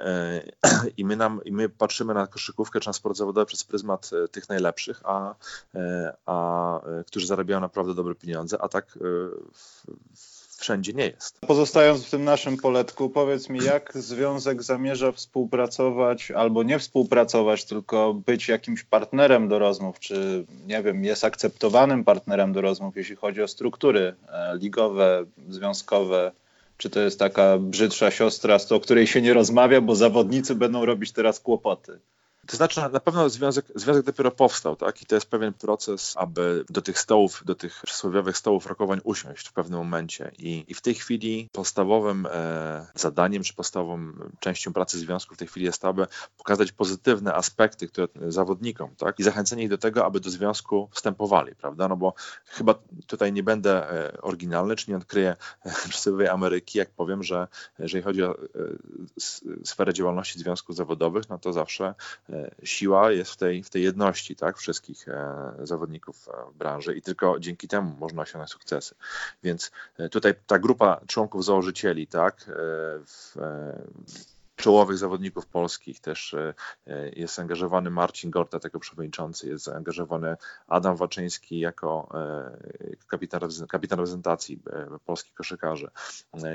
i, 0.96 1.04
my, 1.04 1.16
nam, 1.16 1.40
i 1.44 1.52
my 1.52 1.68
patrzymy 1.68 2.14
na 2.14 2.26
koszykówkę 2.26 2.80
czy 2.80 2.88
na 2.88 2.92
sport 2.92 3.16
zawodowy 3.16 3.46
przez 3.46 3.64
pryzmat 3.64 4.10
tych 4.30 4.48
najlepszych, 4.48 5.00
a, 5.04 5.34
a 6.26 6.80
którzy 7.06 7.26
zarabiają 7.26 7.60
naprawdę 7.60 7.94
dobre 7.94 8.14
pieniądze, 8.14 8.62
a 8.62 8.68
tak 8.68 8.98
w, 9.54 9.86
wszędzie 10.64 10.92
nie 10.92 11.06
jest. 11.06 11.40
Pozostając 11.40 12.06
w 12.06 12.10
tym 12.10 12.24
naszym 12.24 12.56
poletku, 12.56 13.10
powiedz 13.10 13.48
mi, 13.48 13.64
jak 13.64 13.92
związek 13.94 14.62
zamierza 14.62 15.12
współpracować 15.12 16.30
albo 16.30 16.62
nie 16.62 16.78
współpracować, 16.78 17.64
tylko 17.64 18.14
być 18.14 18.48
jakimś 18.48 18.82
partnerem 18.84 19.48
do 19.48 19.58
rozmów, 19.58 19.98
czy 19.98 20.44
nie 20.66 20.82
wiem, 20.82 21.04
jest 21.04 21.24
akceptowanym 21.24 22.04
partnerem 22.04 22.52
do 22.52 22.60
rozmów, 22.60 22.96
jeśli 22.96 23.16
chodzi 23.16 23.42
o 23.42 23.48
struktury 23.48 24.14
e, 24.28 24.58
ligowe, 24.58 25.24
związkowe, 25.48 26.32
czy 26.76 26.90
to 26.90 27.00
jest 27.00 27.18
taka 27.18 27.58
brzydsza 27.58 28.10
siostra, 28.10 28.58
o 28.70 28.80
której 28.80 29.06
się 29.06 29.22
nie 29.22 29.34
rozmawia, 29.34 29.80
bo 29.80 29.94
zawodnicy 29.94 30.54
będą 30.54 30.84
robić 30.84 31.12
teraz 31.12 31.40
kłopoty? 31.40 31.98
To 32.46 32.56
znaczy, 32.56 32.80
na 32.92 33.00
pewno 33.00 33.28
związek, 33.28 33.66
związek 33.74 34.04
dopiero 34.04 34.30
powstał, 34.30 34.76
tak? 34.76 35.02
I 35.02 35.06
to 35.06 35.14
jest 35.14 35.26
pewien 35.26 35.52
proces, 35.52 36.14
aby 36.16 36.64
do 36.70 36.82
tych 36.82 36.98
stołów, 36.98 37.42
do 37.44 37.54
tych 37.54 37.82
przysłowiowych 37.84 38.38
stołów 38.38 38.66
rokowań 38.66 39.00
usiąść 39.04 39.48
w 39.48 39.52
pewnym 39.52 39.78
momencie. 39.78 40.30
I, 40.38 40.64
i 40.68 40.74
w 40.74 40.80
tej 40.80 40.94
chwili 40.94 41.48
podstawowym 41.52 42.26
e, 42.30 42.86
zadaniem, 42.94 43.42
czy 43.42 43.54
podstawową 43.54 44.12
częścią 44.40 44.72
pracy 44.72 44.98
związku 44.98 45.34
w 45.34 45.38
tej 45.38 45.48
chwili 45.48 45.66
jest 45.66 45.84
aby 45.84 46.06
pokazać 46.38 46.72
pozytywne 46.72 47.34
aspekty 47.34 47.88
które, 47.88 48.08
zawodnikom, 48.28 48.96
tak? 48.96 49.20
I 49.20 49.22
zachęcenie 49.22 49.62
ich 49.62 49.68
do 49.68 49.78
tego, 49.78 50.06
aby 50.06 50.20
do 50.20 50.30
związku 50.30 50.88
wstępowali, 50.92 51.54
prawda? 51.54 51.88
No 51.88 51.96
bo 51.96 52.14
chyba 52.46 52.74
tutaj 53.06 53.32
nie 53.32 53.42
będę 53.42 53.90
e, 53.90 54.20
oryginalny, 54.22 54.76
czy 54.76 54.90
nie 54.90 54.96
odkryję 54.96 55.36
e, 55.64 55.72
przysłowiowej 55.88 56.28
Ameryki, 56.28 56.78
jak 56.78 56.90
powiem, 56.90 57.22
że 57.22 57.48
jeżeli 57.78 58.04
chodzi 58.04 58.22
o 58.22 58.38
e, 58.38 58.44
sferę 59.64 59.94
działalności 59.94 60.38
związków 60.38 60.76
zawodowych, 60.76 61.28
no 61.28 61.38
to 61.38 61.52
zawsze 61.52 61.94
siła 62.64 63.12
jest 63.12 63.30
w 63.30 63.36
tej, 63.36 63.62
w 63.62 63.70
tej 63.70 63.82
jedności 63.82 64.36
tak, 64.36 64.58
wszystkich 64.58 65.06
zawodników 65.62 66.28
w 66.54 66.56
branży 66.58 66.94
i 66.94 67.02
tylko 67.02 67.40
dzięki 67.40 67.68
temu 67.68 67.96
można 67.98 68.22
osiągnąć 68.22 68.50
sukcesy. 68.50 68.94
Więc 69.42 69.70
tutaj 70.10 70.34
ta 70.46 70.58
grupa 70.58 71.00
członków 71.06 71.44
założycieli, 71.44 72.06
tak, 72.06 72.44
w, 73.06 73.36
czołowych 74.56 74.98
zawodników 74.98 75.46
polskich. 75.46 76.00
Też 76.00 76.34
e, 76.34 76.54
e, 76.86 77.08
jest 77.08 77.34
zaangażowany 77.34 77.90
Marcin 77.90 78.30
Gorta, 78.30 78.58
jako 78.64 78.80
przewodniczący, 78.80 79.48
jest 79.48 79.64
zaangażowany 79.64 80.36
Adam 80.68 80.96
Waczyński 80.96 81.58
jako 81.58 82.08
e, 82.14 82.96
kapitan, 83.06 83.40
kapitan 83.68 83.98
reprezentacji 83.98 84.62
polskich 85.06 85.34
koszykarzy. 85.34 85.90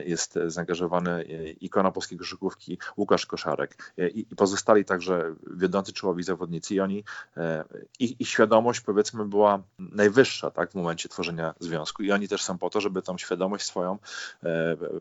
Jest 0.06 0.40
zaangażowany 0.48 1.24
ikona 1.62 1.92
polskiej 1.92 2.18
koszykówki 2.18 2.78
Łukasz 2.98 3.26
Koszarek 3.26 3.94
i, 3.98 4.26
i 4.32 4.36
pozostali 4.36 4.86
także 4.86 5.36
wiodący 5.52 5.94
czołowi 5.94 6.24
zawodnicy 6.24 6.76
i 6.76 6.80
oni, 6.80 7.04
ich, 8.00 8.22
ich 8.22 8.28
świadomość 8.28 8.82
powiedzmy 8.82 9.26
była 9.26 9.64
najwyższa 9.80 10.52
tak, 10.52 10.72
w 10.72 10.76
momencie 10.76 11.10
tworzenia 11.10 11.54
związku 11.60 12.04
i 12.04 12.12
oni 12.12 12.28
też 12.28 12.44
są 12.44 12.58
po 12.58 12.70
to, 12.70 12.82
żeby 12.82 13.02
tą 13.02 13.18
świadomość 13.18 13.66
swoją 13.66 13.98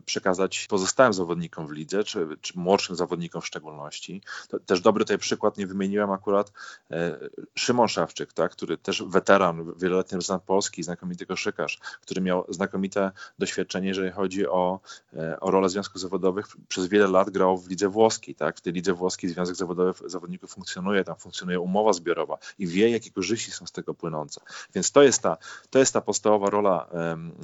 przekazać 0.05 0.67
pozostałym 0.69 1.13
zawodnikom 1.13 1.67
w 1.67 1.71
lidze, 1.71 2.03
czy, 2.03 2.27
czy 2.41 2.59
młodszym 2.59 2.88
zawodnikom 2.95 3.41
w 3.41 3.47
szczególności. 3.47 4.21
To 4.49 4.59
też 4.59 4.81
dobry 4.81 5.05
tutaj 5.05 5.17
przykład, 5.17 5.57
nie 5.57 5.67
wymieniłem 5.67 6.11
akurat, 6.11 6.51
e, 6.91 7.19
Szymon 7.55 7.87
Szawczyk, 7.87 8.33
tak, 8.33 8.51
który 8.51 8.77
też 8.77 9.03
weteran, 9.03 9.73
wieloletni 9.77 10.15
reprezentant 10.15 10.43
Polski, 10.43 10.83
znakomity 10.83 11.25
koszykarz, 11.25 11.79
który 12.01 12.21
miał 12.21 12.45
znakomite 12.49 13.11
doświadczenie, 13.39 13.87
jeżeli 13.87 14.11
chodzi 14.11 14.47
o, 14.47 14.79
e, 15.13 15.39
o 15.39 15.51
rolę 15.51 15.69
związków 15.69 16.01
zawodowych. 16.01 16.47
Przez 16.67 16.87
wiele 16.87 17.07
lat 17.07 17.29
grał 17.29 17.57
w 17.57 17.69
lidze 17.69 17.89
włoskiej. 17.89 18.35
Tak? 18.35 18.57
W 18.57 18.61
tej 18.61 18.73
lidze 18.73 18.93
włoskiej 18.93 19.29
Związek 19.29 19.55
Zawodowy 19.55 20.09
Zawodników 20.09 20.51
funkcjonuje, 20.51 21.03
tam 21.03 21.15
funkcjonuje 21.15 21.59
umowa 21.59 21.93
zbiorowa 21.93 22.37
i 22.59 22.67
wie, 22.67 22.89
jakie 22.89 23.11
korzyści 23.11 23.51
są 23.51 23.65
z 23.65 23.71
tego 23.71 23.93
płynące. 23.93 24.41
Więc 24.75 24.91
to 24.91 25.03
jest 25.03 25.21
ta, 25.21 25.37
to 25.69 25.79
jest 25.79 25.93
ta 25.93 26.01
podstawowa 26.01 26.49
rola 26.49 26.87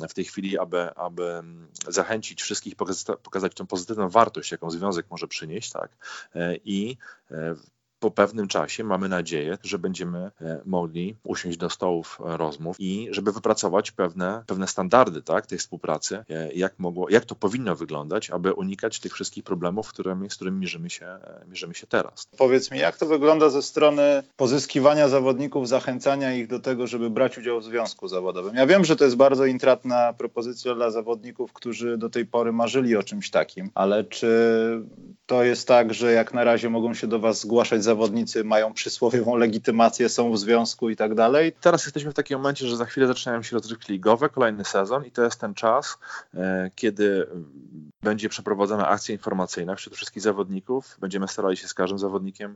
w 0.10 0.14
tej 0.14 0.26
chwili, 0.26 0.58
aby, 0.58 0.96
aby 0.96 1.44
zachęcić 1.88 2.42
wszystkich, 2.42 2.76
pokazać, 2.76 3.18
pokazać 3.24 3.54
tą 3.54 3.68
pozytywną 3.68 4.10
wartość, 4.10 4.52
jaką 4.52 4.72
związek 4.72 5.06
może 5.10 5.28
przynieść, 5.36 5.72
tak? 5.72 5.90
E, 6.36 6.56
I 6.56 6.98
e, 7.32 7.56
po 8.00 8.12
pewnym 8.12 8.48
czasie 8.48 8.84
mamy 8.84 9.10
nadzieję, 9.10 9.58
że 9.64 9.80
będziemy 9.80 10.32
e, 10.42 10.62
mogli 10.66 11.16
usiąść 11.24 11.58
do 11.58 11.70
stołów 11.70 12.20
rozmów 12.20 12.76
i 12.80 13.08
żeby 13.12 13.32
wypracować 13.32 13.92
pewne, 13.92 14.44
pewne 14.48 14.68
standardy 14.68 15.22
tak, 15.22 15.46
tej 15.46 15.58
współpracy, 15.58 16.24
jak, 16.56 16.80
mogło, 16.80 17.10
jak 17.10 17.26
to 17.26 17.36
powinno 17.36 17.76
wyglądać, 17.76 18.30
aby 18.30 18.54
unikać 18.54 19.00
tych 19.00 19.14
wszystkich 19.14 19.44
problemów, 19.44 19.90
którymi, 19.90 20.30
z 20.30 20.36
którymi 20.36 20.60
mierzymy 20.60 20.90
się, 20.90 21.18
mierzymy 21.48 21.74
się 21.74 21.88
teraz. 21.88 22.28
Powiedz 22.38 22.72
mi, 22.72 22.80
jak 22.80 22.98
to 22.98 23.06
wygląda 23.06 23.50
ze 23.50 23.62
strony 23.62 24.24
pozyskiwania 24.36 25.10
zawodników, 25.10 25.68
zachęcania 25.68 26.34
ich 26.36 26.48
do 26.48 26.60
tego, 26.60 26.88
żeby 26.88 27.10
brać 27.10 27.38
udział 27.38 27.60
w 27.60 27.64
związku 27.64 28.08
zawodowym? 28.08 28.56
Ja 28.56 28.68
wiem, 28.68 28.86
że 28.86 28.96
to 28.96 29.04
jest 29.04 29.16
bardzo 29.16 29.46
intratna 29.46 30.14
propozycja 30.14 30.76
dla 30.76 30.92
zawodników, 30.92 31.54
którzy 31.54 31.98
do 31.98 32.10
tej 32.10 32.26
pory 32.26 32.52
marzyli 32.52 32.96
o 32.96 33.04
czymś 33.04 33.30
takim, 33.30 33.70
ale 33.74 34.04
czy 34.04 34.28
to 35.26 35.44
jest 35.44 35.68
tak, 35.68 35.94
że 35.94 36.12
jak 36.12 36.34
na 36.34 36.44
razie 36.44 36.70
mogą 36.70 36.94
się 36.94 37.08
do 37.08 37.20
Was 37.20 37.42
zgłaszać 37.42 37.84
zawodnicy, 37.86 38.44
mają 38.44 38.74
przysłowiową 38.74 39.36
legitymację, 39.36 40.10
są 40.10 40.32
w 40.32 40.38
związku 40.38 40.90
i 40.90 40.96
tak 40.96 41.16
dalej. 41.16 41.54
Teraz 41.62 41.86
jesteśmy 41.86 42.12
w 42.12 42.14
takim 42.14 42.38
momencie, 42.38 42.68
że 42.68 42.78
za 42.78 42.86
chwilę 42.86 43.08
zaczynają 43.08 43.44
się 43.44 43.56
rozgrywki 43.56 43.94
ligowe, 43.94 44.30
kolejny 44.30 44.66
sezon 44.66 45.06
i 45.06 45.12
to 45.12 45.24
jest 45.24 45.40
ten 45.40 45.54
czas, 45.54 45.98
e, 46.34 46.72
kiedy 46.76 47.28
będzie 48.04 48.30
przeprowadzona 48.30 48.88
akcja 48.88 49.14
informacyjna 49.14 49.76
wśród 49.76 49.96
wszystkich 49.96 50.24
zawodników. 50.24 50.98
Będziemy 51.00 51.28
starali 51.28 51.58
się 51.58 51.68
z 51.68 51.74
każdym 51.74 52.00
zawodnikiem 52.00 52.52
e, 52.52 52.56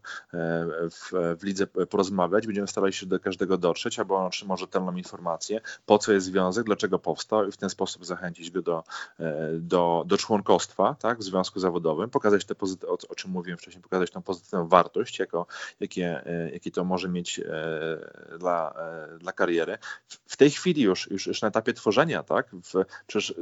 w, 0.89 1.11
w 1.39 1.43
lidze 1.43 1.67
porozmawiać, 1.67 2.45
będziemy 2.45 2.67
starali 2.67 2.93
się 2.93 3.05
do 3.05 3.19
każdego 3.19 3.57
dotrzeć, 3.57 3.99
aby 3.99 4.13
on 4.13 4.25
otrzymał 4.25 4.57
rzetelną 4.57 4.95
informację, 4.95 5.61
po 5.85 5.97
co 5.97 6.11
jest 6.11 6.25
związek, 6.25 6.65
dlaczego 6.65 6.99
powstał 6.99 7.47
i 7.47 7.51
w 7.51 7.57
ten 7.57 7.69
sposób 7.69 8.05
zachęcić 8.05 8.51
go 8.51 8.61
do, 8.61 8.83
e, 9.19 9.49
do, 9.53 10.03
do 10.07 10.17
członkostwa 10.17 10.95
tak, 10.99 11.19
w 11.19 11.23
związku 11.23 11.59
zawodowym, 11.59 12.09
pokazać 12.09 12.45
te 12.45 12.55
o, 12.87 12.97
o 13.09 13.15
czym 13.15 13.31
mówiłem 13.31 13.57
wcześniej, 13.57 13.83
pokazać 13.83 14.11
tą 14.11 14.21
pozytywną 14.21 14.67
wartość, 14.67 15.18
jako, 15.19 15.47
jakie, 15.79 16.25
e, 16.25 16.51
jaki 16.51 16.71
to 16.71 16.83
może 16.83 17.09
mieć 17.09 17.41
dla, 18.39 18.73
dla 19.19 19.31
kariery. 19.31 19.77
W 20.25 20.37
tej 20.37 20.49
chwili 20.49 20.81
już, 20.81 21.11
już, 21.11 21.27
już 21.27 21.41
na 21.41 21.47
etapie 21.47 21.73
tworzenia, 21.73 22.23
tak, 22.23 22.47
w, 22.51 22.85
przecież 23.07 23.33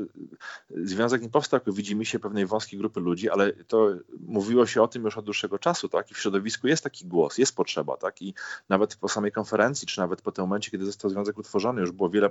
związek 0.69 1.21
nie 1.21 1.29
powstał, 1.29 1.59
jak 1.65 1.75
widzimy, 1.75 2.05
się 2.05 2.19
pewnej 2.19 2.45
wąskiej 2.45 2.79
grupy 2.79 2.99
ludzi, 2.99 3.29
ale 3.29 3.53
to 3.53 3.89
mówiło 4.19 4.65
się 4.65 4.81
o 4.81 4.87
tym 4.87 5.03
już 5.03 5.17
od 5.17 5.25
dłuższego 5.25 5.59
czasu, 5.59 5.89
tak? 5.89 6.11
I 6.11 6.13
w 6.13 6.19
środowisku 6.19 6.67
jest 6.67 6.83
taki 6.83 7.05
głos, 7.05 7.37
jest 7.37 7.55
potrzeba, 7.55 7.97
tak? 7.97 8.21
I 8.21 8.33
nawet 8.69 8.95
po 8.95 9.09
samej 9.09 9.31
konferencji, 9.31 9.87
czy 9.87 9.99
nawet 9.99 10.21
po 10.21 10.31
tym 10.31 10.43
momencie, 10.43 10.71
kiedy 10.71 10.85
został 10.85 11.11
związek 11.11 11.37
utworzony, 11.37 11.81
już 11.81 11.91
było 11.91 12.09
wiele, 12.09 12.29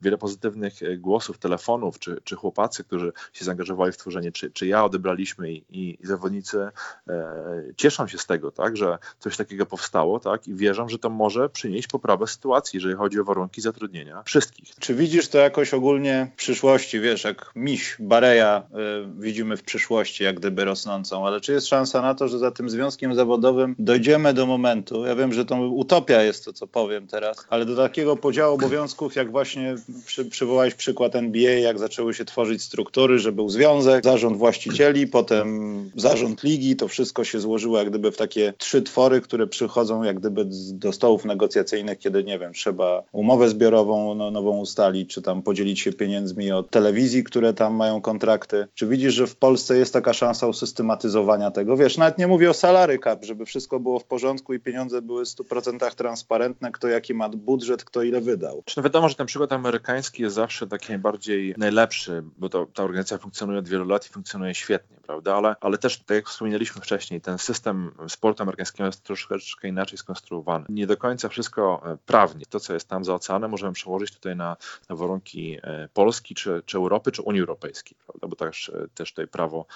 wiele 0.00 0.18
pozytywnych 0.18 0.82
e, 0.82 0.96
głosów, 0.96 1.38
telefonów, 1.38 1.98
czy, 1.98 2.20
czy 2.24 2.36
chłopacy, 2.36 2.84
którzy 2.84 3.12
się 3.32 3.44
zaangażowali 3.44 3.92
w 3.92 3.96
tworzenie, 3.96 4.32
czy, 4.32 4.50
czy 4.50 4.66
ja 4.66 4.84
odebraliśmy 4.84 5.52
i, 5.52 5.64
i 5.70 5.98
zawodnicy 6.06 6.68
e, 7.08 7.62
cieszą 7.76 8.06
się 8.06 8.18
z 8.18 8.26
tego, 8.26 8.50
tak? 8.50 8.76
Że 8.76 8.87
coś 9.18 9.36
takiego 9.36 9.66
powstało, 9.66 10.20
tak? 10.20 10.48
I 10.48 10.54
wierzą, 10.54 10.88
że 10.88 10.98
to 10.98 11.10
może 11.10 11.48
przynieść 11.48 11.88
poprawę 11.88 12.26
sytuacji, 12.26 12.76
jeżeli 12.76 12.94
chodzi 12.94 13.20
o 13.20 13.24
warunki 13.24 13.60
zatrudnienia 13.60 14.22
wszystkich. 14.22 14.74
Czy 14.80 14.94
widzisz 14.94 15.28
to 15.28 15.38
jakoś 15.38 15.74
ogólnie 15.74 16.30
w 16.32 16.36
przyszłości, 16.36 17.00
wiesz, 17.00 17.24
jak 17.24 17.52
miś 17.56 17.96
Bareja 18.00 18.62
y, 18.70 19.20
widzimy 19.20 19.56
w 19.56 19.62
przyszłości, 19.62 20.24
jak 20.24 20.36
gdyby 20.36 20.64
rosnącą, 20.64 21.26
ale 21.26 21.40
czy 21.40 21.52
jest 21.52 21.66
szansa 21.66 22.02
na 22.02 22.14
to, 22.14 22.28
że 22.28 22.38
za 22.38 22.50
tym 22.50 22.70
związkiem 22.70 23.14
zawodowym 23.14 23.74
dojdziemy 23.78 24.34
do 24.34 24.46
momentu, 24.46 25.06
ja 25.06 25.16
wiem, 25.16 25.32
że 25.32 25.44
to 25.44 25.56
utopia 25.56 26.22
jest 26.22 26.44
to, 26.44 26.52
co 26.52 26.66
powiem 26.66 27.06
teraz, 27.06 27.46
ale 27.48 27.64
do 27.64 27.76
takiego 27.76 28.16
podziału 28.16 28.54
obowiązków, 28.54 29.16
jak 29.16 29.30
właśnie 29.30 29.74
przy, 30.06 30.24
przywołałeś 30.24 30.74
przykład 30.74 31.16
NBA, 31.16 31.52
jak 31.52 31.78
zaczęły 31.78 32.14
się 32.14 32.24
tworzyć 32.24 32.62
struktury, 32.62 33.18
że 33.18 33.32
był 33.32 33.48
związek, 33.48 34.04
zarząd 34.04 34.36
właścicieli, 34.36 35.06
potem 35.06 35.90
zarząd 35.96 36.42
ligi, 36.42 36.76
to 36.76 36.88
wszystko 36.88 37.24
się 37.24 37.40
złożyło 37.40 37.78
jak 37.78 37.90
gdyby 37.90 38.12
w 38.12 38.16
takie 38.16 38.54
trzy 38.58 38.77
twory, 38.82 39.20
które 39.20 39.46
przychodzą 39.46 40.02
jak 40.02 40.18
gdyby 40.18 40.44
do 40.72 40.92
stołów 40.92 41.24
negocjacyjnych, 41.24 41.98
kiedy 41.98 42.24
nie 42.24 42.38
wiem, 42.38 42.52
trzeba 42.52 43.02
umowę 43.12 43.48
zbiorową 43.48 44.14
no, 44.14 44.30
nową 44.30 44.58
ustalić, 44.58 45.14
czy 45.14 45.22
tam 45.22 45.42
podzielić 45.42 45.80
się 45.80 45.92
pieniędzmi 45.92 46.52
od 46.52 46.70
telewizji, 46.70 47.24
które 47.24 47.54
tam 47.54 47.74
mają 47.74 48.00
kontrakty. 48.00 48.66
Czy 48.74 48.86
widzisz, 48.86 49.14
że 49.14 49.26
w 49.26 49.36
Polsce 49.36 49.76
jest 49.76 49.92
taka 49.92 50.12
szansa 50.12 50.46
usystematyzowania 50.46 51.50
tego. 51.50 51.76
Wiesz, 51.76 51.98
nawet 51.98 52.18
nie 52.18 52.26
mówię 52.26 52.50
o 52.50 52.54
salary 52.54 52.98
cap, 52.98 53.24
żeby 53.24 53.46
wszystko 53.46 53.80
było 53.80 53.98
w 53.98 54.04
porządku 54.04 54.54
i 54.54 54.60
pieniądze 54.60 55.02
były 55.02 55.24
w 55.24 55.28
100% 55.28 55.94
transparentne, 55.94 56.72
kto 56.72 56.88
jaki 56.88 57.14
ma 57.14 57.28
budżet, 57.28 57.84
kto 57.84 58.02
ile 58.02 58.20
wydał. 58.20 58.62
No 58.76 58.82
wiadomo, 58.82 59.08
że 59.08 59.14
ten 59.14 59.26
przykład 59.26 59.52
amerykański 59.52 60.22
jest 60.22 60.34
zawsze 60.34 60.66
taki 60.66 60.88
najbardziej 60.88 61.54
najlepszy, 61.58 62.22
bo 62.38 62.48
to, 62.48 62.66
ta 62.74 62.82
organizacja 62.82 63.18
funkcjonuje 63.18 63.58
od 63.58 63.68
wielu 63.68 63.84
lat 63.84 64.06
i 64.06 64.08
funkcjonuje 64.08 64.54
świetnie, 64.54 64.96
prawda? 65.06 65.34
Ale, 65.34 65.56
ale 65.60 65.78
też, 65.78 65.98
tak 65.98 66.14
jak 66.14 66.28
wspominaliśmy 66.28 66.82
wcześniej, 66.82 67.20
ten 67.20 67.38
system 67.38 67.90
sportu 68.08 68.42
amerykańskiego 68.42 68.67
jest 68.78 69.02
troszeczkę 69.02 69.68
inaczej 69.68 69.98
skonstruowany. 69.98 70.66
Nie 70.68 70.86
do 70.86 70.96
końca 70.96 71.28
wszystko 71.28 71.82
e, 71.86 71.96
prawnie. 72.06 72.46
To, 72.46 72.60
co 72.60 72.74
jest 72.74 72.88
tam 72.88 73.04
za 73.04 73.14
oceanem, 73.14 73.50
możemy 73.50 73.72
przełożyć 73.72 74.14
tutaj 74.14 74.36
na, 74.36 74.56
na 74.88 74.96
warunki 74.96 75.58
e, 75.62 75.88
Polski, 75.94 76.34
czy, 76.34 76.62
czy 76.66 76.76
Europy, 76.76 77.12
czy 77.12 77.22
Unii 77.22 77.40
Europejskiej, 77.40 77.96
prawda? 78.06 78.28
Bo 78.28 78.36
też, 78.36 78.68
e, 78.68 78.88
też 78.94 79.10
tutaj 79.10 79.28
prawo 79.28 79.66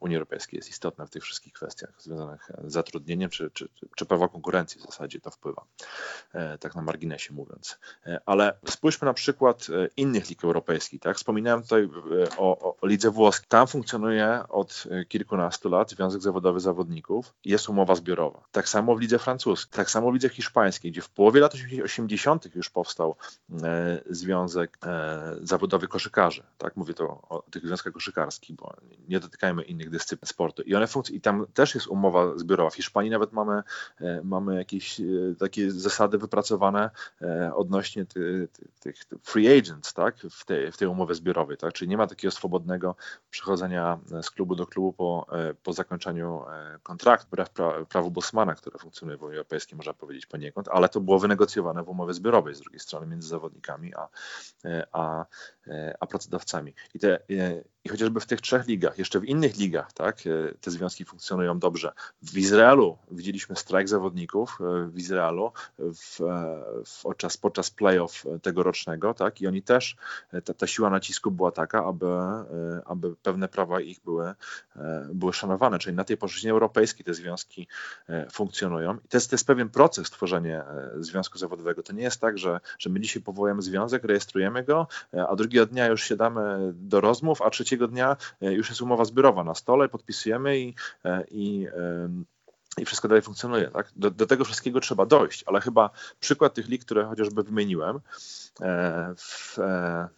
Unii 0.00 0.16
Europejskiej 0.16 0.58
jest 0.58 0.70
istotne 0.70 1.06
w 1.06 1.10
tych 1.10 1.22
wszystkich 1.22 1.52
kwestiach 1.52 1.92
związanych 1.98 2.50
z 2.64 2.72
zatrudnieniem, 2.72 3.30
czy, 3.30 3.50
czy, 3.50 3.68
czy 3.96 4.06
prawo 4.06 4.28
konkurencji 4.28 4.80
w 4.80 4.84
zasadzie 4.84 5.20
to 5.20 5.30
wpływa, 5.30 5.64
tak 6.60 6.74
na 6.74 6.82
marginesie 6.82 7.34
mówiąc. 7.34 7.78
Ale 8.26 8.58
spójrzmy 8.68 9.06
na 9.06 9.14
przykład 9.14 9.66
innych 9.96 10.28
lig 10.28 10.44
europejskich. 10.44 11.00
Tak? 11.00 11.16
Wspominałem 11.16 11.62
tutaj 11.62 11.88
o, 12.36 12.76
o 12.80 12.86
lidze 12.86 13.10
włoskiej. 13.10 13.46
Tam 13.48 13.66
funkcjonuje 13.66 14.40
od 14.48 14.84
kilkunastu 15.08 15.68
lat 15.68 15.90
Związek 15.90 16.22
Zawodowy 16.22 16.60
Zawodników 16.60 17.34
jest 17.44 17.68
umowa 17.68 17.94
zbiorowa. 17.96 18.42
Tak 18.52 18.68
samo 18.68 18.96
w 18.96 19.00
lidze 19.00 19.18
francuskiej, 19.18 19.76
tak 19.76 19.90
samo 19.90 20.10
w 20.10 20.14
lidze 20.14 20.28
hiszpańskiej, 20.28 20.92
gdzie 20.92 21.02
w 21.02 21.10
połowie 21.10 21.40
lat 21.40 21.54
80. 21.84 22.54
już 22.54 22.70
powstał 22.70 23.16
Związek 24.10 24.78
Zawodowy 25.40 25.88
Koszykarzy. 25.88 26.42
Tak? 26.58 26.76
Mówię 26.76 26.94
to 26.94 27.04
o 27.28 27.42
tych 27.50 27.66
związkach 27.66 27.92
koszykarskich, 27.92 28.56
bo 28.56 28.76
nie 29.08 29.20
dotykajmy 29.20 29.62
innych 29.62 29.90
dyscyplin 29.90 30.28
sportu. 30.28 30.62
I 30.62 30.74
one 30.74 30.86
funkcjonują, 30.86 31.18
i 31.18 31.20
tam 31.20 31.46
też 31.54 31.74
jest 31.74 31.86
umowa 31.86 32.38
zbiorowa. 32.38 32.70
W 32.70 32.74
Hiszpanii 32.74 33.10
nawet 33.10 33.32
mamy, 33.32 33.62
e, 34.00 34.20
mamy 34.24 34.56
jakieś 34.56 35.00
e, 35.00 35.04
takie 35.38 35.70
zasady 35.70 36.18
wypracowane 36.18 36.90
e, 37.22 37.54
odnośnie 37.54 38.06
tych, 38.06 38.50
tych 38.80 38.96
free 39.22 39.58
agents, 39.58 39.94
tak, 39.94 40.16
w 40.30 40.44
tej, 40.44 40.72
w 40.72 40.76
tej 40.76 40.88
umowie 40.88 41.14
zbiorowej, 41.14 41.56
tak, 41.56 41.72
czyli 41.72 41.88
nie 41.88 41.96
ma 41.96 42.06
takiego 42.06 42.32
swobodnego 42.32 42.96
przechodzenia 43.30 43.98
z 44.22 44.30
klubu 44.30 44.54
do 44.54 44.66
klubu 44.66 44.92
po, 44.92 45.26
po, 45.28 45.36
po 45.62 45.72
zakończeniu 45.72 46.44
kontraktu, 46.82 47.26
wbrew 47.26 47.50
prawu 47.86 48.10
Bosmana, 48.10 48.54
które 48.54 48.78
funkcjonuje 48.78 49.18
w 49.18 49.22
Unii 49.22 49.36
Europejskiej, 49.36 49.76
można 49.76 49.94
powiedzieć 49.94 50.26
poniekąd, 50.26 50.68
ale 50.68 50.88
to 50.88 51.00
było 51.00 51.18
wynegocjowane 51.18 51.82
w 51.82 51.88
umowie 51.88 52.14
zbiorowej 52.14 52.54
z 52.54 52.60
drugiej 52.60 52.80
strony 52.80 53.06
między 53.06 53.28
zawodnikami 53.28 53.94
a, 53.94 54.08
a, 54.92 55.26
a 56.00 56.06
pracodawcami. 56.06 56.74
I, 56.94 56.98
te, 56.98 57.18
I 57.84 57.88
chociażby 57.88 58.20
w 58.20 58.26
tych 58.26 58.40
trzech 58.40 58.66
ligach, 58.66 58.98
jeszcze 58.98 59.20
w 59.20 59.24
innych 59.24 59.56
ligach, 59.56 59.92
tak, 59.92 60.22
te 60.60 60.70
związki 60.70 61.04
funkcjonują 61.04 61.58
dobrze. 61.58 61.92
W 62.22 62.38
Izraelu 62.38 62.98
widzieliśmy 63.10 63.56
strajk 63.56 63.88
zawodników 63.88 64.58
w 64.88 64.98
Izraelu 64.98 65.52
w, 65.78 66.18
w, 66.86 67.02
podczas, 67.02 67.36
podczas 67.36 67.70
playoff 67.70 68.24
tegorocznego, 68.42 69.14
tak, 69.14 69.40
i 69.40 69.46
oni 69.46 69.62
też, 69.62 69.96
ta, 70.44 70.54
ta 70.54 70.66
siła 70.66 70.90
nacisku 70.90 71.30
była 71.30 71.52
taka, 71.52 71.84
aby, 71.84 72.06
aby 72.84 73.16
pewne 73.16 73.48
prawa 73.48 73.80
ich 73.80 74.00
były, 74.04 74.34
były 75.12 75.32
szanowane, 75.32 75.78
czyli 75.78 75.96
na 75.96 76.04
tej 76.04 76.16
płaszczyźnie 76.16 76.50
europejskiej 76.50 77.04
te 77.04 77.14
związki 77.14 77.68
funkcjonują. 78.32 78.94
I 79.04 79.08
to 79.08 79.16
jest, 79.16 79.30
to 79.30 79.34
jest 79.34 79.46
pewien 79.46 79.68
proces 79.68 80.10
tworzenia 80.10 80.64
związku 81.00 81.38
zawodowego. 81.38 81.82
To 81.82 81.92
nie 81.92 82.02
jest 82.02 82.20
tak, 82.20 82.38
że, 82.38 82.60
że 82.78 82.90
my 82.90 83.00
dzisiaj 83.00 83.22
powołujemy 83.22 83.62
związek, 83.62 84.04
rejestrujemy 84.04 84.64
go, 84.64 84.86
a 85.28 85.36
drugiego 85.56 85.72
dnia 85.72 85.86
już 85.86 86.02
siadamy 86.02 86.72
do 86.74 87.00
rozmów, 87.00 87.42
a 87.42 87.50
trzeciego 87.50 87.88
dnia 87.88 88.16
już 88.40 88.68
jest 88.68 88.82
umowa 88.82 89.04
zbiorowa 89.04 89.44
na 89.44 89.54
stole, 89.54 89.88
podpisujemy 89.88 90.58
i, 90.58 90.74
i 91.30 91.66
i 92.80 92.84
wszystko 92.84 93.08
dalej 93.08 93.22
funkcjonuje. 93.22 93.70
Tak? 93.70 93.90
Do, 93.96 94.10
do, 94.10 94.26
tego 94.26 94.44
wszystkiego 94.44 94.80
trzeba 94.80 95.06
dojść, 95.06 95.44
ale 95.46 95.60
chyba 95.60 95.90
przykład 96.20 96.54
tych 96.54 96.68
lig, 96.68 96.84
które 96.84 97.04
chociażby 97.04 97.42
wymieniłem 97.42 98.00
e, 98.60 99.14
w, 99.16 99.58
e, 99.58 100.08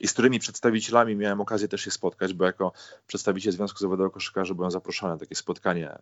i 0.00 0.08
z 0.08 0.12
którymi 0.12 0.38
przedstawicielami 0.38 1.16
miałem 1.16 1.40
okazję 1.40 1.68
też 1.68 1.80
się 1.80 1.90
spotkać, 1.90 2.34
bo 2.34 2.44
jako 2.44 2.72
przedstawiciel 3.06 3.52
Związku 3.52 3.78
Zawodowego 3.78 4.10
Koszykarzy 4.10 4.54
byłem 4.54 4.70
zaproszony 4.70 5.12
na 5.12 5.18
takie 5.18 5.34
spotkanie 5.34 5.90
e, 5.90 5.98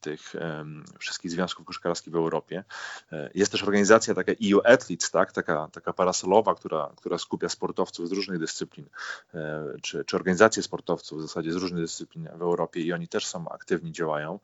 tych 0.00 0.34
e, 0.34 0.64
wszystkich 0.98 1.30
związków 1.30 1.66
koszykarskich 1.66 2.12
w 2.12 2.16
Europie. 2.16 2.64
E, 3.12 3.30
jest 3.34 3.52
też 3.52 3.62
organizacja 3.62 4.14
taka 4.14 4.32
EU 4.32 4.60
Athletes, 4.64 5.10
tak? 5.10 5.32
taka, 5.32 5.68
taka 5.72 5.92
parasolowa, 5.92 6.54
która, 6.54 6.90
która 6.96 7.18
skupia 7.18 7.48
sportowców 7.48 8.08
z 8.08 8.12
różnych 8.12 8.38
dyscyplin, 8.38 8.86
e, 9.34 9.64
czy, 9.82 10.04
czy 10.04 10.16
organizacje 10.16 10.62
sportowców 10.62 11.18
w 11.18 11.22
zasadzie 11.22 11.52
z 11.52 11.56
różnych 11.56 11.82
dyscyplin 11.82 12.28
w 12.36 12.42
Europie 12.42 12.80
i 12.80 12.92
oni 12.92 13.08
też 13.08 13.26
są 13.26 13.48
aktywni, 13.48 13.92
działają 13.92 14.38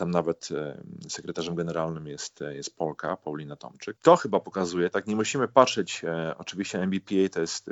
tam 0.00 0.10
nawet 0.10 0.48
e, 0.50 0.82
sekretarzem 1.08 1.54
generalnym 1.54 2.06
jest, 2.06 2.42
e, 2.42 2.54
jest 2.54 2.76
Polka, 2.76 3.16
Paulina 3.16 3.56
Tomczyk. 3.56 3.96
To 4.02 4.16
chyba 4.16 4.40
pokazuje, 4.40 4.90
tak, 4.90 5.06
nie 5.06 5.16
musimy 5.16 5.48
patrzeć, 5.48 6.04
e, 6.04 6.34
oczywiście 6.38 6.82
MBPA 6.82 7.28
to 7.32 7.40
jest 7.40 7.70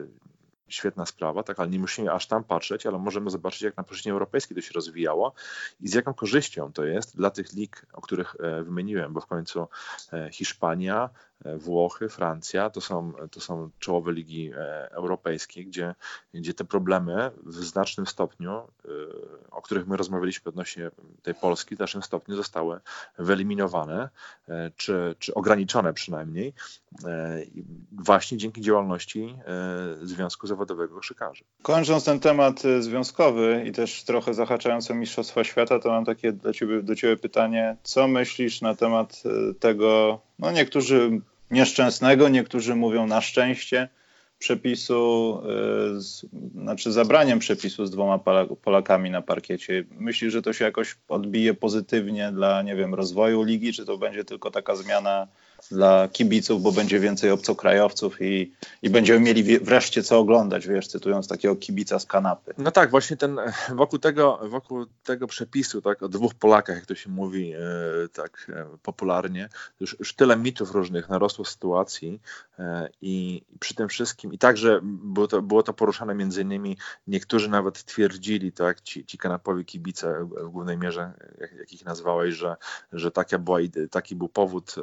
świetna 0.68 1.06
sprawa, 1.06 1.42
tak, 1.42 1.60
ale 1.60 1.68
nie 1.68 1.78
musimy 1.78 2.12
aż 2.12 2.26
tam 2.26 2.44
patrzeć, 2.44 2.86
ale 2.86 2.98
możemy 2.98 3.30
zobaczyć, 3.30 3.62
jak 3.62 3.76
na 3.76 3.82
płaszczyźnie 3.82 4.12
europejskiej 4.12 4.54
to 4.54 4.60
się 4.60 4.72
rozwijało 4.74 5.34
i 5.80 5.88
z 5.88 5.94
jaką 5.94 6.14
korzyścią 6.14 6.72
to 6.72 6.84
jest 6.84 7.16
dla 7.16 7.30
tych 7.30 7.52
lig, 7.52 7.86
o 7.92 8.00
których 8.00 8.36
wymieniłem, 8.64 9.12
bo 9.12 9.20
w 9.20 9.26
końcu 9.26 9.68
Hiszpania, 10.32 11.10
Włochy, 11.44 12.08
Francja 12.08 12.70
to 12.70 12.80
są, 12.80 13.12
to 13.30 13.40
są 13.40 13.70
czołowe 13.78 14.12
ligi 14.12 14.50
e, 14.56 14.90
europejskie, 14.90 15.64
gdzie, 15.64 15.94
gdzie 16.34 16.54
te 16.54 16.64
problemy 16.64 17.30
w 17.46 17.54
znacznym 17.54 18.06
stopniu, 18.06 18.52
e, 18.52 18.88
o 19.50 19.62
których 19.62 19.86
my 19.86 19.96
rozmawialiśmy 19.96 20.48
odnośnie 20.48 20.90
tej 21.22 21.34
Polski, 21.34 21.74
w 21.74 21.78
znacznym 21.78 22.02
stopniu 22.02 22.36
zostały 22.36 22.80
wyeliminowane, 23.18 24.08
e, 24.48 24.70
czy, 24.76 25.14
czy 25.18 25.34
ograniczone 25.34 25.92
przynajmniej, 25.92 26.54
właśnie 27.92 28.38
dzięki 28.38 28.60
działalności 28.60 29.38
Związku 30.02 30.46
Zawodowego 30.46 30.94
Koszykarzy. 30.94 31.44
Kończąc 31.62 32.04
ten 32.04 32.20
temat 32.20 32.62
związkowy 32.80 33.64
i 33.66 33.72
też 33.72 34.04
trochę 34.04 34.34
zahaczając 34.34 34.90
o 34.90 34.94
Mistrzostwa 34.94 35.44
Świata, 35.44 35.78
to 35.78 35.88
mam 35.88 36.04
takie 36.04 36.32
dla 36.32 36.52
ciebie, 36.52 36.82
do 36.82 36.94
Ciebie 36.94 37.16
pytanie. 37.16 37.76
Co 37.82 38.08
myślisz 38.08 38.60
na 38.60 38.74
temat 38.74 39.22
tego, 39.60 40.20
no 40.38 40.50
niektórzy 40.50 41.20
nieszczęsnego, 41.50 42.28
niektórzy 42.28 42.74
mówią 42.74 43.06
na 43.06 43.20
szczęście 43.20 43.88
przepisu, 44.38 45.40
y, 45.96 46.00
z, 46.00 46.26
znaczy 46.54 46.92
zabraniem 46.92 47.38
przepisu 47.38 47.86
z 47.86 47.90
dwoma 47.90 48.18
Polakami 48.62 49.10
na 49.10 49.22
parkiecie. 49.22 49.84
Myślisz, 49.90 50.32
że 50.32 50.42
to 50.42 50.52
się 50.52 50.64
jakoś 50.64 50.96
odbije 51.08 51.54
pozytywnie 51.54 52.32
dla, 52.32 52.62
nie 52.62 52.76
wiem, 52.76 52.94
rozwoju 52.94 53.42
ligi, 53.42 53.72
czy 53.72 53.84
to 53.84 53.98
będzie 53.98 54.24
tylko 54.24 54.50
taka 54.50 54.76
zmiana 54.76 55.28
dla 55.70 56.08
kibiców, 56.08 56.62
bo 56.62 56.72
będzie 56.72 57.00
więcej 57.00 57.30
obcokrajowców 57.30 58.22
i, 58.22 58.52
i 58.82 58.90
będziemy 58.90 59.20
mieli 59.20 59.58
wreszcie 59.58 60.02
co 60.02 60.18
oglądać, 60.18 60.66
wiesz, 60.66 60.88
cytując 60.88 61.28
takiego 61.28 61.56
kibica 61.56 61.98
z 61.98 62.06
kanapy. 62.06 62.54
No 62.58 62.70
tak, 62.70 62.90
właśnie 62.90 63.16
ten, 63.16 63.40
wokół 63.74 63.98
tego, 63.98 64.40
wokół 64.42 64.86
tego 65.04 65.26
przepisu, 65.26 65.82
tak, 65.82 66.02
o 66.02 66.08
dwóch 66.08 66.34
Polakach, 66.34 66.76
jak 66.76 66.86
to 66.86 66.94
się 66.94 67.10
mówi 67.10 67.52
e, 67.52 67.58
tak 68.12 68.50
e, 68.54 68.66
popularnie, 68.82 69.48
już, 69.80 69.96
już 69.98 70.14
tyle 70.14 70.36
mitów 70.36 70.70
różnych 70.70 71.08
narosło 71.08 71.44
sytuacji 71.44 72.20
e, 72.58 72.88
i 73.02 73.42
przy 73.60 73.74
tym 73.74 73.88
wszystkim, 73.88 74.32
i 74.32 74.38
także 74.38 74.80
było 74.82 75.28
to, 75.28 75.42
było 75.42 75.62
to 75.62 75.72
poruszane 75.72 76.14
między 76.14 76.42
innymi, 76.42 76.76
niektórzy 77.06 77.48
nawet 77.48 77.84
twierdzili, 77.84 78.52
tak, 78.52 78.80
ci, 78.80 79.04
ci 79.04 79.18
kanapowi 79.18 79.64
kibice 79.64 80.24
w 80.24 80.48
głównej 80.48 80.78
mierze, 80.78 81.12
jak, 81.40 81.52
jak 81.52 81.72
ich 81.72 81.84
nazwałeś, 81.84 82.34
że, 82.34 82.56
że 82.92 83.10
taka 83.10 83.38
była, 83.38 83.58
taki 83.90 84.16
był 84.16 84.28
powód 84.28 84.74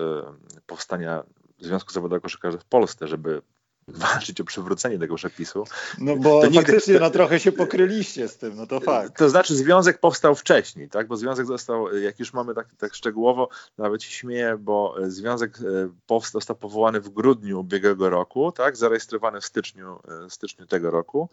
powstania 0.67 1.23
Związku 1.59 1.93
Zawodowego 1.93 2.21
Koszykarzy 2.21 2.57
w 2.57 2.65
Polsce, 2.65 3.07
żeby 3.07 3.41
walczyć 3.87 4.41
o 4.41 4.43
przywrócenie 4.43 4.99
tego 4.99 5.15
przepisu. 5.15 5.63
No 5.97 6.15
bo 6.15 6.41
to 6.41 6.51
faktycznie 6.51 6.93
nigdy, 6.93 7.05
no, 7.05 7.09
trochę 7.09 7.39
się 7.39 7.51
pokryliście 7.51 8.27
z 8.27 8.37
tym, 8.37 8.55
no 8.55 8.67
to 8.67 8.79
fakt. 8.79 9.17
To 9.17 9.29
znaczy 9.29 9.55
związek 9.55 9.99
powstał 9.99 10.35
wcześniej, 10.35 10.89
tak? 10.89 11.07
bo 11.07 11.17
związek 11.17 11.45
został, 11.45 11.97
jak 11.97 12.19
już 12.19 12.33
mamy 12.33 12.55
tak, 12.55 12.67
tak 12.77 12.95
szczegółowo, 12.95 13.49
nawet 13.77 14.03
się 14.03 14.11
śmieję, 14.11 14.57
bo 14.59 14.95
związek 15.07 15.57
e, 15.59 15.61
powstał, 16.07 16.41
został 16.41 16.55
powołany 16.55 17.01
w 17.01 17.09
grudniu 17.09 17.59
ubiegłego 17.59 18.09
roku, 18.09 18.51
tak? 18.51 18.77
zarejestrowany 18.77 19.41
w 19.41 19.45
styczniu, 19.45 19.99
e, 20.25 20.29
styczniu 20.29 20.65
tego 20.65 20.91
roku, 20.91 21.29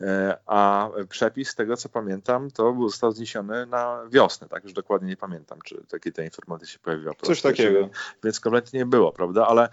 e, 0.00 0.38
a 0.46 0.90
przepis, 1.08 1.48
z 1.48 1.54
tego 1.54 1.76
co 1.76 1.88
pamiętam, 1.88 2.50
to 2.50 2.76
został 2.80 3.12
zniesiony 3.12 3.66
na 3.66 4.02
wiosnę, 4.10 4.48
tak? 4.48 4.64
już 4.64 4.72
dokładnie 4.72 5.08
nie 5.08 5.16
pamiętam, 5.16 5.58
czy 5.64 5.82
takie 5.88 6.12
te 6.12 6.24
informacje 6.24 6.68
się 6.68 6.78
pojawiły. 6.78 7.12
Coś 7.22 7.42
takiego. 7.42 7.88
Więc 8.24 8.40
kompletnie 8.40 8.78
nie 8.78 8.86
było, 8.86 9.12
prawda, 9.12 9.46
ale 9.46 9.68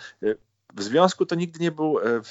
w 0.76 0.84
związku 0.84 1.26
to 1.26 1.36
nigdy 1.36 1.60
nie 1.60 1.72
był, 1.72 2.00
e, 2.00 2.22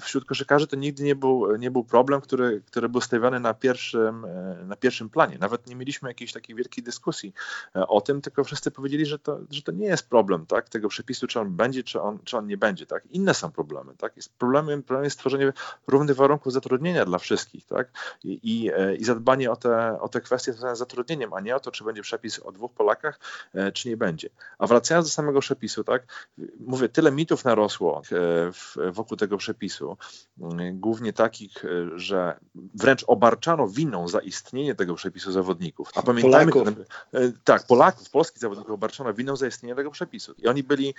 wśród 0.00 0.24
koszykarzy 0.24 0.66
to 0.66 0.76
nigdy 0.76 1.02
nie 1.02 1.14
był, 1.14 1.56
nie 1.56 1.70
był 1.70 1.84
problem, 1.84 2.20
który, 2.20 2.62
który 2.66 2.88
był 2.88 3.00
stawiany 3.00 3.40
na 3.40 3.54
pierwszym, 3.54 4.24
e, 4.24 4.64
na 4.64 4.76
pierwszym 4.76 5.08
planie. 5.10 5.38
Nawet 5.40 5.66
nie 5.66 5.76
mieliśmy 5.76 6.10
jakiejś 6.10 6.32
takiej 6.32 6.56
wielkiej 6.56 6.84
dyskusji 6.84 7.32
e, 7.76 7.86
o 7.86 8.00
tym, 8.00 8.20
tylko 8.20 8.44
wszyscy 8.44 8.70
powiedzieli, 8.70 9.06
że 9.06 9.18
to, 9.18 9.38
że 9.50 9.62
to 9.62 9.72
nie 9.72 9.86
jest 9.86 10.08
problem 10.08 10.46
tak, 10.46 10.68
tego 10.68 10.88
przepisu, 10.88 11.26
czy 11.26 11.40
on 11.40 11.50
będzie, 11.50 11.82
czy 11.82 12.00
on, 12.00 12.18
czy 12.24 12.36
on 12.36 12.46
nie 12.46 12.56
będzie. 12.56 12.86
Tak. 12.86 13.06
Inne 13.06 13.34
są 13.34 13.52
problemy. 13.52 13.92
Tak. 13.98 14.16
Jest 14.16 14.32
problemem, 14.32 14.82
problemem 14.82 15.04
jest 15.04 15.16
stworzenie 15.16 15.52
równych 15.86 16.16
warunków 16.16 16.52
zatrudnienia 16.52 17.04
dla 17.04 17.18
wszystkich 17.18 17.66
tak. 17.66 17.90
I, 18.24 18.40
i, 18.42 18.70
i 18.98 19.04
zadbanie 19.04 19.50
o 19.50 19.56
te, 19.56 20.00
o 20.00 20.08
te 20.08 20.20
kwestie 20.20 20.52
związane 20.52 20.76
z 20.76 20.78
zatrudnieniem, 20.78 21.32
a 21.32 21.40
nie 21.40 21.56
o 21.56 21.60
to, 21.60 21.70
czy 21.70 21.84
będzie 21.84 22.02
przepis 22.02 22.38
o 22.38 22.52
dwóch 22.52 22.72
Polakach, 22.72 23.20
czy 23.74 23.88
nie 23.88 23.96
będzie. 23.96 24.28
A 24.58 24.66
wracając 24.66 25.06
do 25.06 25.10
samego 25.10 25.40
przepisu, 25.40 25.84
tak, 25.84 26.28
mówię, 26.60 26.88
tyle 26.88 27.12
mitów 27.12 27.44
narosło, 27.44 27.77
E, 27.86 28.92
wokół 28.92 29.16
tego 29.16 29.36
przepisu. 29.36 29.96
Głównie 30.72 31.12
takich, 31.12 31.64
e, 31.64 31.68
że 31.98 32.38
wręcz 32.74 33.04
obarczano 33.06 33.68
winą 33.68 34.08
za 34.08 34.20
istnienie 34.20 34.74
tego 34.74 34.94
przepisu 34.94 35.32
zawodników. 35.32 35.90
A 35.94 36.02
pamiętajmy, 36.02 36.52
Polaków. 36.52 36.84
E, 37.12 37.32
tak, 37.44 37.66
Polaków, 37.66 38.10
polskich 38.10 38.38
zawodników 38.38 38.74
obarczano 38.74 39.14
winą 39.14 39.36
za 39.36 39.46
istnienie 39.46 39.74
tego 39.74 39.90
przepisu. 39.90 40.34
I 40.38 40.48
oni 40.48 40.62
byli, 40.62 40.94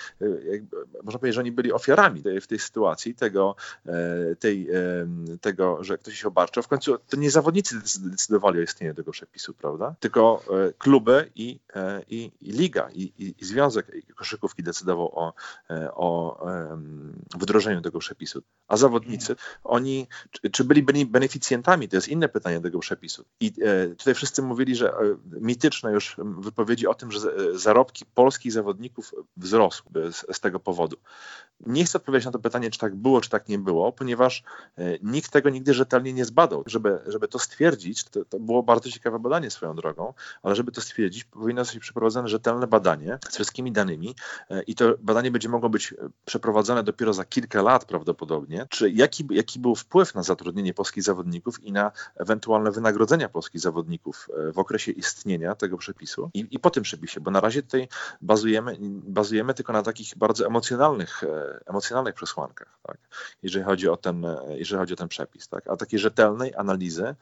można 1.04 1.20
powiedzieć, 1.20 1.36
że 1.36 1.42
oni 1.42 1.52
byli 1.52 1.74
ofiarami 1.74 2.24
w 2.42 2.48
tej 2.48 2.60
sytuacji, 2.60 3.16
tego, 3.16 3.56
tej, 4.40 4.68
tego, 5.42 5.84
że 5.84 5.98
ktoś 5.98 6.22
się 6.22 6.28
obarczał. 6.28 6.64
W 6.64 6.68
końcu 6.68 6.98
to 7.10 7.18
nie 7.18 7.32
zawodnicy 7.32 7.76
decydowali 8.00 8.60
o 8.60 8.62
istnieniu 8.62 8.96
tego 8.96 9.12
przepisu, 9.12 9.54
prawda? 9.54 9.96
Tylko 10.00 10.44
kluby 10.78 11.32
i, 11.36 11.60
i, 12.08 12.32
i 12.42 12.52
liga, 12.52 12.90
i, 12.94 13.02
i, 13.02 13.36
i 13.40 13.46
Związek 13.46 13.92
Koszykówki 14.16 14.64
decydował 14.64 15.20
o, 15.20 15.34
o 15.94 16.40
wdrożeniu 17.36 17.82
tego 17.82 18.00
przepisu. 18.00 18.42
A 18.68 18.78
zawodnicy, 18.78 19.36
oni, 19.64 20.08
czy 20.52 20.64
byli 20.64 21.06
beneficjentami, 21.06 21.90
to 21.90 21.96
jest 21.96 22.08
inne 22.08 22.30
pytanie 22.30 22.62
tego 22.62 22.80
przepisu. 22.80 23.26
I 23.40 23.54
e, 23.62 23.88
tutaj 23.96 24.14
wszyscy 24.14 24.42
mówili, 24.42 24.76
że 24.76 24.92
e, 24.92 24.96
mityczne 25.26 25.92
już 25.92 26.16
wypowiedzi 26.40 26.88
o 26.88 26.94
tym, 26.94 27.12
że 27.12 27.20
zarobki 27.60 28.06
polskich 28.06 28.52
zawodników 28.52 29.12
wzrosły 29.38 30.12
z, 30.12 30.26
z 30.38 30.40
tego 30.40 30.60
powodu. 30.60 30.98
Nie 31.66 31.86
chcę 31.86 31.98
odpowiedzieć 31.98 32.26
na 32.26 32.32
to 32.32 32.40
pytanie, 32.40 32.72
czy 32.72 32.80
tak 32.80 32.96
było, 32.96 33.22
czy 33.22 33.30
tak 33.30 33.50
nie 33.50 33.60
było, 33.60 33.92
ponieważ 33.92 34.44
e, 34.78 34.98
nikt 35.04 35.32
tego 35.32 35.50
nigdy 35.50 35.74
rzetelnie 35.74 36.14
nie 36.14 36.26
zbadał. 36.26 36.64
Żeby, 36.66 37.00
żeby 37.08 37.28
to 37.28 37.40
stwierdzić, 37.40 38.04
to, 38.04 38.26
to 38.26 38.40
było 38.40 38.64
bardzo 38.64 38.90
ciekawe 38.90 39.20
badanie 39.20 39.52
swoją 39.52 39.76
drogą, 39.76 40.14
ale 40.44 40.56
żeby 40.56 40.72
to 40.72 40.82
stwierdzić, 40.82 41.24
powinno 41.24 41.62
być 41.62 41.80
przeprowadzone 41.80 42.28
rzetelne 42.28 42.68
badanie 42.68 43.20
z 43.30 43.36
wszystkimi 43.36 43.72
danymi 43.72 44.16
i 44.68 44.76
to 44.76 44.96
badanie 45.00 45.32
będzie 45.32 45.50
mogło 45.50 45.70
być 45.70 45.94
przeprowadzone 46.26 46.59
wprowadzone 46.60 46.84
dopiero 46.84 47.14
za 47.14 47.26
kilka 47.26 47.62
lat 47.62 47.86
prawdopodobnie, 47.86 48.68
czy 48.70 48.92
jaki, 48.92 49.28
jaki 49.30 49.60
był 49.60 49.76
wpływ 49.76 50.16
na 50.16 50.24
zatrudnienie 50.24 50.74
polskich 50.74 51.04
zawodników 51.04 51.64
i 51.64 51.72
na 51.72 51.92
ewentualne 52.16 52.72
wynagrodzenia 52.72 53.30
polskich 53.30 53.62
zawodników 53.62 54.28
e, 54.50 54.52
w 54.52 54.60
okresie 54.60 54.92
istnienia 54.92 55.56
tego 55.56 55.78
przepisu 55.78 56.30
i, 56.34 56.48
i 56.52 56.60
po 56.60 56.70
tym 56.70 56.84
przepisie, 56.84 57.22
bo 57.22 57.32
na 57.32 57.40
razie 57.40 57.64
tutaj 57.64 57.88
bazujemy, 58.22 58.78
bazujemy 59.04 59.54
tylko 59.54 59.74
na 59.74 59.84
takich 59.84 60.18
bardzo 60.18 60.46
emocjonalnych, 60.46 61.24
e, 61.24 61.60
emocjonalnych 61.66 62.16
przesłankach, 62.16 62.80
tak? 62.84 62.98
jeżeli, 63.44 63.66
chodzi 63.66 63.90
o 63.90 63.98
ten, 63.98 64.26
jeżeli 64.50 64.80
chodzi 64.80 64.94
o 64.94 64.98
ten 64.98 65.08
przepis. 65.08 65.48
Tak? 65.48 65.68
A 65.68 65.78
takiej 65.78 66.00
rzetelnej 66.00 66.56
analizy 66.56 67.16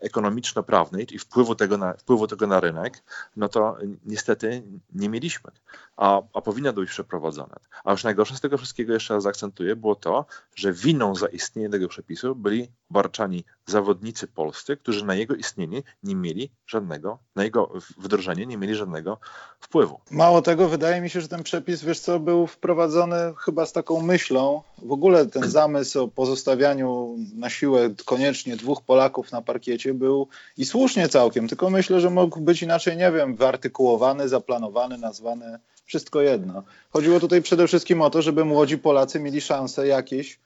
ekonomiczno-prawnej 0.00 1.14
i 1.14 1.18
wpływu 1.18 1.54
tego, 1.54 1.78
na, 1.78 1.92
wpływu 1.92 2.26
tego 2.26 2.46
na 2.46 2.60
rynek, 2.60 3.02
no 3.36 3.48
to 3.48 3.76
niestety 4.06 4.62
nie 4.92 5.08
mieliśmy, 5.08 5.50
a, 5.96 6.22
a 6.34 6.40
powinna 6.40 6.72
być 6.72 6.90
przeprowadzona. 6.90 7.49
A 7.84 7.90
już 7.90 8.04
najgorsze 8.04 8.36
z 8.36 8.40
tego 8.40 8.58
wszystkiego, 8.58 8.92
jeszcze 8.92 9.14
raz 9.14 9.22
zaakcentuję, 9.22 9.76
było 9.76 9.94
to, 9.94 10.26
że 10.54 10.72
winą 10.72 11.14
za 11.14 11.26
istnienie 11.26 11.70
tego 11.70 11.88
przepisu 11.88 12.34
byli 12.34 12.68
obarczani 12.90 13.44
zawodnicy 13.66 14.26
polscy, 14.26 14.76
którzy 14.76 15.04
na 15.04 15.14
jego 15.14 15.34
istnienie 15.34 15.82
nie 16.02 16.14
mieli 16.14 16.50
żadnego, 16.66 17.18
na 17.36 17.44
jego 17.44 17.72
wdrożenie 17.98 18.46
nie 18.46 18.56
mieli 18.56 18.74
żadnego 18.74 19.18
wpływu. 19.60 20.00
Mało 20.10 20.42
tego, 20.42 20.68
wydaje 20.68 21.00
mi 21.00 21.10
się, 21.10 21.20
że 21.20 21.28
ten 21.28 21.42
przepis, 21.42 21.84
wiesz 21.84 22.00
co, 22.00 22.20
był 22.20 22.46
wprowadzony 22.46 23.16
chyba 23.38 23.66
z 23.66 23.72
taką 23.72 24.02
myślą, 24.02 24.62
w 24.82 24.92
ogóle 24.92 25.26
ten 25.26 25.50
zamysł 25.60 26.00
o 26.02 26.08
pozostawianiu 26.08 27.16
na 27.34 27.50
siłę 27.50 27.90
koniecznie 28.04 28.56
dwóch 28.56 28.82
Polaków 28.82 29.32
na 29.32 29.42
parkiecie 29.42 29.94
był 29.94 30.28
i 30.56 30.64
słusznie 30.64 31.08
całkiem, 31.08 31.48
tylko 31.48 31.70
myślę, 31.70 32.00
że 32.00 32.10
mógł 32.10 32.40
być 32.40 32.62
inaczej, 32.62 32.96
nie 32.96 33.12
wiem, 33.12 33.36
wyartykułowany, 33.36 34.28
zaplanowany, 34.28 34.98
nazwany, 34.98 35.58
wszystko 35.84 36.20
jedno. 36.20 36.62
Chodziło 36.90 37.20
tutaj 37.20 37.42
przede 37.42 37.66
wszystkim 37.66 38.02
o 38.02 38.10
to, 38.10 38.22
żeby 38.22 38.44
młodzi 38.44 38.78
Polacy 38.78 39.20
mieli 39.20 39.40
szansę 39.40 39.86
jakieś 39.86 40.38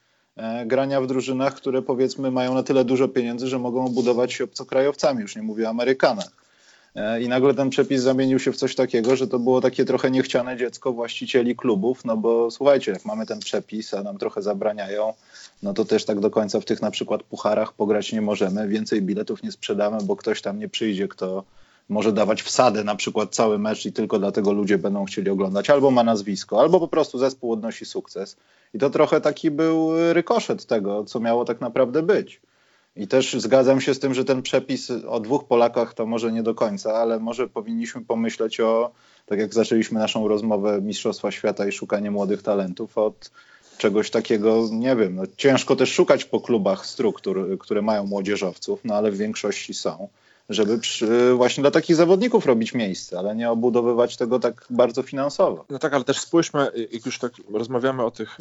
grania 0.66 1.00
w 1.00 1.06
drużynach, 1.06 1.54
które 1.54 1.82
powiedzmy 1.82 2.30
mają 2.30 2.54
na 2.54 2.62
tyle 2.62 2.84
dużo 2.84 3.08
pieniędzy, 3.08 3.46
że 3.46 3.58
mogą 3.58 3.88
budować 3.88 4.32
się 4.32 4.44
obcokrajowcami, 4.44 5.22
już 5.22 5.36
nie 5.36 5.42
mówię 5.42 5.66
o 5.66 5.70
Amerykanach. 5.70 6.44
E, 6.94 7.22
I 7.22 7.28
nagle 7.28 7.54
ten 7.54 7.70
przepis 7.70 8.02
zamienił 8.02 8.38
się 8.38 8.52
w 8.52 8.56
coś 8.56 8.74
takiego, 8.74 9.16
że 9.16 9.28
to 9.28 9.38
było 9.38 9.60
takie 9.60 9.84
trochę 9.84 10.10
niechciane 10.10 10.56
dziecko 10.56 10.92
właścicieli 10.92 11.56
klubów, 11.56 12.04
no 12.04 12.16
bo 12.16 12.50
słuchajcie, 12.50 12.92
jak 12.92 13.04
mamy 13.04 13.26
ten 13.26 13.38
przepis, 13.38 13.94
a 13.94 14.02
nam 14.02 14.18
trochę 14.18 14.42
zabraniają, 14.42 15.14
no 15.62 15.74
to 15.74 15.84
też 15.84 16.04
tak 16.04 16.20
do 16.20 16.30
końca 16.30 16.60
w 16.60 16.64
tych 16.64 16.82
na 16.82 16.90
przykład 16.90 17.22
pucharach 17.22 17.72
pograć 17.72 18.12
nie 18.12 18.22
możemy, 18.22 18.68
więcej 18.68 19.02
biletów 19.02 19.42
nie 19.42 19.52
sprzedamy, 19.52 19.98
bo 20.04 20.16
ktoś 20.16 20.42
tam 20.42 20.58
nie 20.58 20.68
przyjdzie, 20.68 21.08
kto 21.08 21.44
może 21.88 22.12
dawać 22.12 22.42
wsadę 22.42 22.84
na 22.84 22.96
przykład 22.96 23.34
cały 23.34 23.58
mecz 23.58 23.86
i 23.86 23.92
tylko 23.92 24.18
dlatego 24.18 24.52
ludzie 24.52 24.78
będą 24.78 25.04
chcieli 25.04 25.30
oglądać, 25.30 25.70
albo 25.70 25.90
ma 25.90 26.04
nazwisko, 26.04 26.60
albo 26.60 26.80
po 26.80 26.88
prostu 26.88 27.18
zespół 27.18 27.52
odnosi 27.52 27.84
sukces. 27.84 28.36
I 28.74 28.78
to 28.78 28.90
trochę 28.90 29.20
taki 29.20 29.50
był 29.50 29.90
rykoszet 30.12 30.66
tego, 30.66 31.04
co 31.04 31.20
miało 31.20 31.44
tak 31.44 31.60
naprawdę 31.60 32.02
być. 32.02 32.40
I 32.96 33.08
też 33.08 33.34
zgadzam 33.34 33.80
się 33.80 33.94
z 33.94 33.98
tym, 33.98 34.14
że 34.14 34.24
ten 34.24 34.42
przepis 34.42 34.90
o 35.08 35.20
dwóch 35.20 35.44
Polakach 35.44 35.94
to 35.94 36.06
może 36.06 36.32
nie 36.32 36.42
do 36.42 36.54
końca, 36.54 36.94
ale 36.94 37.18
może 37.20 37.48
powinniśmy 37.48 38.04
pomyśleć 38.04 38.60
o, 38.60 38.90
tak 39.26 39.38
jak 39.38 39.54
zaczęliśmy 39.54 39.98
naszą 39.98 40.28
rozmowę 40.28 40.80
Mistrzostwa 40.82 41.30
Świata 41.30 41.66
i 41.66 41.72
szukanie 41.72 42.10
młodych 42.10 42.42
talentów, 42.42 42.98
od 42.98 43.30
czegoś 43.78 44.10
takiego, 44.10 44.68
nie 44.72 44.96
wiem, 44.96 45.14
no, 45.14 45.22
ciężko 45.36 45.76
też 45.76 45.92
szukać 45.92 46.24
po 46.24 46.40
klubach 46.40 46.86
struktur, 46.86 47.58
które 47.58 47.82
mają 47.82 48.06
młodzieżowców, 48.06 48.80
no 48.84 48.94
ale 48.94 49.10
w 49.10 49.16
większości 49.16 49.74
są 49.74 50.08
żeby 50.48 50.78
przy, 50.78 51.34
właśnie 51.34 51.62
dla 51.62 51.70
takich 51.70 51.96
zawodników 51.96 52.46
robić 52.46 52.74
miejsce, 52.74 53.18
ale 53.18 53.36
nie 53.36 53.50
obudowywać 53.50 54.16
tego 54.16 54.38
tak 54.38 54.66
bardzo 54.70 55.02
finansowo. 55.02 55.64
No 55.70 55.78
tak, 55.78 55.94
ale 55.94 56.04
też 56.04 56.18
spójrzmy, 56.20 56.70
jak 56.92 57.06
już 57.06 57.18
tak 57.18 57.32
rozmawiamy 57.52 58.04
o 58.04 58.10
tych, 58.10 58.38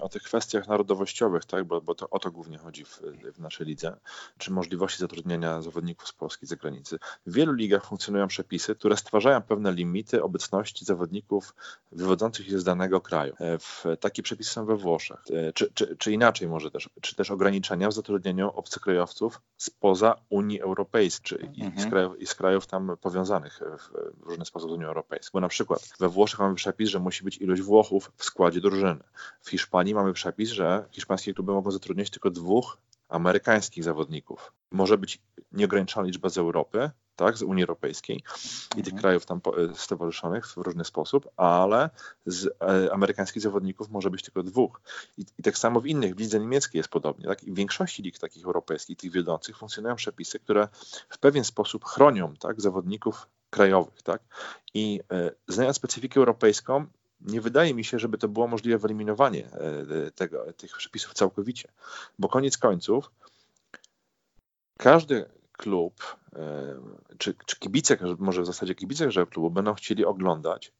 o 0.00 0.08
tych 0.08 0.22
kwestiach 0.22 0.68
narodowościowych, 0.68 1.44
tak, 1.44 1.64
bo, 1.64 1.80
bo 1.80 1.94
to 1.94 2.10
o 2.10 2.18
to 2.18 2.30
głównie 2.30 2.58
chodzi 2.58 2.84
w, 2.84 3.00
w 3.34 3.40
naszej 3.40 3.66
lidze, 3.66 3.96
czy 4.38 4.52
możliwości 4.52 4.98
zatrudnienia 4.98 5.62
zawodników 5.62 6.08
z 6.08 6.12
Polski 6.12 6.44
i 6.44 6.48
zagranicy. 6.48 6.98
W 7.26 7.32
wielu 7.32 7.52
ligach 7.52 7.86
funkcjonują 7.86 8.28
przepisy, 8.28 8.74
które 8.74 8.96
stwarzają 8.96 9.42
pewne 9.42 9.72
limity 9.72 10.22
obecności 10.22 10.84
zawodników 10.84 11.54
wywodzących 11.92 12.46
się 12.46 12.58
z 12.58 12.64
danego 12.64 13.00
kraju. 13.00 13.34
E, 13.38 13.58
w, 13.58 13.84
takie 14.00 14.22
przepisy 14.22 14.50
są 14.50 14.66
we 14.66 14.76
Włoszech, 14.76 15.24
e, 15.30 15.52
czy, 15.52 15.70
czy, 15.74 15.96
czy 15.96 16.12
inaczej 16.12 16.48
może 16.48 16.70
też, 16.70 16.90
czy 17.00 17.16
też 17.16 17.30
ograniczenia 17.30 17.88
w 17.88 17.92
zatrudnieniu 17.92 18.50
obcokrajowców 18.54 19.40
spoza 19.56 20.14
Unii 20.28 20.60
Europejskiej, 20.60 21.35
i, 21.54 21.64
mhm. 21.64 21.86
z 21.86 21.90
krajów, 21.90 22.20
i 22.20 22.26
z 22.26 22.34
krajów 22.34 22.66
tam 22.66 22.96
powiązanych 23.00 23.60
w, 23.78 23.88
w 24.22 24.26
różny 24.26 24.44
sposób 24.44 24.70
z 24.70 24.72
Unią 24.72 24.86
Europejską. 24.86 25.30
Bo 25.36 25.40
na 25.40 25.48
przykład 25.48 25.88
we 26.00 26.08
Włoszech 26.08 26.40
mamy 26.40 26.54
przepis, 26.54 26.88
że 26.88 26.98
musi 26.98 27.24
być 27.24 27.38
ilość 27.38 27.62
Włochów 27.62 28.12
w 28.16 28.24
składzie 28.24 28.60
drużyny. 28.60 29.04
W 29.40 29.50
Hiszpanii 29.50 29.94
mamy 29.94 30.12
przepis, 30.12 30.50
że 30.50 30.84
hiszpańskie 30.90 31.34
kluby 31.34 31.52
mogą 31.52 31.70
zatrudniać 31.70 32.10
tylko 32.10 32.30
dwóch 32.30 32.78
amerykańskich 33.08 33.84
zawodników. 33.84 34.52
Może 34.70 34.98
być 34.98 35.22
nieograniczona 35.52 36.06
liczba 36.06 36.28
z 36.28 36.38
Europy, 36.38 36.90
tak, 37.16 37.38
z 37.38 37.42
Unii 37.42 37.64
Europejskiej 37.64 38.22
i 38.76 38.82
tych 38.82 38.94
mhm. 38.94 39.00
krajów 39.00 39.26
tam 39.26 39.40
stowarzyszonych 39.74 40.46
w 40.46 40.56
różny 40.56 40.84
sposób, 40.84 41.28
ale 41.36 41.90
z 42.26 42.46
e, 42.46 42.92
amerykańskich 42.92 43.42
zawodników 43.42 43.90
może 43.90 44.10
być 44.10 44.22
tylko 44.22 44.42
dwóch. 44.42 44.80
I, 45.18 45.24
I, 45.38 45.42
tak 45.42 45.58
samo 45.58 45.80
w 45.80 45.86
innych, 45.86 46.14
w 46.14 46.18
lidze 46.18 46.40
niemieckiej 46.40 46.78
jest 46.78 46.88
podobnie. 46.88 47.26
Tak? 47.26 47.44
I 47.44 47.52
w 47.52 47.54
większości 47.54 48.02
lig 48.02 48.18
takich 48.18 48.44
europejskich, 48.44 48.98
tych 48.98 49.12
wiodących, 49.12 49.58
funkcjonują 49.58 49.96
przepisy, 49.96 50.38
które 50.38 50.68
w 51.08 51.18
pewien 51.18 51.44
sposób 51.44 51.84
chronią 51.84 52.34
tak, 52.36 52.60
zawodników 52.60 53.26
krajowych. 53.50 54.02
Tak? 54.02 54.22
I 54.74 55.00
e, 55.12 55.30
znając 55.48 55.76
specyfikę 55.76 56.20
europejską, 56.20 56.86
nie 57.20 57.40
wydaje 57.40 57.74
mi 57.74 57.84
się, 57.84 57.98
żeby 57.98 58.18
to 58.18 58.28
było 58.28 58.48
możliwe 58.48 58.78
wyeliminowanie 58.78 59.46
e, 59.46 60.10
tego, 60.10 60.52
tych 60.52 60.76
przepisów 60.76 61.14
całkowicie, 61.14 61.68
bo 62.18 62.28
koniec 62.28 62.58
końców 62.58 63.10
każdy 64.78 65.24
klub, 65.56 66.16
czy, 67.18 67.34
czy 67.46 67.58
kibice, 67.58 67.98
może 68.18 68.42
w 68.42 68.46
zasadzie 68.46 68.74
kibice 68.74 69.10
klubu 69.26 69.50
będą 69.50 69.74
chcieli 69.74 70.04
oglądać 70.04 70.72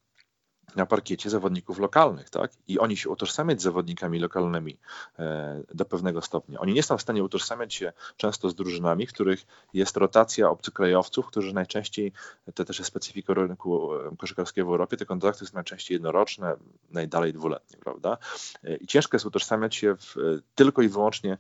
na 0.74 0.86
parkiecie 0.86 1.30
zawodników 1.30 1.78
lokalnych, 1.78 2.30
tak? 2.30 2.52
I 2.68 2.78
oni 2.78 2.96
się 2.96 3.10
utożsamiać 3.10 3.60
z 3.60 3.64
zawodnikami 3.64 4.18
lokalnymi 4.18 4.76
e, 5.18 5.62
do 5.74 5.84
pewnego 5.84 6.22
stopnia. 6.22 6.60
Oni 6.60 6.72
nie 6.72 6.82
są 6.82 6.98
w 6.98 7.02
stanie 7.02 7.24
utożsamiać 7.24 7.74
się 7.74 7.92
często 8.16 8.50
z 8.50 8.54
drużynami, 8.54 9.06
w 9.06 9.12
których 9.12 9.46
jest 9.74 9.96
rotacja 9.96 10.50
obcokrajowców, 10.50 11.26
którzy 11.26 11.54
najczęściej, 11.54 12.12
to 12.54 12.64
też 12.64 12.78
jest 12.78 12.88
specyfika 12.88 13.34
rynku 13.34 13.94
e, 13.94 14.16
koszykarskiego 14.16 14.66
w 14.66 14.70
Europie, 14.70 14.96
te 14.96 15.06
kontrakty 15.06 15.46
są 15.46 15.54
najczęściej 15.54 15.94
jednoroczne, 15.94 16.56
najdalej 16.90 17.32
dwuletnie, 17.32 17.78
prawda? 17.78 18.18
E, 18.64 18.76
I 18.76 18.86
ciężko 18.86 19.16
jest 19.16 19.26
utożsamiać 19.26 19.74
się 19.74 19.96
w, 19.96 20.14
tylko 20.54 20.82
i 20.82 20.88
wyłącznie, 20.88 21.38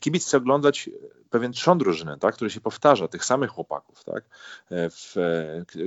kibic 0.00 0.26
chce 0.26 0.36
oglądać 0.36 0.90
pewien 1.30 1.52
trzon 1.52 1.78
drużyny, 1.78 2.18
tak? 2.18 2.34
który 2.34 2.50
się 2.50 2.60
powtarza, 2.60 3.08
tych 3.08 3.24
samych 3.24 3.50
chłopaków, 3.50 4.04
tak? 4.04 4.24
W, 4.70 5.14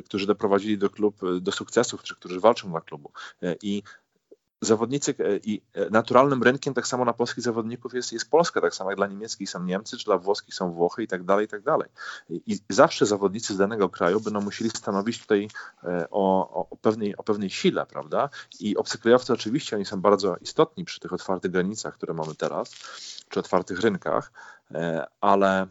którzy 0.06 0.28
doprowadzili 0.28 0.78
do 0.78 0.90
klub 0.90 1.16
do 1.42 1.52
sukcesów, 1.52 2.04
czy 2.04 2.16
którzy 2.16 2.40
walczą 2.40 2.70
klubu. 2.82 3.12
E, 3.44 3.56
I 3.62 3.84
zawodnicy 4.62 5.16
e, 5.20 5.38
i 5.38 5.62
e, 5.74 5.90
naturalnym 5.90 6.44
rynkiem 6.44 6.74
tak 6.74 6.88
samo 6.88 7.06
na 7.06 7.14
polskich 7.14 7.44
zawodników 7.44 7.94
jest, 7.94 8.12
jest 8.12 8.30
Polska, 8.30 8.62
tak 8.62 8.76
samo 8.76 8.90
jak 8.90 8.98
dla 8.98 9.08
niemieckich 9.08 9.50
są 9.50 9.64
Niemcy, 9.64 9.98
czy 9.98 10.06
dla 10.06 10.18
włoskich 10.18 10.56
są 10.56 10.72
Włochy 10.72 11.04
i 11.04 11.08
tak 11.08 11.24
dalej, 11.24 11.46
i 11.46 11.48
tak 11.48 11.62
dalej. 11.62 11.90
I 12.30 12.60
zawsze 12.70 13.06
zawodnicy 13.06 13.54
z 13.54 13.58
danego 13.58 13.90
kraju 13.90 14.20
będą 14.20 14.42
musieli 14.42 14.70
stanowić 14.70 15.22
tutaj 15.22 15.48
o, 16.12 16.50
o, 16.70 16.78
pewnej, 16.78 17.18
o 17.18 17.24
pewnej 17.24 17.50
sile, 17.50 17.86
prawda? 17.86 18.30
I 18.60 18.78
obcokrajowcy 18.78 19.34
oczywiście, 19.34 19.76
oni 19.76 19.86
są 19.86 20.02
bardzo 20.02 20.38
istotni 20.38 20.86
przy 20.86 21.00
tych 21.00 21.14
otwartych 21.14 21.52
granicach, 21.52 21.94
które 21.94 22.14
mamy 22.14 22.36
teraz, 22.36 22.72
czy 23.30 23.40
otwartych 23.40 23.80
rynkach, 23.80 24.32
ale, 25.22 25.68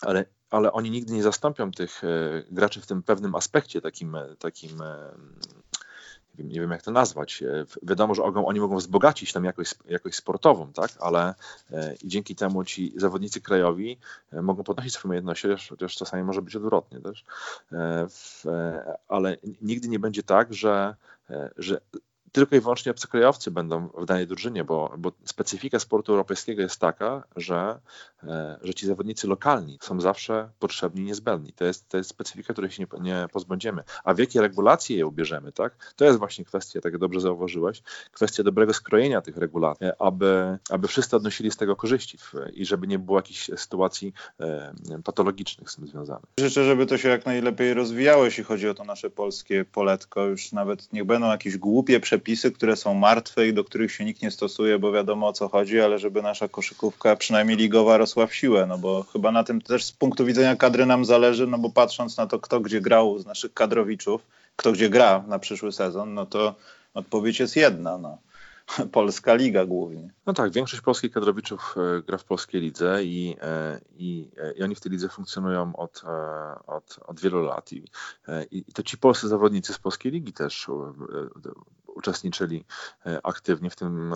ale 0.00 0.24
ale 0.50 0.72
oni 0.72 0.90
nigdy 0.90 1.12
nie 1.12 1.22
zastąpią 1.22 1.70
tych 1.70 2.02
graczy 2.50 2.80
w 2.80 2.86
tym 2.86 3.02
pewnym 3.02 3.34
aspekcie 3.34 3.80
takim, 3.80 4.16
takim 4.38 4.82
nie 6.38 6.60
wiem 6.60 6.70
jak 6.70 6.82
to 6.82 6.90
nazwać. 6.90 7.42
E, 7.42 7.64
wiadomo, 7.82 8.14
że 8.14 8.22
oni 8.22 8.60
mogą 8.60 8.76
wzbogacić 8.76 9.32
tam 9.32 9.44
jakoś, 9.44 9.74
jakoś 9.88 10.14
sportową, 10.14 10.72
tak? 10.72 10.90
ale 11.00 11.34
e, 11.72 11.94
i 11.94 12.08
dzięki 12.08 12.36
temu 12.36 12.64
ci 12.64 12.92
zawodnicy 12.96 13.40
krajowi 13.40 13.98
e, 14.32 14.42
mogą 14.42 14.64
podnosić 14.64 14.92
swoją 14.92 15.10
umiejętności, 15.10 15.48
chociaż, 15.48 15.68
chociaż 15.68 15.96
czasami 15.96 16.22
może 16.22 16.42
być 16.42 16.56
odwrotnie 16.56 17.00
też. 17.00 17.24
Ale 19.08 19.36
nigdy 19.62 19.88
nie 19.88 19.98
będzie 19.98 20.22
tak, 20.22 20.54
że, 20.54 20.94
że 21.56 21.80
tylko 22.32 22.56
i 22.56 22.60
wyłącznie 22.60 22.92
obcokrajowcy 22.92 23.50
będą 23.50 23.88
w 23.88 24.04
danej 24.06 24.26
drużynie, 24.26 24.64
bo, 24.64 24.94
bo 24.98 25.12
specyfika 25.24 25.78
sportu 25.78 26.12
europejskiego 26.12 26.62
jest 26.62 26.80
taka, 26.80 27.22
że, 27.36 27.80
e, 28.22 28.58
że 28.62 28.74
ci 28.74 28.86
zawodnicy 28.86 29.28
lokalni 29.28 29.78
są 29.82 30.00
zawsze 30.00 30.50
potrzebni 30.58 31.04
niezbędni. 31.04 31.52
To 31.52 31.64
jest, 31.64 31.88
to 31.88 31.96
jest 31.96 32.10
specyfika, 32.10 32.52
której 32.52 32.70
się 32.70 32.82
nie, 32.82 33.00
nie 33.00 33.26
pozbędziemy. 33.32 33.82
A 34.04 34.14
w 34.14 34.18
jakie 34.18 34.40
regulacje 34.40 34.96
je 34.96 35.06
ubierzemy, 35.06 35.52
tak? 35.52 35.94
To 35.96 36.04
jest 36.04 36.18
właśnie 36.18 36.44
kwestia, 36.44 36.80
tak 36.80 36.92
jak 36.92 37.00
dobrze 37.00 37.20
zauważyłeś, 37.20 37.82
kwestia 38.12 38.42
dobrego 38.42 38.74
skrojenia 38.74 39.20
tych 39.20 39.36
regulacji, 39.36 39.86
aby, 39.98 40.58
aby 40.70 40.88
wszyscy 40.88 41.16
odnosili 41.16 41.50
z 41.50 41.56
tego 41.56 41.76
korzyści 41.76 42.18
i 42.52 42.66
żeby 42.66 42.86
nie 42.86 42.98
było 42.98 43.18
jakichś 43.18 43.50
sytuacji 43.56 44.12
e, 44.40 44.72
patologicznych 45.04 45.70
z 45.70 45.76
tym 45.76 45.86
związanych. 45.86 46.26
Życzę, 46.40 46.64
żeby 46.64 46.86
to 46.86 46.98
się 46.98 47.08
jak 47.08 47.26
najlepiej 47.26 47.74
rozwijało, 47.74 48.24
jeśli 48.24 48.44
chodzi 48.44 48.68
o 48.68 48.74
to 48.74 48.84
nasze 48.84 49.10
polskie 49.10 49.64
poletko. 49.64 50.24
Już 50.24 50.52
nawet 50.52 50.92
niech 50.92 51.04
będą 51.04 51.26
jakieś 51.26 51.58
głupie 51.58 52.00
przepisy, 52.00 52.25
przepisy, 52.26 52.50
które 52.50 52.76
są 52.76 52.94
martwe 52.94 53.48
i 53.48 53.54
do 53.54 53.64
których 53.64 53.92
się 53.92 54.04
nikt 54.04 54.22
nie 54.22 54.30
stosuje, 54.30 54.78
bo 54.78 54.92
wiadomo 54.92 55.28
o 55.28 55.32
co 55.32 55.48
chodzi, 55.48 55.80
ale 55.80 55.98
żeby 55.98 56.22
nasza 56.22 56.48
koszykówka, 56.48 57.16
przynajmniej 57.16 57.56
ligowa, 57.56 57.96
rosła 57.96 58.26
w 58.26 58.34
siłę, 58.34 58.66
no 58.66 58.78
bo 58.78 59.02
chyba 59.02 59.32
na 59.32 59.44
tym 59.44 59.60
też 59.60 59.84
z 59.84 59.92
punktu 59.92 60.24
widzenia 60.24 60.56
kadry 60.56 60.86
nam 60.86 61.04
zależy, 61.04 61.46
no 61.46 61.58
bo 61.58 61.70
patrząc 61.70 62.16
na 62.16 62.26
to, 62.26 62.40
kto 62.40 62.60
gdzie 62.60 62.80
grał 62.80 63.18
z 63.18 63.26
naszych 63.26 63.54
kadrowiczów, 63.54 64.22
kto 64.56 64.72
gdzie 64.72 64.88
gra 64.88 65.24
na 65.28 65.38
przyszły 65.38 65.72
sezon, 65.72 66.14
no 66.14 66.26
to 66.26 66.54
odpowiedź 66.94 67.40
jest 67.40 67.56
jedna, 67.56 67.98
no. 67.98 68.18
Polska 68.92 69.34
Liga 69.34 69.66
głównie. 69.66 70.10
No 70.26 70.32
tak, 70.32 70.52
większość 70.52 70.82
polskich 70.82 71.12
kadrowiczów 71.12 71.74
e, 71.76 72.02
gra 72.02 72.18
w 72.18 72.24
polskiej 72.24 72.60
lidze 72.60 73.04
i, 73.04 73.36
e, 73.40 73.80
i, 73.96 74.30
e, 74.38 74.52
i 74.52 74.62
oni 74.62 74.74
w 74.74 74.80
tej 74.80 74.92
lidze 74.92 75.08
funkcjonują 75.08 75.76
od, 75.76 76.02
od, 76.66 76.98
od 77.06 77.20
wielu 77.20 77.42
lat. 77.42 77.72
I, 77.72 77.84
I 78.50 78.72
to 78.72 78.82
ci 78.82 78.98
polscy 78.98 79.28
zawodnicy 79.28 79.72
z 79.72 79.78
polskiej 79.78 80.12
ligi 80.12 80.32
też 80.32 80.66
uczestniczyli 81.86 82.64
aktywnie 83.22 83.70
w 83.70 83.76
tym, 83.76 84.14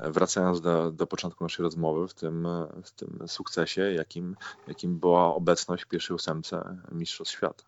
wracając 0.00 0.60
do, 0.60 0.92
do 0.92 1.06
początku 1.06 1.44
naszej 1.44 1.62
rozmowy, 1.62 2.08
w 2.08 2.14
tym, 2.14 2.48
w 2.84 2.90
tym 2.90 3.18
sukcesie, 3.26 3.82
jakim, 3.92 4.36
jakim 4.66 4.98
była 4.98 5.34
obecność 5.34 5.84
w 5.84 5.88
pierwszej 5.88 6.14
ósemce 6.14 6.78
Mistrzostw 6.92 7.34
Świata. 7.34 7.64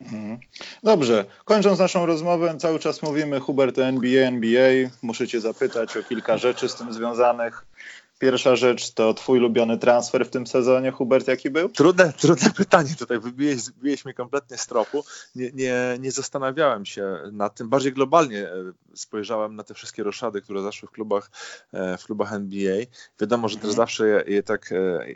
Mhm. 0.00 0.38
Dobrze, 0.82 1.24
kończąc 1.44 1.78
naszą 1.78 2.06
rozmowę, 2.06 2.56
cały 2.58 2.78
czas 2.78 3.02
mówimy 3.02 3.40
Hubert 3.40 3.78
NBA, 3.78 4.26
NBA. 4.28 4.90
Muszę 5.02 5.28
Cię 5.28 5.40
zapytać 5.40 5.96
o 5.96 6.02
kilka 6.02 6.38
rzeczy 6.38 6.68
z 6.68 6.74
tym 6.74 6.92
związanych. 6.92 7.64
Pierwsza 8.18 8.56
rzecz 8.56 8.90
to 8.92 9.14
twój 9.14 9.38
ulubiony 9.38 9.78
transfer 9.78 10.26
w 10.26 10.30
tym 10.30 10.46
sezonie, 10.46 10.92
Hubert, 10.92 11.28
jaki 11.28 11.50
był? 11.50 11.68
Trudne, 11.68 12.12
trudne 12.12 12.50
pytanie 12.56 12.94
tutaj, 12.98 13.20
wybiłeś, 13.20 13.64
wybiłeś 13.64 14.04
mnie 14.04 14.14
kompletnie 14.14 14.58
z 14.58 14.66
tropu. 14.66 15.04
Nie, 15.34 15.50
nie, 15.52 15.96
nie 16.00 16.12
zastanawiałem 16.12 16.86
się 16.86 17.18
nad 17.32 17.54
tym. 17.54 17.68
Bardziej 17.68 17.92
globalnie 17.92 18.48
e, 18.48 18.72
spojrzałem 18.94 19.56
na 19.56 19.64
te 19.64 19.74
wszystkie 19.74 20.02
roszady, 20.02 20.42
które 20.42 20.62
zaszły 20.62 20.88
w 20.88 20.92
klubach, 20.92 21.30
e, 21.72 21.98
w 21.98 22.04
klubach 22.04 22.32
NBA. 22.32 22.76
Wiadomo, 23.20 23.48
że 23.48 23.56
też 23.56 23.64
mhm. 23.64 23.76
zawsze 23.76 24.08
je, 24.08 24.24
je 24.26 24.42
tak, 24.42 24.72
e, 24.72 25.06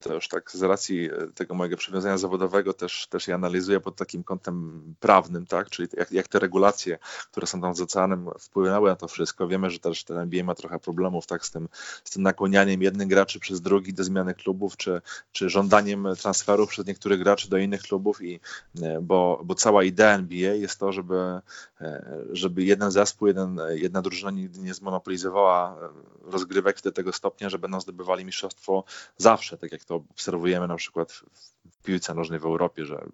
to 0.00 0.14
już 0.14 0.28
tak 0.28 0.50
z 0.50 0.62
racji 0.62 1.10
tego 1.34 1.54
mojego 1.54 1.76
przywiązania 1.76 2.18
zawodowego 2.18 2.72
też, 2.72 3.06
też 3.10 3.28
je 3.28 3.34
analizuję 3.34 3.80
pod 3.80 3.96
takim 3.96 4.24
kątem 4.24 4.82
prawnym, 5.00 5.46
tak? 5.46 5.70
czyli 5.70 5.88
jak, 5.96 6.12
jak 6.12 6.28
te 6.28 6.38
regulacje, 6.38 6.98
które 7.30 7.46
są 7.46 7.60
tam 7.60 7.74
z 7.74 7.80
oceanem 7.80 8.30
wpłynęły 8.40 8.90
na 8.90 8.96
to 8.96 9.08
wszystko. 9.08 9.48
Wiemy, 9.48 9.70
że 9.70 9.78
też 9.78 10.04
ten 10.04 10.18
NBA 10.18 10.44
ma 10.44 10.54
trochę 10.54 10.78
problemów 10.78 11.26
tak, 11.26 11.46
z 11.46 11.50
tym 11.50 11.68
z 12.10 12.16
nakłanianiem 12.16 12.82
jednych 12.82 13.08
graczy 13.08 13.40
przez 13.40 13.60
drugi 13.60 13.94
do 13.94 14.04
zmiany 14.04 14.34
klubów, 14.34 14.76
czy, 14.76 15.00
czy 15.32 15.50
żądaniem 15.50 16.08
transferów 16.20 16.70
przez 16.70 16.86
niektórych 16.86 17.18
graczy 17.18 17.50
do 17.50 17.58
innych 17.58 17.82
klubów, 17.82 18.22
i, 18.22 18.40
e, 18.82 19.00
bo, 19.00 19.40
bo 19.44 19.54
cała 19.54 19.84
idea 19.84 20.14
NBA 20.14 20.54
jest 20.54 20.80
to, 20.80 20.92
żeby, 20.92 21.40
e, 21.80 22.24
żeby 22.32 22.64
jeden 22.64 22.90
zespół, 22.90 23.28
jeden, 23.28 23.60
jedna 23.70 24.02
drużyna 24.02 24.30
nigdy 24.30 24.60
nie 24.60 24.74
zmonopolizowała 24.74 25.76
e, 25.82 26.30
rozgrywek 26.30 26.82
do 26.82 26.92
tego 26.92 27.12
stopnia, 27.12 27.48
że 27.48 27.58
będą 27.58 27.80
zdobywali 27.80 28.24
mistrzostwo 28.24 28.84
zawsze, 29.16 29.58
tak 29.58 29.72
jak 29.72 29.84
to 29.84 29.94
obserwujemy 29.94 30.68
na 30.68 30.76
przykład 30.76 31.12
w 31.12 31.82
piłce 31.82 32.14
nożnej 32.14 32.40
w 32.40 32.44
Europie, 32.44 32.86
że 32.86 33.04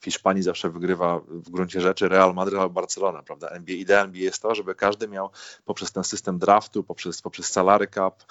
w 0.00 0.04
Hiszpanii 0.04 0.42
zawsze 0.42 0.70
wygrywa 0.70 1.20
w 1.28 1.50
gruncie 1.50 1.80
rzeczy 1.80 2.08
Real 2.08 2.34
Madrid 2.34 2.58
albo 2.58 2.74
Barcelona, 2.74 3.22
prawda? 3.22 3.48
NBA, 3.48 3.76
idea 3.76 4.04
NBA 4.04 4.22
jest 4.22 4.42
to, 4.42 4.54
żeby 4.54 4.74
każdy 4.74 5.08
miał 5.08 5.30
poprzez 5.64 5.92
ten 5.92 6.04
system 6.04 6.38
draftu, 6.38 6.84
poprzez, 6.84 7.22
poprzez 7.22 7.46
salary 7.46 7.88
cap 7.88 8.22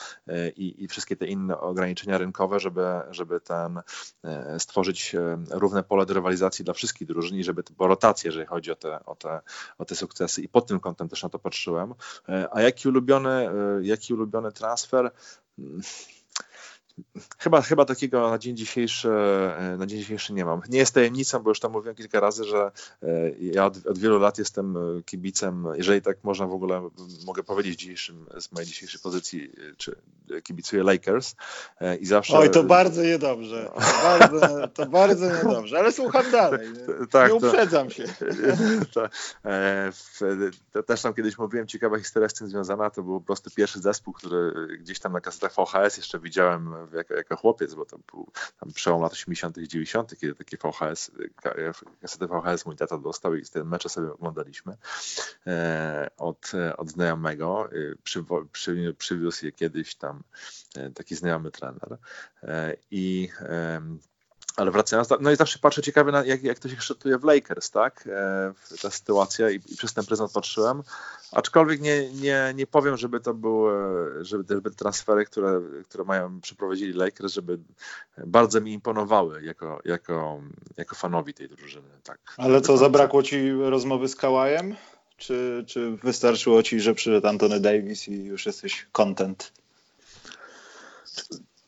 i, 0.55 0.83
i 0.83 0.87
wszystkie 0.87 1.15
te 1.15 1.27
inne 1.27 1.59
ograniczenia 1.59 2.17
rynkowe, 2.17 2.59
żeby, 2.59 2.85
żeby 3.11 3.39
ten, 3.39 3.81
e, 4.23 4.59
stworzyć 4.59 5.15
e, 5.15 5.37
równe 5.51 5.83
pole 5.83 6.05
do 6.05 6.13
rywalizacji 6.13 6.65
dla 6.65 6.73
wszystkich 6.73 7.07
drużyn 7.07 7.37
i 7.37 7.43
żeby 7.43 7.63
po 7.77 7.87
rotację, 7.87 8.27
jeżeli 8.27 8.45
chodzi 8.45 8.71
o 8.71 8.75
te, 8.75 9.05
o, 9.05 9.15
te, 9.15 9.41
o 9.77 9.85
te 9.85 9.95
sukcesy 9.95 10.41
i 10.41 10.49
pod 10.49 10.67
tym 10.67 10.79
kątem 10.79 11.09
też 11.09 11.23
na 11.23 11.29
to 11.29 11.39
patrzyłem. 11.39 11.93
A 12.51 12.61
jaki 12.61 12.89
ulubiony, 12.89 13.49
jaki 13.81 14.13
ulubiony 14.13 14.51
transfer? 14.51 15.11
Chyba, 17.39 17.61
chyba 17.61 17.85
takiego 17.85 18.29
na 18.29 18.37
dzień, 18.37 18.57
dzisiejszy, 18.57 19.09
e, 19.09 19.75
na 19.77 19.85
dzień 19.85 19.99
dzisiejszy 19.99 20.33
nie 20.33 20.45
mam. 20.45 20.61
Nie 20.69 20.79
jest 20.79 20.93
tajemnicą, 20.93 21.39
bo 21.39 21.49
już 21.51 21.59
tam 21.59 21.71
mówiłem 21.71 21.95
kilka 21.95 22.19
razy, 22.19 22.43
że 22.43 22.71
e, 23.03 23.07
ja 23.39 23.65
od, 23.65 23.87
od, 23.87 23.97
wielu 23.97 24.19
lat 24.19 24.37
jestem 24.37 24.77
e, 24.77 25.03
kibicem, 25.05 25.67
jeżeli 25.73 26.01
tak 26.01 26.17
można 26.23 26.47
w 26.47 26.53
ogóle, 26.53 26.89
mogę 27.25 27.43
powiedzieć 27.43 27.79
dzisiejszym, 27.79 28.25
z 28.39 28.51
mojej 28.51 28.67
dzisiejszej 28.67 29.01
pozycji, 29.01 29.51
czy 29.77 29.95
kibicuję 30.43 30.83
Lakers 30.83 31.35
i 31.99 32.05
zawsze... 32.05 32.37
Oj, 32.37 32.51
to 32.51 32.63
bardzo 32.63 33.03
niedobrze. 33.03 33.71
No. 33.75 33.81
To, 33.81 34.03
bardzo, 34.03 34.67
to 34.67 34.85
bardzo 34.85 35.29
niedobrze, 35.29 35.79
ale 35.79 35.91
słucham 35.91 36.31
dalej. 36.31 36.67
Nie, 36.69 37.07
tak, 37.11 37.29
nie 37.29 37.35
uprzedzam 37.35 37.87
to, 37.89 37.93
się. 37.93 38.05
To, 38.93 39.09
to, 40.71 40.83
też 40.83 41.01
tam 41.01 41.13
kiedyś 41.13 41.37
mówiłem, 41.37 41.67
ciekawa 41.67 41.99
historia 41.99 42.29
z 42.29 42.33
tym 42.33 42.47
związana, 42.47 42.89
to 42.89 43.03
był 43.03 43.19
po 43.19 43.25
prostu 43.25 43.49
pierwszy 43.55 43.79
zespół, 43.79 44.13
który 44.13 44.67
gdzieś 44.79 44.99
tam 44.99 45.13
na 45.13 45.21
kasetach 45.21 45.53
VHS 45.53 45.97
jeszcze 45.97 46.19
widziałem 46.19 46.82
jako, 46.93 47.13
jako 47.13 47.35
chłopiec, 47.35 47.73
bo 47.73 47.85
to 47.85 47.97
był 48.11 48.27
tam 48.59 48.73
przełom 48.73 49.01
lat 49.01 49.13
80. 49.13 49.57
i 49.57 49.67
90., 49.67 50.19
kiedy 50.19 50.35
takie 50.35 50.57
VHS, 50.57 51.11
kasety 52.01 52.27
VHS 52.27 52.65
mój 52.65 52.75
tata 52.75 52.97
dostał 52.97 53.35
i 53.35 53.45
te 53.45 53.63
mecze 53.63 53.89
sobie 53.89 54.13
oglądaliśmy 54.13 54.77
e, 55.47 56.09
od, 56.17 56.51
od 56.77 56.89
znajomego. 56.89 57.69
E, 57.71 57.95
przy, 58.03 58.25
przy, 58.51 58.95
przywiózł 58.97 59.45
je 59.45 59.51
kiedyś 59.51 59.95
tam 59.95 60.23
e, 60.75 60.89
taki 60.89 61.15
znajomy 61.15 61.51
trener 61.51 61.97
i 62.91 63.29
ale 64.57 64.71
wracając, 64.71 65.09
no 65.19 65.31
i 65.31 65.35
zawsze 65.35 65.59
patrzę 65.59 65.81
ciekawie, 65.81 66.11
na, 66.11 66.25
jak, 66.25 66.43
jak 66.43 66.59
to 66.59 66.69
się 66.69 66.75
kształtuje 66.75 67.17
w 67.17 67.23
Lakers, 67.23 67.71
tak? 67.71 68.07
E, 68.07 68.53
ta 68.81 68.89
sytuacja 68.89 69.49
i, 69.49 69.55
i 69.55 69.77
przez 69.77 69.93
ten 69.93 70.05
pryzmat 70.05 70.31
patrzyłem. 70.31 70.83
Aczkolwiek 71.31 71.81
nie, 71.81 72.13
nie, 72.13 72.53
nie 72.55 72.67
powiem, 72.67 72.97
żeby 72.97 73.19
to 73.19 73.33
były 73.33 73.73
żeby, 74.25 74.53
żeby 74.53 74.71
transfery, 74.71 75.25
które, 75.25 75.61
które 75.89 76.03
mają, 76.03 76.41
przeprowadzili 76.41 76.93
Lakers, 76.93 77.33
żeby 77.33 77.59
bardzo 78.25 78.61
mi 78.61 78.73
imponowały 78.73 79.43
jako, 79.43 79.79
jako, 79.85 80.41
jako 80.77 80.95
fanowi 80.95 81.33
tej 81.33 81.49
drużyny. 81.49 81.89
Tak. 82.03 82.19
Ale 82.37 82.61
co, 82.61 82.77
zabrakło 82.77 83.23
ci 83.23 83.51
rozmowy 83.51 84.07
z 84.07 84.15
Kałajem? 84.15 84.75
Czy, 85.17 85.63
czy 85.67 85.97
wystarczyło 86.03 86.63
ci, 86.63 86.79
że 86.79 86.93
przyszedł 86.93 87.27
Antony 87.27 87.59
Davis 87.59 88.07
i 88.07 88.23
już 88.23 88.45
jesteś 88.45 88.87
content? 88.91 89.51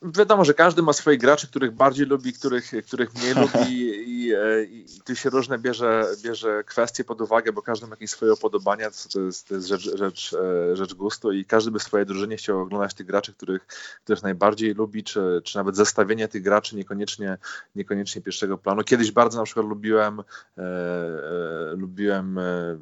Wiadomo, 0.02 0.46
że 0.46 0.54
każdy 0.54 0.82
ma 0.82 0.94
swoich 0.94 1.20
graczy, 1.20 1.48
których 1.48 1.72
bardziej 1.72 2.06
lubi, 2.06 2.34
których, 2.34 2.72
których 2.88 3.14
mniej 3.14 3.34
lubi 3.44 3.72
i, 3.72 4.30
i, 4.30 4.96
i 4.98 5.02
tu 5.02 5.16
się 5.16 5.30
różne 5.30 5.60
bierze, 5.60 6.06
bierze 6.24 6.64
kwestie 6.64 7.04
pod 7.04 7.22
uwagę, 7.22 7.54
bo 7.54 7.62
każdy 7.62 7.88
ma 7.88 7.94
jakieś 7.94 8.10
swoje 8.10 8.34
upodobania, 8.34 8.90
to 9.14 9.20
jest, 9.20 9.48
to 9.48 9.56
jest 9.56 9.68
rzecz, 9.68 9.98
rzecz, 9.98 10.34
e, 10.34 10.76
rzecz 10.76 10.94
gustu 10.94 11.32
i 11.32 11.46
każdy 11.46 11.72
by 11.72 11.80
w 11.80 11.84
swojej 11.84 12.06
drużynie 12.06 12.38
chciał 12.38 12.62
oglądać 12.62 12.94
tych 12.94 13.08
graczy, 13.08 13.34
których, 13.34 13.66
których 14.04 14.24
najbardziej 14.24 14.74
lubi, 14.74 15.04
czy, 15.04 15.42
czy 15.44 15.58
nawet 15.58 15.76
zestawienie 15.76 16.28
tych 16.28 16.42
graczy 16.42 16.76
niekoniecznie, 16.76 17.38
niekoniecznie 17.76 18.22
pierwszego 18.22 18.58
planu. 18.58 18.84
Kiedyś 18.84 19.12
bardzo 19.12 19.38
na 19.38 19.44
przykład 19.44 19.66
lubiłem, 19.66 20.20
e, 20.20 20.24
e, 20.62 21.76
lubiłem 21.76 22.38
e, 22.38 22.78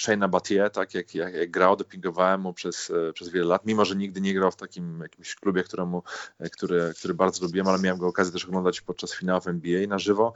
Shane'a 0.00 0.30
Battier, 0.30 0.70
tak 0.70 0.94
jak, 0.94 1.14
jak, 1.14 1.34
jak 1.34 1.50
grał, 1.50 1.76
dopingowałem 1.76 2.40
mu 2.40 2.52
przez, 2.52 2.90
e, 3.08 3.12
przez 3.12 3.28
wiele 3.28 3.46
lat, 3.46 3.66
mimo 3.66 3.84
że 3.84 3.96
nigdy 3.96 4.20
nie 4.20 4.34
grał 4.34 4.50
w 4.50 4.56
takim 4.56 5.00
jakimś 5.00 5.34
klubie, 5.34 5.62
któremu, 5.62 6.02
e, 6.38 6.50
który, 6.50 6.92
który 6.98 7.14
bardzo 7.14 7.44
lubiłem, 7.44 7.68
ale 7.68 7.78
miałem 7.78 7.98
go 7.98 8.06
okazję 8.06 8.32
też 8.32 8.44
oglądać 8.44 8.80
podczas 8.80 9.14
finałów 9.14 9.46
NBA 9.46 9.86
na 9.86 9.98
żywo, 9.98 10.32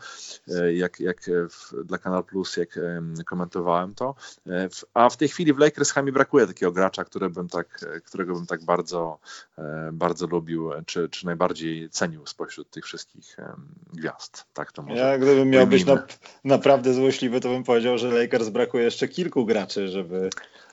e, 0.48 0.74
jak, 0.74 1.00
jak 1.00 1.20
w, 1.50 1.84
dla 1.84 1.98
Kanal 1.98 2.24
Plus, 2.24 2.56
jak 2.56 2.78
komentowałem 3.26 3.94
to. 3.94 4.14
A 4.94 5.10
w 5.10 5.16
tej 5.16 5.28
chwili 5.28 5.52
w 5.52 5.58
Lakers 5.58 5.96
mi 5.96 6.12
brakuje 6.12 6.46
takiego 6.46 6.72
gracza, 6.72 7.04
który 7.04 7.30
bym 7.30 7.48
tak, 7.48 7.84
którego 8.04 8.34
bym 8.34 8.46
tak 8.46 8.64
bardzo, 8.64 9.18
bardzo 9.92 10.26
lubił, 10.26 10.70
czy, 10.86 11.08
czy 11.08 11.26
najbardziej 11.26 11.90
cenił 11.90 12.26
spośród 12.26 12.70
tych 12.70 12.84
wszystkich 12.84 13.36
gwiazd. 13.92 14.44
Tak 14.54 14.72
to 14.72 14.82
może 14.82 15.00
ja 15.00 15.18
gdybym 15.18 15.50
miał 15.50 15.66
być 15.66 15.84
na, 15.84 16.06
naprawdę 16.44 16.94
złośliwy, 16.94 17.40
to 17.40 17.48
bym 17.48 17.64
powiedział, 17.64 17.98
że 17.98 18.10
Lakers 18.10 18.48
brakuje 18.48 18.84
jeszcze 18.84 19.08
kilku 19.08 19.46
graczy, 19.52 19.88
żeby. 19.88 20.30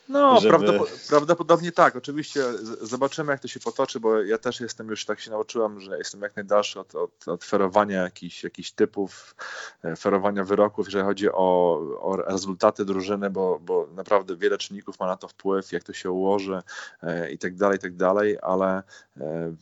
No, 0.09 0.39
żeby... 0.39 0.79
prawdopodobnie 1.09 1.71
tak. 1.71 1.95
Oczywiście 1.95 2.43
zobaczymy, 2.81 3.31
jak 3.31 3.41
to 3.41 3.47
się 3.47 3.59
potoczy, 3.59 3.99
bo 3.99 4.21
ja 4.21 4.37
też 4.37 4.59
jestem 4.59 4.87
już 4.87 5.05
tak 5.05 5.19
się 5.19 5.31
nauczyłem, 5.31 5.79
że 5.79 5.97
jestem 5.97 6.21
jak 6.21 6.35
najdalszy 6.35 6.79
od, 6.79 6.95
od, 6.95 7.27
od 7.27 7.43
ferowania 7.45 8.01
jakichś, 8.01 8.43
jakichś 8.43 8.71
typów, 8.71 9.35
e, 9.83 9.95
ferowania 9.95 10.43
wyroków, 10.43 10.87
jeżeli 10.87 11.05
chodzi 11.05 11.31
o, 11.31 11.79
o 12.01 12.15
rezultaty 12.15 12.85
drużyny, 12.85 13.29
bo, 13.29 13.59
bo 13.59 13.87
naprawdę 13.95 14.35
wiele 14.35 14.57
czynników 14.57 14.99
ma 14.99 15.07
na 15.07 15.17
to 15.17 15.27
wpływ, 15.27 15.71
jak 15.71 15.83
to 15.83 15.93
się 15.93 16.11
ułoży 16.11 16.61
e, 17.03 17.31
i 17.31 17.37
tak 17.37 17.55
dalej, 17.55 17.77
i 17.77 17.81
tak 17.81 17.95
dalej, 17.95 18.37
ale 18.41 18.83
e, 19.17 19.53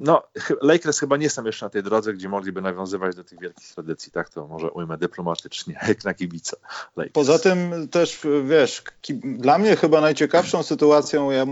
no, 0.00 0.22
Lakers 0.62 0.98
chyba 0.98 1.16
nie 1.16 1.30
są 1.30 1.44
jeszcze 1.44 1.66
na 1.66 1.70
tej 1.70 1.82
drodze, 1.82 2.14
gdzie 2.14 2.28
mogliby 2.28 2.62
nawiązywać 2.62 3.16
do 3.16 3.24
tych 3.24 3.40
wielkich 3.40 3.68
tradycji, 3.74 4.12
tak 4.12 4.30
to 4.30 4.46
może 4.46 4.70
ujmę 4.70 4.98
dyplomatycznie, 4.98 5.78
jak 5.88 6.04
na 6.04 6.14
kibica. 6.14 6.56
Lakers. 6.96 7.12
Poza 7.12 7.38
tym 7.38 7.88
też, 7.88 8.20
wiesz, 8.44 8.82
dla 9.24 9.58
mnie 9.58 9.76
chyba 9.76 10.00
najciekawszą 10.00 10.62
sytuacją, 10.62 11.30
ja, 11.30 11.46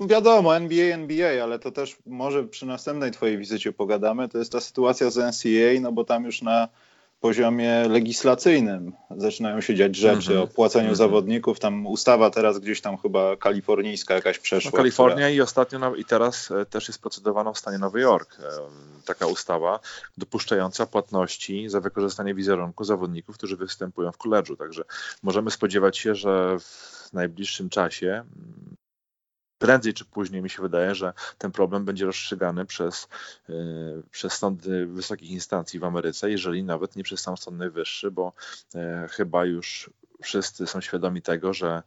wiadomo, 0.00 0.56
NBA, 0.56 0.94
NBA, 0.94 1.42
ale 1.42 1.58
to 1.58 1.70
też 1.70 1.96
może 2.06 2.44
przy 2.44 2.66
następnej 2.66 3.10
twojej 3.10 3.38
wizycie 3.38 3.72
pogadamy, 3.72 4.28
to 4.28 4.38
jest 4.38 4.52
ta 4.52 4.60
sytuacja 4.60 5.10
z 5.10 5.16
NCAA, 5.16 5.80
no 5.80 5.92
bo 5.92 6.04
tam 6.04 6.24
już 6.24 6.42
na 6.42 6.68
poziomie 7.20 7.88
legislacyjnym 7.88 8.92
zaczynają 9.16 9.60
się 9.60 9.74
dziać 9.74 9.96
rzeczy 9.96 10.32
mm 10.32 10.44
-hmm. 10.44 10.50
o 10.50 10.54
płaceniu 10.54 10.84
mm 10.84 10.94
-hmm. 10.94 10.98
zawodników. 10.98 11.60
Tam 11.60 11.86
ustawa 11.86 12.30
teraz 12.30 12.58
gdzieś 12.58 12.80
tam 12.80 12.96
chyba 12.96 13.36
kalifornijska 13.36 14.14
jakaś 14.14 14.38
przeszła. 14.38 14.70
No, 14.70 14.76
Kalifornia 14.76 15.14
która... 15.14 15.28
i 15.28 15.40
ostatnio 15.40 15.94
i 15.94 16.04
teraz 16.04 16.50
e, 16.50 16.66
też 16.66 16.88
jest 16.88 17.00
procedowana 17.00 17.52
w 17.52 17.58
stanie 17.58 17.78
Nowy 17.78 18.00
Jork 18.00 18.38
e, 18.40 18.42
taka 19.04 19.26
ustawa 19.26 19.80
dopuszczająca 20.16 20.86
płatności 20.86 21.68
za 21.68 21.80
wykorzystanie 21.80 22.34
wizerunku 22.34 22.84
zawodników, 22.84 23.36
którzy 23.36 23.56
występują 23.56 24.12
w 24.12 24.18
koledżu. 24.18 24.56
Także 24.56 24.84
możemy 25.22 25.50
spodziewać 25.50 25.98
się, 25.98 26.14
że 26.14 26.58
w 26.58 27.12
najbliższym 27.12 27.68
czasie 27.68 28.24
prędzej 29.58 29.94
czy 29.94 30.04
później 30.04 30.42
mi 30.42 30.50
się 30.50 30.62
wydaje, 30.62 30.94
że 30.94 31.12
ten 31.38 31.52
problem 31.52 31.84
będzie 31.84 32.06
rozstrzygany 32.06 32.66
przez, 32.66 33.08
yy, 33.48 34.02
przez 34.10 34.32
sądy 34.32 34.86
wysokich 34.86 35.30
instancji 35.30 35.80
w 35.80 35.84
Ameryce, 35.84 36.30
jeżeli 36.30 36.64
nawet 36.64 36.96
nie 36.96 37.02
przez 37.02 37.20
sam 37.20 37.36
Sąd 37.36 37.58
Najwyższy, 37.58 38.10
bo 38.10 38.32
yy, 38.74 38.80
chyba 39.08 39.44
już 39.44 39.90
wszyscy 40.22 40.66
są 40.66 40.80
świadomi 40.80 41.22
tego, 41.22 41.52
że, 41.52 41.82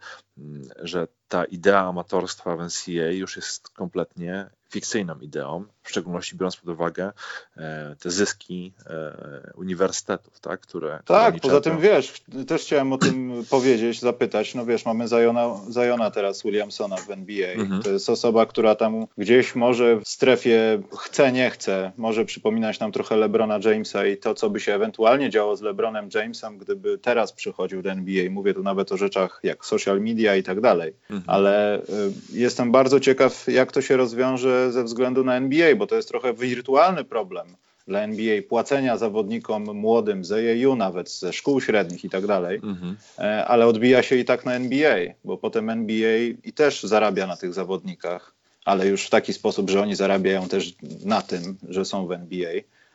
że 0.80 1.08
ta 1.30 1.46
idea 1.46 1.80
amatorstwa 1.80 2.58
w 2.58 2.60
NCAA 2.60 3.12
już 3.12 3.36
jest 3.36 3.70
kompletnie 3.70 4.50
fikcyjną 4.70 5.20
ideą, 5.20 5.66
w 5.84 5.90
szczególności 5.90 6.36
biorąc 6.36 6.56
pod 6.56 6.70
uwagę 6.70 7.12
e, 7.58 7.96
te 8.00 8.12
zyski 8.12 8.74
e, 8.86 9.52
uniwersytetów, 9.56 10.40
tak, 10.40 10.60
które... 10.60 11.00
Tak, 11.06 11.36
które 11.36 11.42
poza 11.42 11.62
tym 11.62 11.80
wiesz, 11.80 12.24
też 12.48 12.62
chciałem 12.62 12.94
o 12.94 12.98
tym 12.98 13.32
powiedzieć, 13.50 14.00
zapytać, 14.00 14.56
no 14.56 14.66
wiesz, 14.66 14.86
mamy 14.86 15.08
Zajona, 15.08 15.56
Zajona 15.70 16.12
teraz 16.12 16.44
Williamsona 16.44 16.96
w 16.98 17.10
NBA, 17.10 17.52
mhm. 17.52 17.84
to 17.84 17.90
jest 17.90 18.10
osoba, 18.10 18.46
która 18.46 18.76
tam 18.76 19.06
gdzieś 19.18 19.56
może 19.56 19.96
w 19.96 20.08
strefie 20.08 20.82
chce, 21.00 21.32
nie 21.32 21.50
chce, 21.50 21.92
może 21.98 22.26
przypominać 22.26 22.80
nam 22.80 22.92
trochę 22.92 23.16
LeBrona 23.16 23.60
Jamesa 23.64 24.06
i 24.06 24.18
to, 24.18 24.36
co 24.36 24.50
by 24.50 24.60
się 24.60 24.74
ewentualnie 24.74 25.30
działo 25.30 25.56
z 25.56 25.62
LeBronem 25.62 26.10
Jamesem, 26.16 26.58
gdyby 26.58 26.98
teraz 26.98 27.34
przychodził 27.34 27.82
do 27.82 27.92
NBA, 27.92 28.30
mówię 28.30 28.54
tu 28.54 28.64
nawet 28.64 28.92
o 28.92 28.98
rzeczach 28.98 29.40
jak 29.44 29.66
social 29.66 30.02
media 30.02 30.36
i 30.36 30.44
tak 30.44 30.62
dalej, 30.62 30.94
mhm. 31.10 31.19
Ale 31.28 31.80
y, 31.80 31.84
jestem 32.34 32.72
bardzo 32.72 33.00
ciekaw, 33.00 33.48
jak 33.48 33.72
to 33.72 33.82
się 33.82 33.98
rozwiąże 33.98 34.72
ze 34.72 34.84
względu 34.84 35.24
na 35.24 35.36
NBA, 35.36 35.76
bo 35.76 35.88
to 35.88 35.96
jest 35.96 36.08
trochę 36.08 36.34
wirtualny 36.34 37.04
problem 37.04 37.48
dla 37.88 38.00
NBA, 38.00 38.42
płacenia 38.50 38.98
zawodnikom 38.98 39.64
młodym 39.64 40.26
z 40.26 40.32
EAU 40.32 40.76
nawet, 40.76 41.12
ze 41.12 41.34
szkół 41.34 41.62
średnich 41.62 42.04
i 42.06 42.10
tak 42.10 42.28
dalej, 42.28 42.60
mhm. 42.64 42.98
E, 43.20 43.46
ale 43.46 43.68
odbija 43.68 44.04
się 44.04 44.16
i 44.16 44.26
tak 44.26 44.46
na 44.46 44.54
NBA, 44.54 44.98
bo 45.24 45.38
potem 45.38 45.70
NBA 45.70 46.18
i 46.44 46.54
też 46.54 46.84
zarabia 46.84 47.28
na 47.28 47.38
tych 47.38 47.54
zawodnikach, 47.54 48.34
ale 48.66 48.88
już 48.88 49.06
w 49.06 49.10
taki 49.10 49.34
sposób, 49.34 49.70
że 49.70 49.82
oni 49.82 49.96
zarabiają 49.96 50.48
też 50.48 50.74
na 51.06 51.22
tym, 51.22 51.58
że 51.70 51.86
są 51.86 52.08
w 52.08 52.12
NBA 52.12 52.52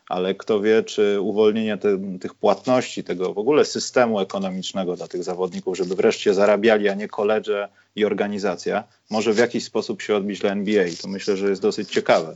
ale 0.09 0.35
kto 0.35 0.61
wie, 0.61 0.83
czy 0.83 1.21
uwolnienie 1.21 1.77
te, 1.77 2.17
tych 2.19 2.33
płatności, 2.33 3.03
tego 3.03 3.33
w 3.33 3.37
ogóle 3.37 3.65
systemu 3.65 4.19
ekonomicznego 4.19 4.95
dla 4.95 5.07
tych 5.07 5.23
zawodników, 5.23 5.77
żeby 5.77 5.95
wreszcie 5.95 6.33
zarabiali, 6.33 6.89
a 6.89 6.93
nie 6.93 7.07
koledże 7.07 7.69
i 7.95 8.05
organizacja, 8.05 8.83
może 9.09 9.33
w 9.33 9.37
jakiś 9.37 9.63
sposób 9.63 10.01
się 10.01 10.15
odbić 10.15 10.39
dla 10.39 10.51
NBA. 10.51 10.85
To 11.01 11.07
myślę, 11.07 11.37
że 11.37 11.49
jest 11.49 11.61
dosyć 11.61 11.89
ciekawe. 11.91 12.35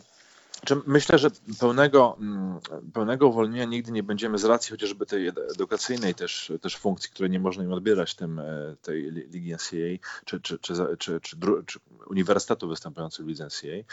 Myślę, 0.87 1.17
że 1.17 1.29
pełnego, 1.59 2.17
mm, 2.19 2.59
pełnego 2.93 3.27
uwolnienia 3.27 3.65
nigdy 3.65 3.91
nie 3.91 4.03
będziemy 4.03 4.37
z 4.37 4.45
racji 4.45 4.71
chociażby 4.71 5.05
tej 5.05 5.27
edukacyjnej 5.27 6.15
też, 6.15 6.51
też 6.61 6.77
funkcji, 6.77 7.11
której 7.11 7.31
nie 7.31 7.39
można 7.39 7.63
im 7.63 7.73
odbierać 7.73 8.15
tym, 8.15 8.39
e, 8.39 8.75
tej 8.81 9.11
ligi 9.11 9.53
NCAA 9.53 10.09
czy, 10.25 10.41
czy, 10.41 10.59
czy, 10.59 10.73
czy, 10.97 11.19
czy, 11.21 11.37
czy 11.65 11.79
uniwersytetu 12.09 12.67
występujących 12.67 13.25
w 13.25 13.27
lidze 13.27 13.45
NCAA, 13.45 13.83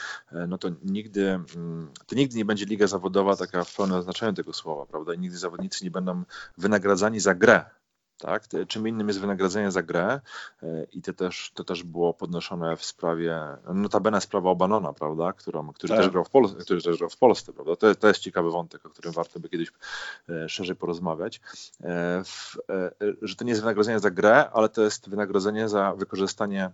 e, 0.40 0.46
no 0.46 0.58
to 0.58 0.68
nigdy, 0.84 1.40
mm, 1.56 1.90
to 2.06 2.16
nigdy 2.16 2.36
nie 2.36 2.44
będzie 2.44 2.64
liga 2.64 2.86
zawodowa 2.86 3.36
taka 3.36 3.64
w 3.64 3.76
pełnym 3.76 4.02
znaczeniu 4.02 4.32
tego 4.32 4.52
słowa, 4.52 4.86
prawda? 4.86 5.14
I 5.14 5.18
nigdy 5.18 5.38
zawodnicy 5.38 5.84
nie 5.84 5.90
będą 5.90 6.22
wynagradzani 6.58 7.20
za 7.20 7.34
grę, 7.34 7.64
tak? 8.18 8.44
Czym 8.68 8.88
innym 8.88 9.08
jest 9.08 9.20
wynagrodzenie 9.20 9.70
za 9.70 9.82
grę 9.82 10.20
e, 10.62 10.84
i 10.92 11.02
to 11.02 11.12
też, 11.12 11.50
to 11.54 11.64
też 11.64 11.82
było 11.82 12.14
podnoszone 12.14 12.76
w 12.76 12.84
sprawie, 12.84 13.40
notabene 13.74 14.20
sprawa 14.20 14.50
Obanona, 14.50 14.92
prawda, 14.92 15.32
Którą, 15.32 15.72
który, 15.72 15.88
tak. 15.88 15.98
też 15.98 16.10
grał 16.10 16.24
w 16.24 16.30
Polsce, 16.30 16.56
który 16.58 16.82
też 16.82 16.98
grał 16.98 17.10
w 17.10 17.16
Polsce, 17.16 17.52
prawda? 17.52 17.76
To, 17.76 17.94
to 17.94 18.08
jest 18.08 18.20
ciekawy 18.20 18.50
wątek, 18.50 18.86
o 18.86 18.90
którym 18.90 19.12
warto 19.12 19.40
by 19.40 19.48
kiedyś 19.48 19.72
e, 20.28 20.48
szerzej 20.48 20.76
porozmawiać, 20.76 21.40
e, 21.82 22.22
w, 22.24 22.56
że 23.22 23.36
to 23.36 23.44
nie 23.44 23.50
jest 23.50 23.62
wynagrodzenie 23.62 23.98
za 23.98 24.10
grę, 24.10 24.50
ale 24.50 24.68
to 24.68 24.82
jest 24.82 25.08
wynagrodzenie 25.08 25.68
za 25.68 25.94
wykorzystanie 25.94 26.70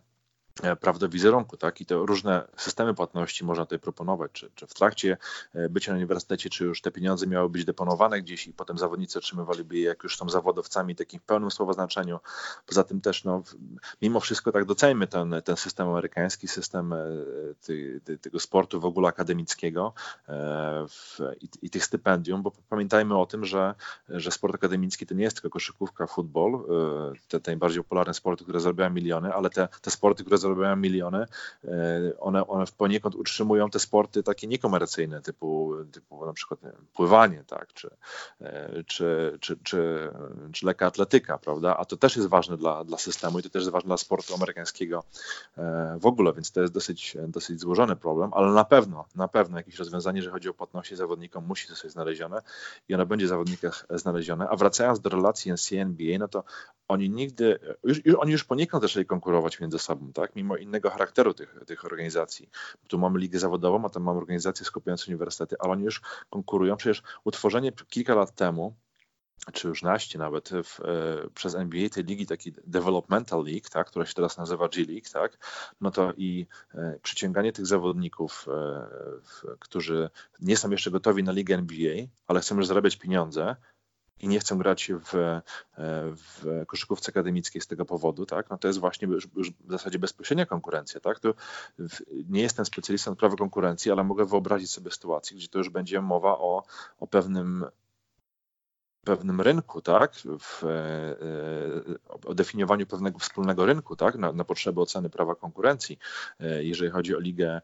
E, 0.62 0.76
prawdę 0.76 1.08
wizerunku, 1.08 1.56
tak? 1.56 1.80
I 1.80 1.86
te 1.86 1.94
różne 1.94 2.48
systemy 2.56 2.94
płatności 2.94 3.44
można 3.44 3.64
tutaj 3.64 3.78
proponować, 3.78 4.32
czy, 4.32 4.50
czy 4.54 4.66
w 4.66 4.74
trakcie 4.74 5.16
e, 5.54 5.68
bycia 5.68 5.92
na 5.92 5.98
uniwersytecie, 5.98 6.50
czy 6.50 6.64
już 6.64 6.80
te 6.80 6.90
pieniądze 6.90 7.26
miały 7.26 7.48
być 7.48 7.64
deponowane 7.64 8.22
gdzieś 8.22 8.46
i 8.46 8.52
potem 8.52 8.78
zawodnicy 8.78 9.18
otrzymywaliby 9.18 9.76
je, 9.76 9.84
jak 9.84 10.02
już 10.02 10.16
są 10.16 10.28
zawodowcami, 10.28 10.96
takim 10.96 11.20
w 11.20 11.22
pełnym 11.22 11.50
słowa 11.50 11.72
znaczeniu. 11.72 12.20
Poza 12.66 12.84
tym 12.84 13.00
też, 13.00 13.24
no, 13.24 13.42
mimo 14.02 14.20
wszystko 14.20 14.52
tak 14.52 14.64
docejmy 14.64 15.06
ten, 15.06 15.34
ten 15.44 15.56
system 15.56 15.88
amerykański, 15.88 16.48
system 16.48 16.92
e, 16.92 17.06
ty, 17.66 18.00
ty, 18.04 18.18
tego 18.18 18.40
sportu 18.40 18.80
w 18.80 18.84
ogóle 18.84 19.08
akademickiego 19.08 19.92
w, 20.88 21.18
i, 21.40 21.48
i, 21.62 21.70
tych 21.70 21.84
stypendium, 21.84 22.42
bo 22.42 22.52
pamiętajmy 22.68 23.18
o 23.18 23.26
tym, 23.26 23.44
że, 23.44 23.74
że 24.08 24.30
sport 24.30 24.54
akademicki 24.54 25.06
to 25.06 25.14
nie 25.14 25.24
jest 25.24 25.36
tylko 25.36 25.50
koszykówka, 25.50 26.06
futbol, 26.06 26.64
te, 27.28 27.40
te 27.40 27.50
najbardziej 27.50 27.82
popularne 27.82 28.14
sporty, 28.14 28.44
które 28.44 28.60
zarabiają 28.60 28.90
miliony, 28.90 29.34
ale 29.34 29.50
te, 29.50 29.68
te 29.80 29.90
sporty, 29.90 30.24
które 30.24 30.38
zarabiają 30.42 30.76
miliony, 30.76 31.26
e, 31.64 31.70
one, 32.20 32.46
one 32.46 32.64
poniekąd 32.78 33.14
utrzymują 33.14 33.70
te 33.70 33.78
sporty 33.78 34.22
takie 34.22 34.46
niekomercyjne, 34.46 35.22
typu, 35.22 35.74
typu 35.92 36.26
na 36.26 36.32
przykład 36.32 36.60
wiem, 36.62 36.72
pływanie, 36.94 37.44
tak, 37.46 37.72
czy, 37.72 37.90
e, 38.40 38.82
czy, 38.86 39.38
czy, 39.40 39.56
czy, 39.62 40.10
czy 40.52 40.66
lekka 40.66 40.86
atletyka, 40.86 41.38
prawda? 41.38 41.76
A 41.76 41.84
to 41.84 41.96
też 41.96 42.16
jest 42.16 42.28
ważne 42.28 42.56
dla, 42.56 42.84
dla 42.84 42.98
systemu 42.98 43.38
i 43.38 43.42
to 43.42 43.48
też 43.48 43.60
jest 43.62 43.72
ważne 43.72 43.88
dla 43.88 43.96
sportu 43.96 44.34
amerykańskiego 44.34 45.04
e, 45.58 45.98
w 46.00 46.06
ogóle, 46.06 46.32
więc 46.32 46.52
to 46.52 46.60
jest 46.60 46.72
dosyć, 46.72 47.16
dosyć 47.28 47.60
złożony 47.60 47.96
problem, 47.96 48.30
ale 48.34 48.52
na 48.52 48.64
pewno, 48.64 49.04
na 49.14 49.28
pewno 49.28 49.56
jakieś 49.56 49.78
rozwiązanie, 49.78 50.18
jeżeli 50.18 50.32
chodzi 50.32 50.48
o 50.48 50.54
płatności 50.54 50.96
zawodnikom, 50.96 51.46
musi 51.46 51.68
zostać 51.68 51.92
znalezione 51.92 52.42
i 52.88 52.94
ono 52.94 53.06
będzie 53.06 53.26
w 53.26 53.28
zawodnikach 53.28 53.86
znalezione. 53.90 54.48
A 54.48 54.56
wracając 54.56 55.00
do 55.00 55.10
relacji 55.10 55.52
NCAA, 55.52 56.18
no 56.18 56.28
to 56.28 56.44
oni 56.88 57.10
nigdy, 57.10 57.58
już, 57.84 58.06
już, 58.06 58.16
oni 58.18 58.32
już 58.32 58.44
poniekąd 58.44 58.82
zaczęli 58.82 59.06
konkurować 59.06 59.60
między 59.60 59.78
sobą, 59.78 60.12
tak? 60.12 60.31
Mimo 60.36 60.56
innego 60.56 60.90
charakteru 60.90 61.34
tych, 61.34 61.58
tych 61.66 61.84
organizacji. 61.84 62.50
Tu 62.88 62.98
mamy 62.98 63.18
ligę 63.18 63.38
zawodową, 63.38 63.84
a 63.84 63.88
tam 63.88 64.02
mamy 64.02 64.18
organizacje 64.18 64.66
skupiające 64.66 65.04
uniwersytety, 65.08 65.56
ale 65.58 65.72
oni 65.72 65.84
już 65.84 66.00
konkurują. 66.30 66.76
Przecież 66.76 67.02
utworzenie 67.24 67.72
kilka 67.72 68.14
lat 68.14 68.34
temu 68.34 68.74
czy 69.52 69.68
już 69.68 69.82
naście 69.82 70.18
nawet 70.18 70.50
w, 70.64 70.80
e, 70.80 71.30
przez 71.34 71.54
NBA 71.54 71.88
tej 71.88 72.04
ligi, 72.04 72.26
taki 72.26 72.52
Developmental 72.66 73.44
League, 73.44 73.68
tak, 73.70 73.86
która 73.86 74.06
się 74.06 74.14
teraz 74.14 74.36
nazywa 74.36 74.68
G 74.68 74.84
League, 74.84 75.06
tak, 75.12 75.38
no 75.80 75.90
to 75.90 76.12
i 76.16 76.46
e, 76.74 76.98
przyciąganie 77.02 77.52
tych 77.52 77.66
zawodników, 77.66 78.46
e, 78.48 78.52
w, 79.22 79.58
którzy 79.58 80.10
nie 80.40 80.56
są 80.56 80.70
jeszcze 80.70 80.90
gotowi 80.90 81.24
na 81.24 81.32
ligę 81.32 81.54
NBA, 81.54 82.06
ale 82.26 82.40
chcą 82.40 82.56
już 82.56 82.66
zarabiać 82.66 82.96
pieniądze, 82.96 83.56
i 84.20 84.28
nie 84.28 84.40
chcą 84.40 84.58
grać 84.58 84.92
w, 85.04 85.14
e, 85.14 85.42
w 86.14 86.64
koszykówce 86.66 87.12
akademickiej 87.12 87.62
z 87.62 87.66
tego 87.66 87.84
powodu, 87.84 88.26
tak, 88.26 88.50
no 88.50 88.58
to 88.58 88.68
jest 88.68 88.80
właśnie 88.80 89.08
już, 89.08 89.28
już 89.36 89.50
w 89.50 89.70
zasadzie 89.70 89.98
bezpośrednia 89.98 90.46
konkurencja. 90.46 91.00
Tak? 91.00 91.20
To 91.20 91.34
nie 92.28 92.42
jestem 92.42 92.64
specjalistą 92.64 93.12
od 93.12 93.18
prawa 93.18 93.36
konkurencji, 93.36 93.92
ale 93.92 94.04
mogę 94.04 94.24
wyobrazić 94.24 94.70
sobie 94.70 94.90
sytuację, 94.90 95.36
gdzie 95.36 95.48
to 95.48 95.58
już 95.58 95.68
będzie 95.68 96.00
mowa 96.00 96.38
o, 96.38 96.64
o 97.00 97.06
pewnym 97.06 97.64
pewnym 99.04 99.40
rynku, 99.40 99.80
tak, 99.82 100.14
w, 100.40 100.64
e, 100.64 102.28
o 102.28 102.34
definiowaniu 102.34 102.86
pewnego 102.86 103.18
wspólnego 103.18 103.66
rynku, 103.66 103.96
tak, 103.96 104.14
na, 104.14 104.32
na, 104.32 104.44
potrzeby 104.44 104.80
oceny 104.80 105.10
prawa 105.10 105.34
konkurencji, 105.34 105.98
e, 106.40 106.64
jeżeli 106.64 106.90
chodzi 106.90 107.16
o 107.16 107.20
ligę, 107.20 107.60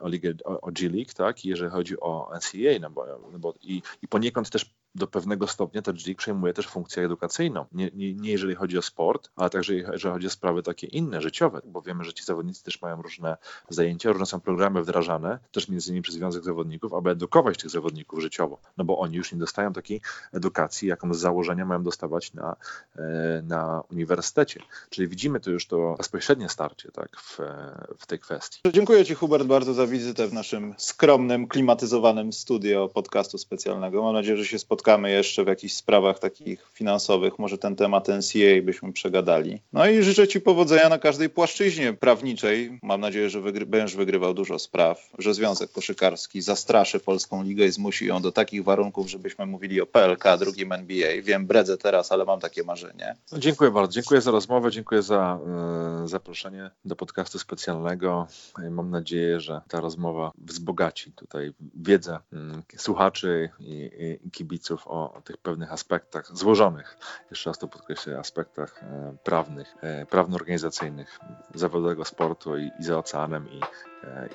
o 0.00 0.08
ligę, 0.08 0.34
o 0.44 0.72
G 0.72 0.88
League, 0.88 1.12
tak, 1.16 1.44
i 1.44 1.48
jeżeli 1.48 1.70
chodzi 1.70 2.00
o 2.00 2.30
NCAA, 2.36 2.78
no 2.80 2.90
bo, 2.90 3.06
no 3.32 3.38
bo 3.38 3.54
i, 3.60 3.82
i 4.02 4.08
poniekąd 4.08 4.50
też 4.50 4.74
do 4.98 5.06
pewnego 5.06 5.46
stopnia 5.46 5.82
ta 5.82 5.92
League 6.06 6.18
przejmuje 6.18 6.52
też 6.52 6.66
funkcję 6.66 7.04
edukacyjną. 7.04 7.64
Nie, 7.72 7.90
nie, 7.94 8.14
nie, 8.14 8.30
jeżeli 8.30 8.54
chodzi 8.54 8.78
o 8.78 8.82
sport, 8.82 9.30
ale 9.36 9.50
także 9.50 9.74
jeżeli 9.74 10.12
chodzi 10.12 10.26
o 10.26 10.30
sprawy 10.30 10.62
takie 10.62 10.86
inne, 10.86 11.22
życiowe, 11.22 11.60
bo 11.64 11.82
wiemy, 11.82 12.04
że 12.04 12.12
ci 12.12 12.24
zawodnicy 12.24 12.64
też 12.64 12.82
mają 12.82 13.02
różne 13.02 13.36
zajęcia, 13.68 14.12
różne 14.12 14.26
są 14.26 14.40
programy 14.40 14.82
wdrażane, 14.82 15.38
też 15.52 15.68
między 15.68 15.90
innymi 15.90 16.02
przez 16.02 16.14
Związek 16.14 16.44
Zawodników, 16.44 16.94
aby 16.94 17.10
edukować 17.10 17.58
tych 17.58 17.70
zawodników 17.70 18.20
życiowo, 18.20 18.58
no 18.76 18.84
bo 18.84 18.98
oni 18.98 19.16
już 19.16 19.32
nie 19.32 19.38
dostają 19.38 19.72
takiej 19.72 20.00
edukacji, 20.32 20.88
jaką 20.88 21.14
z 21.14 21.18
założenia 21.18 21.64
mają 21.64 21.82
dostawać 21.82 22.34
na, 22.34 22.56
e, 22.96 23.02
na 23.42 23.82
uniwersytecie. 23.90 24.60
Czyli 24.90 25.08
widzimy 25.08 25.40
tu 25.40 25.50
już 25.50 25.66
to 25.66 25.94
bezpośrednie 25.98 26.48
starcie 26.48 26.90
tak, 26.92 27.16
w, 27.16 27.38
w 27.98 28.06
tej 28.06 28.18
kwestii. 28.18 28.60
Dziękuję 28.72 29.04
Ci 29.04 29.14
Hubert 29.14 29.44
bardzo 29.44 29.74
za 29.74 29.86
wizytę 29.86 30.28
w 30.28 30.32
naszym 30.32 30.74
skromnym, 30.78 31.48
klimatyzowanym 31.48 32.32
studio 32.32 32.88
podcastu 32.88 33.38
specjalnego. 33.38 34.02
Mam 34.02 34.14
nadzieję, 34.14 34.36
że 34.36 34.44
się 34.44 34.58
spotkamy 34.58 34.87
spotkamy 34.88 35.10
jeszcze 35.10 35.44
w 35.44 35.46
jakichś 35.46 35.74
sprawach 35.74 36.18
takich 36.18 36.70
finansowych, 36.72 37.38
może 37.38 37.58
ten 37.58 37.76
temat 37.76 38.08
NCA 38.08 38.62
byśmy 38.62 38.92
przegadali. 38.92 39.60
No 39.72 39.86
i 39.86 40.02
życzę 40.02 40.28
Ci 40.28 40.40
powodzenia 40.40 40.88
na 40.88 40.98
każdej 40.98 41.30
płaszczyźnie 41.30 41.92
prawniczej. 41.92 42.78
Mam 42.82 43.00
nadzieję, 43.00 43.30
że 43.30 43.40
będziesz 43.42 43.96
wygrywał 43.96 44.34
dużo 44.34 44.58
spraw, 44.58 45.10
że 45.18 45.34
Związek 45.34 45.72
Koszykarski 45.72 46.42
zastraszy 46.42 47.00
Polską 47.00 47.42
Ligę 47.42 47.66
i 47.66 47.70
zmusi 47.70 48.06
ją 48.06 48.22
do 48.22 48.32
takich 48.32 48.64
warunków, 48.64 49.10
żebyśmy 49.10 49.46
mówili 49.46 49.80
o 49.80 49.86
PLK, 49.86 50.24
drugim 50.38 50.72
NBA. 50.72 51.22
Wiem, 51.22 51.46
bredzę 51.46 51.78
teraz, 51.78 52.12
ale 52.12 52.24
mam 52.24 52.40
takie 52.40 52.62
marzenie. 52.62 53.16
No, 53.32 53.38
dziękuję 53.38 53.70
bardzo. 53.70 53.92
Dziękuję 53.92 54.20
za 54.20 54.30
rozmowę, 54.30 54.70
dziękuję 54.70 55.02
za 55.02 55.38
y, 56.04 56.08
zaproszenie 56.08 56.70
do 56.84 56.96
podcastu 56.96 57.38
specjalnego. 57.38 58.26
Mam 58.70 58.90
nadzieję, 58.90 59.40
że 59.40 59.60
ta 59.68 59.80
rozmowa 59.80 60.30
wzbogaci 60.38 61.12
tutaj 61.12 61.52
wiedzę 61.74 62.18
y, 62.74 62.78
słuchaczy 62.78 63.50
i, 63.60 63.90
i, 64.24 64.30
kibiców 64.30 64.77
o, 64.86 65.14
o, 65.14 65.20
tych 65.20 65.36
pewnych 65.36 65.72
aspektach 65.72 66.36
złożonych, 66.36 66.98
jeszcze 67.30 67.50
raz 67.50 67.58
to 67.58 67.68
podkreślę, 67.68 68.18
aspektach 68.18 68.82
y, 68.82 69.16
prawnych, 69.24 69.74
prawno-organizacyjnych 70.10 71.18
zawodowego 71.54 72.04
sportu 72.04 72.56
i, 72.58 72.70
i 72.80 72.84
za 72.84 72.98
oceanem 72.98 73.48
i, 73.50 73.60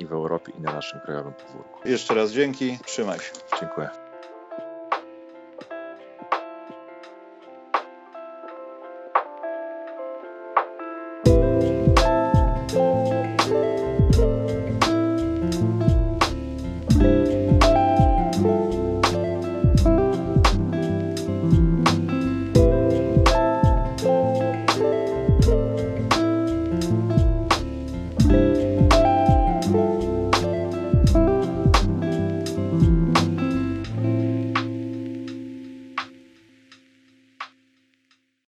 i 0.04 0.06
w 0.06 0.14
Europie 0.14 0.52
i 0.58 0.62
na 0.62 0.74
naszym 0.74 1.00
krajowym 1.00 1.34
podwórku. 1.34 1.90
Jeszcze 1.90 2.14
raz 2.14 2.32
dzięki, 2.32 2.80
trzymaj 2.86 3.20
się. 3.20 3.32
Dziękuję. 3.60 4.03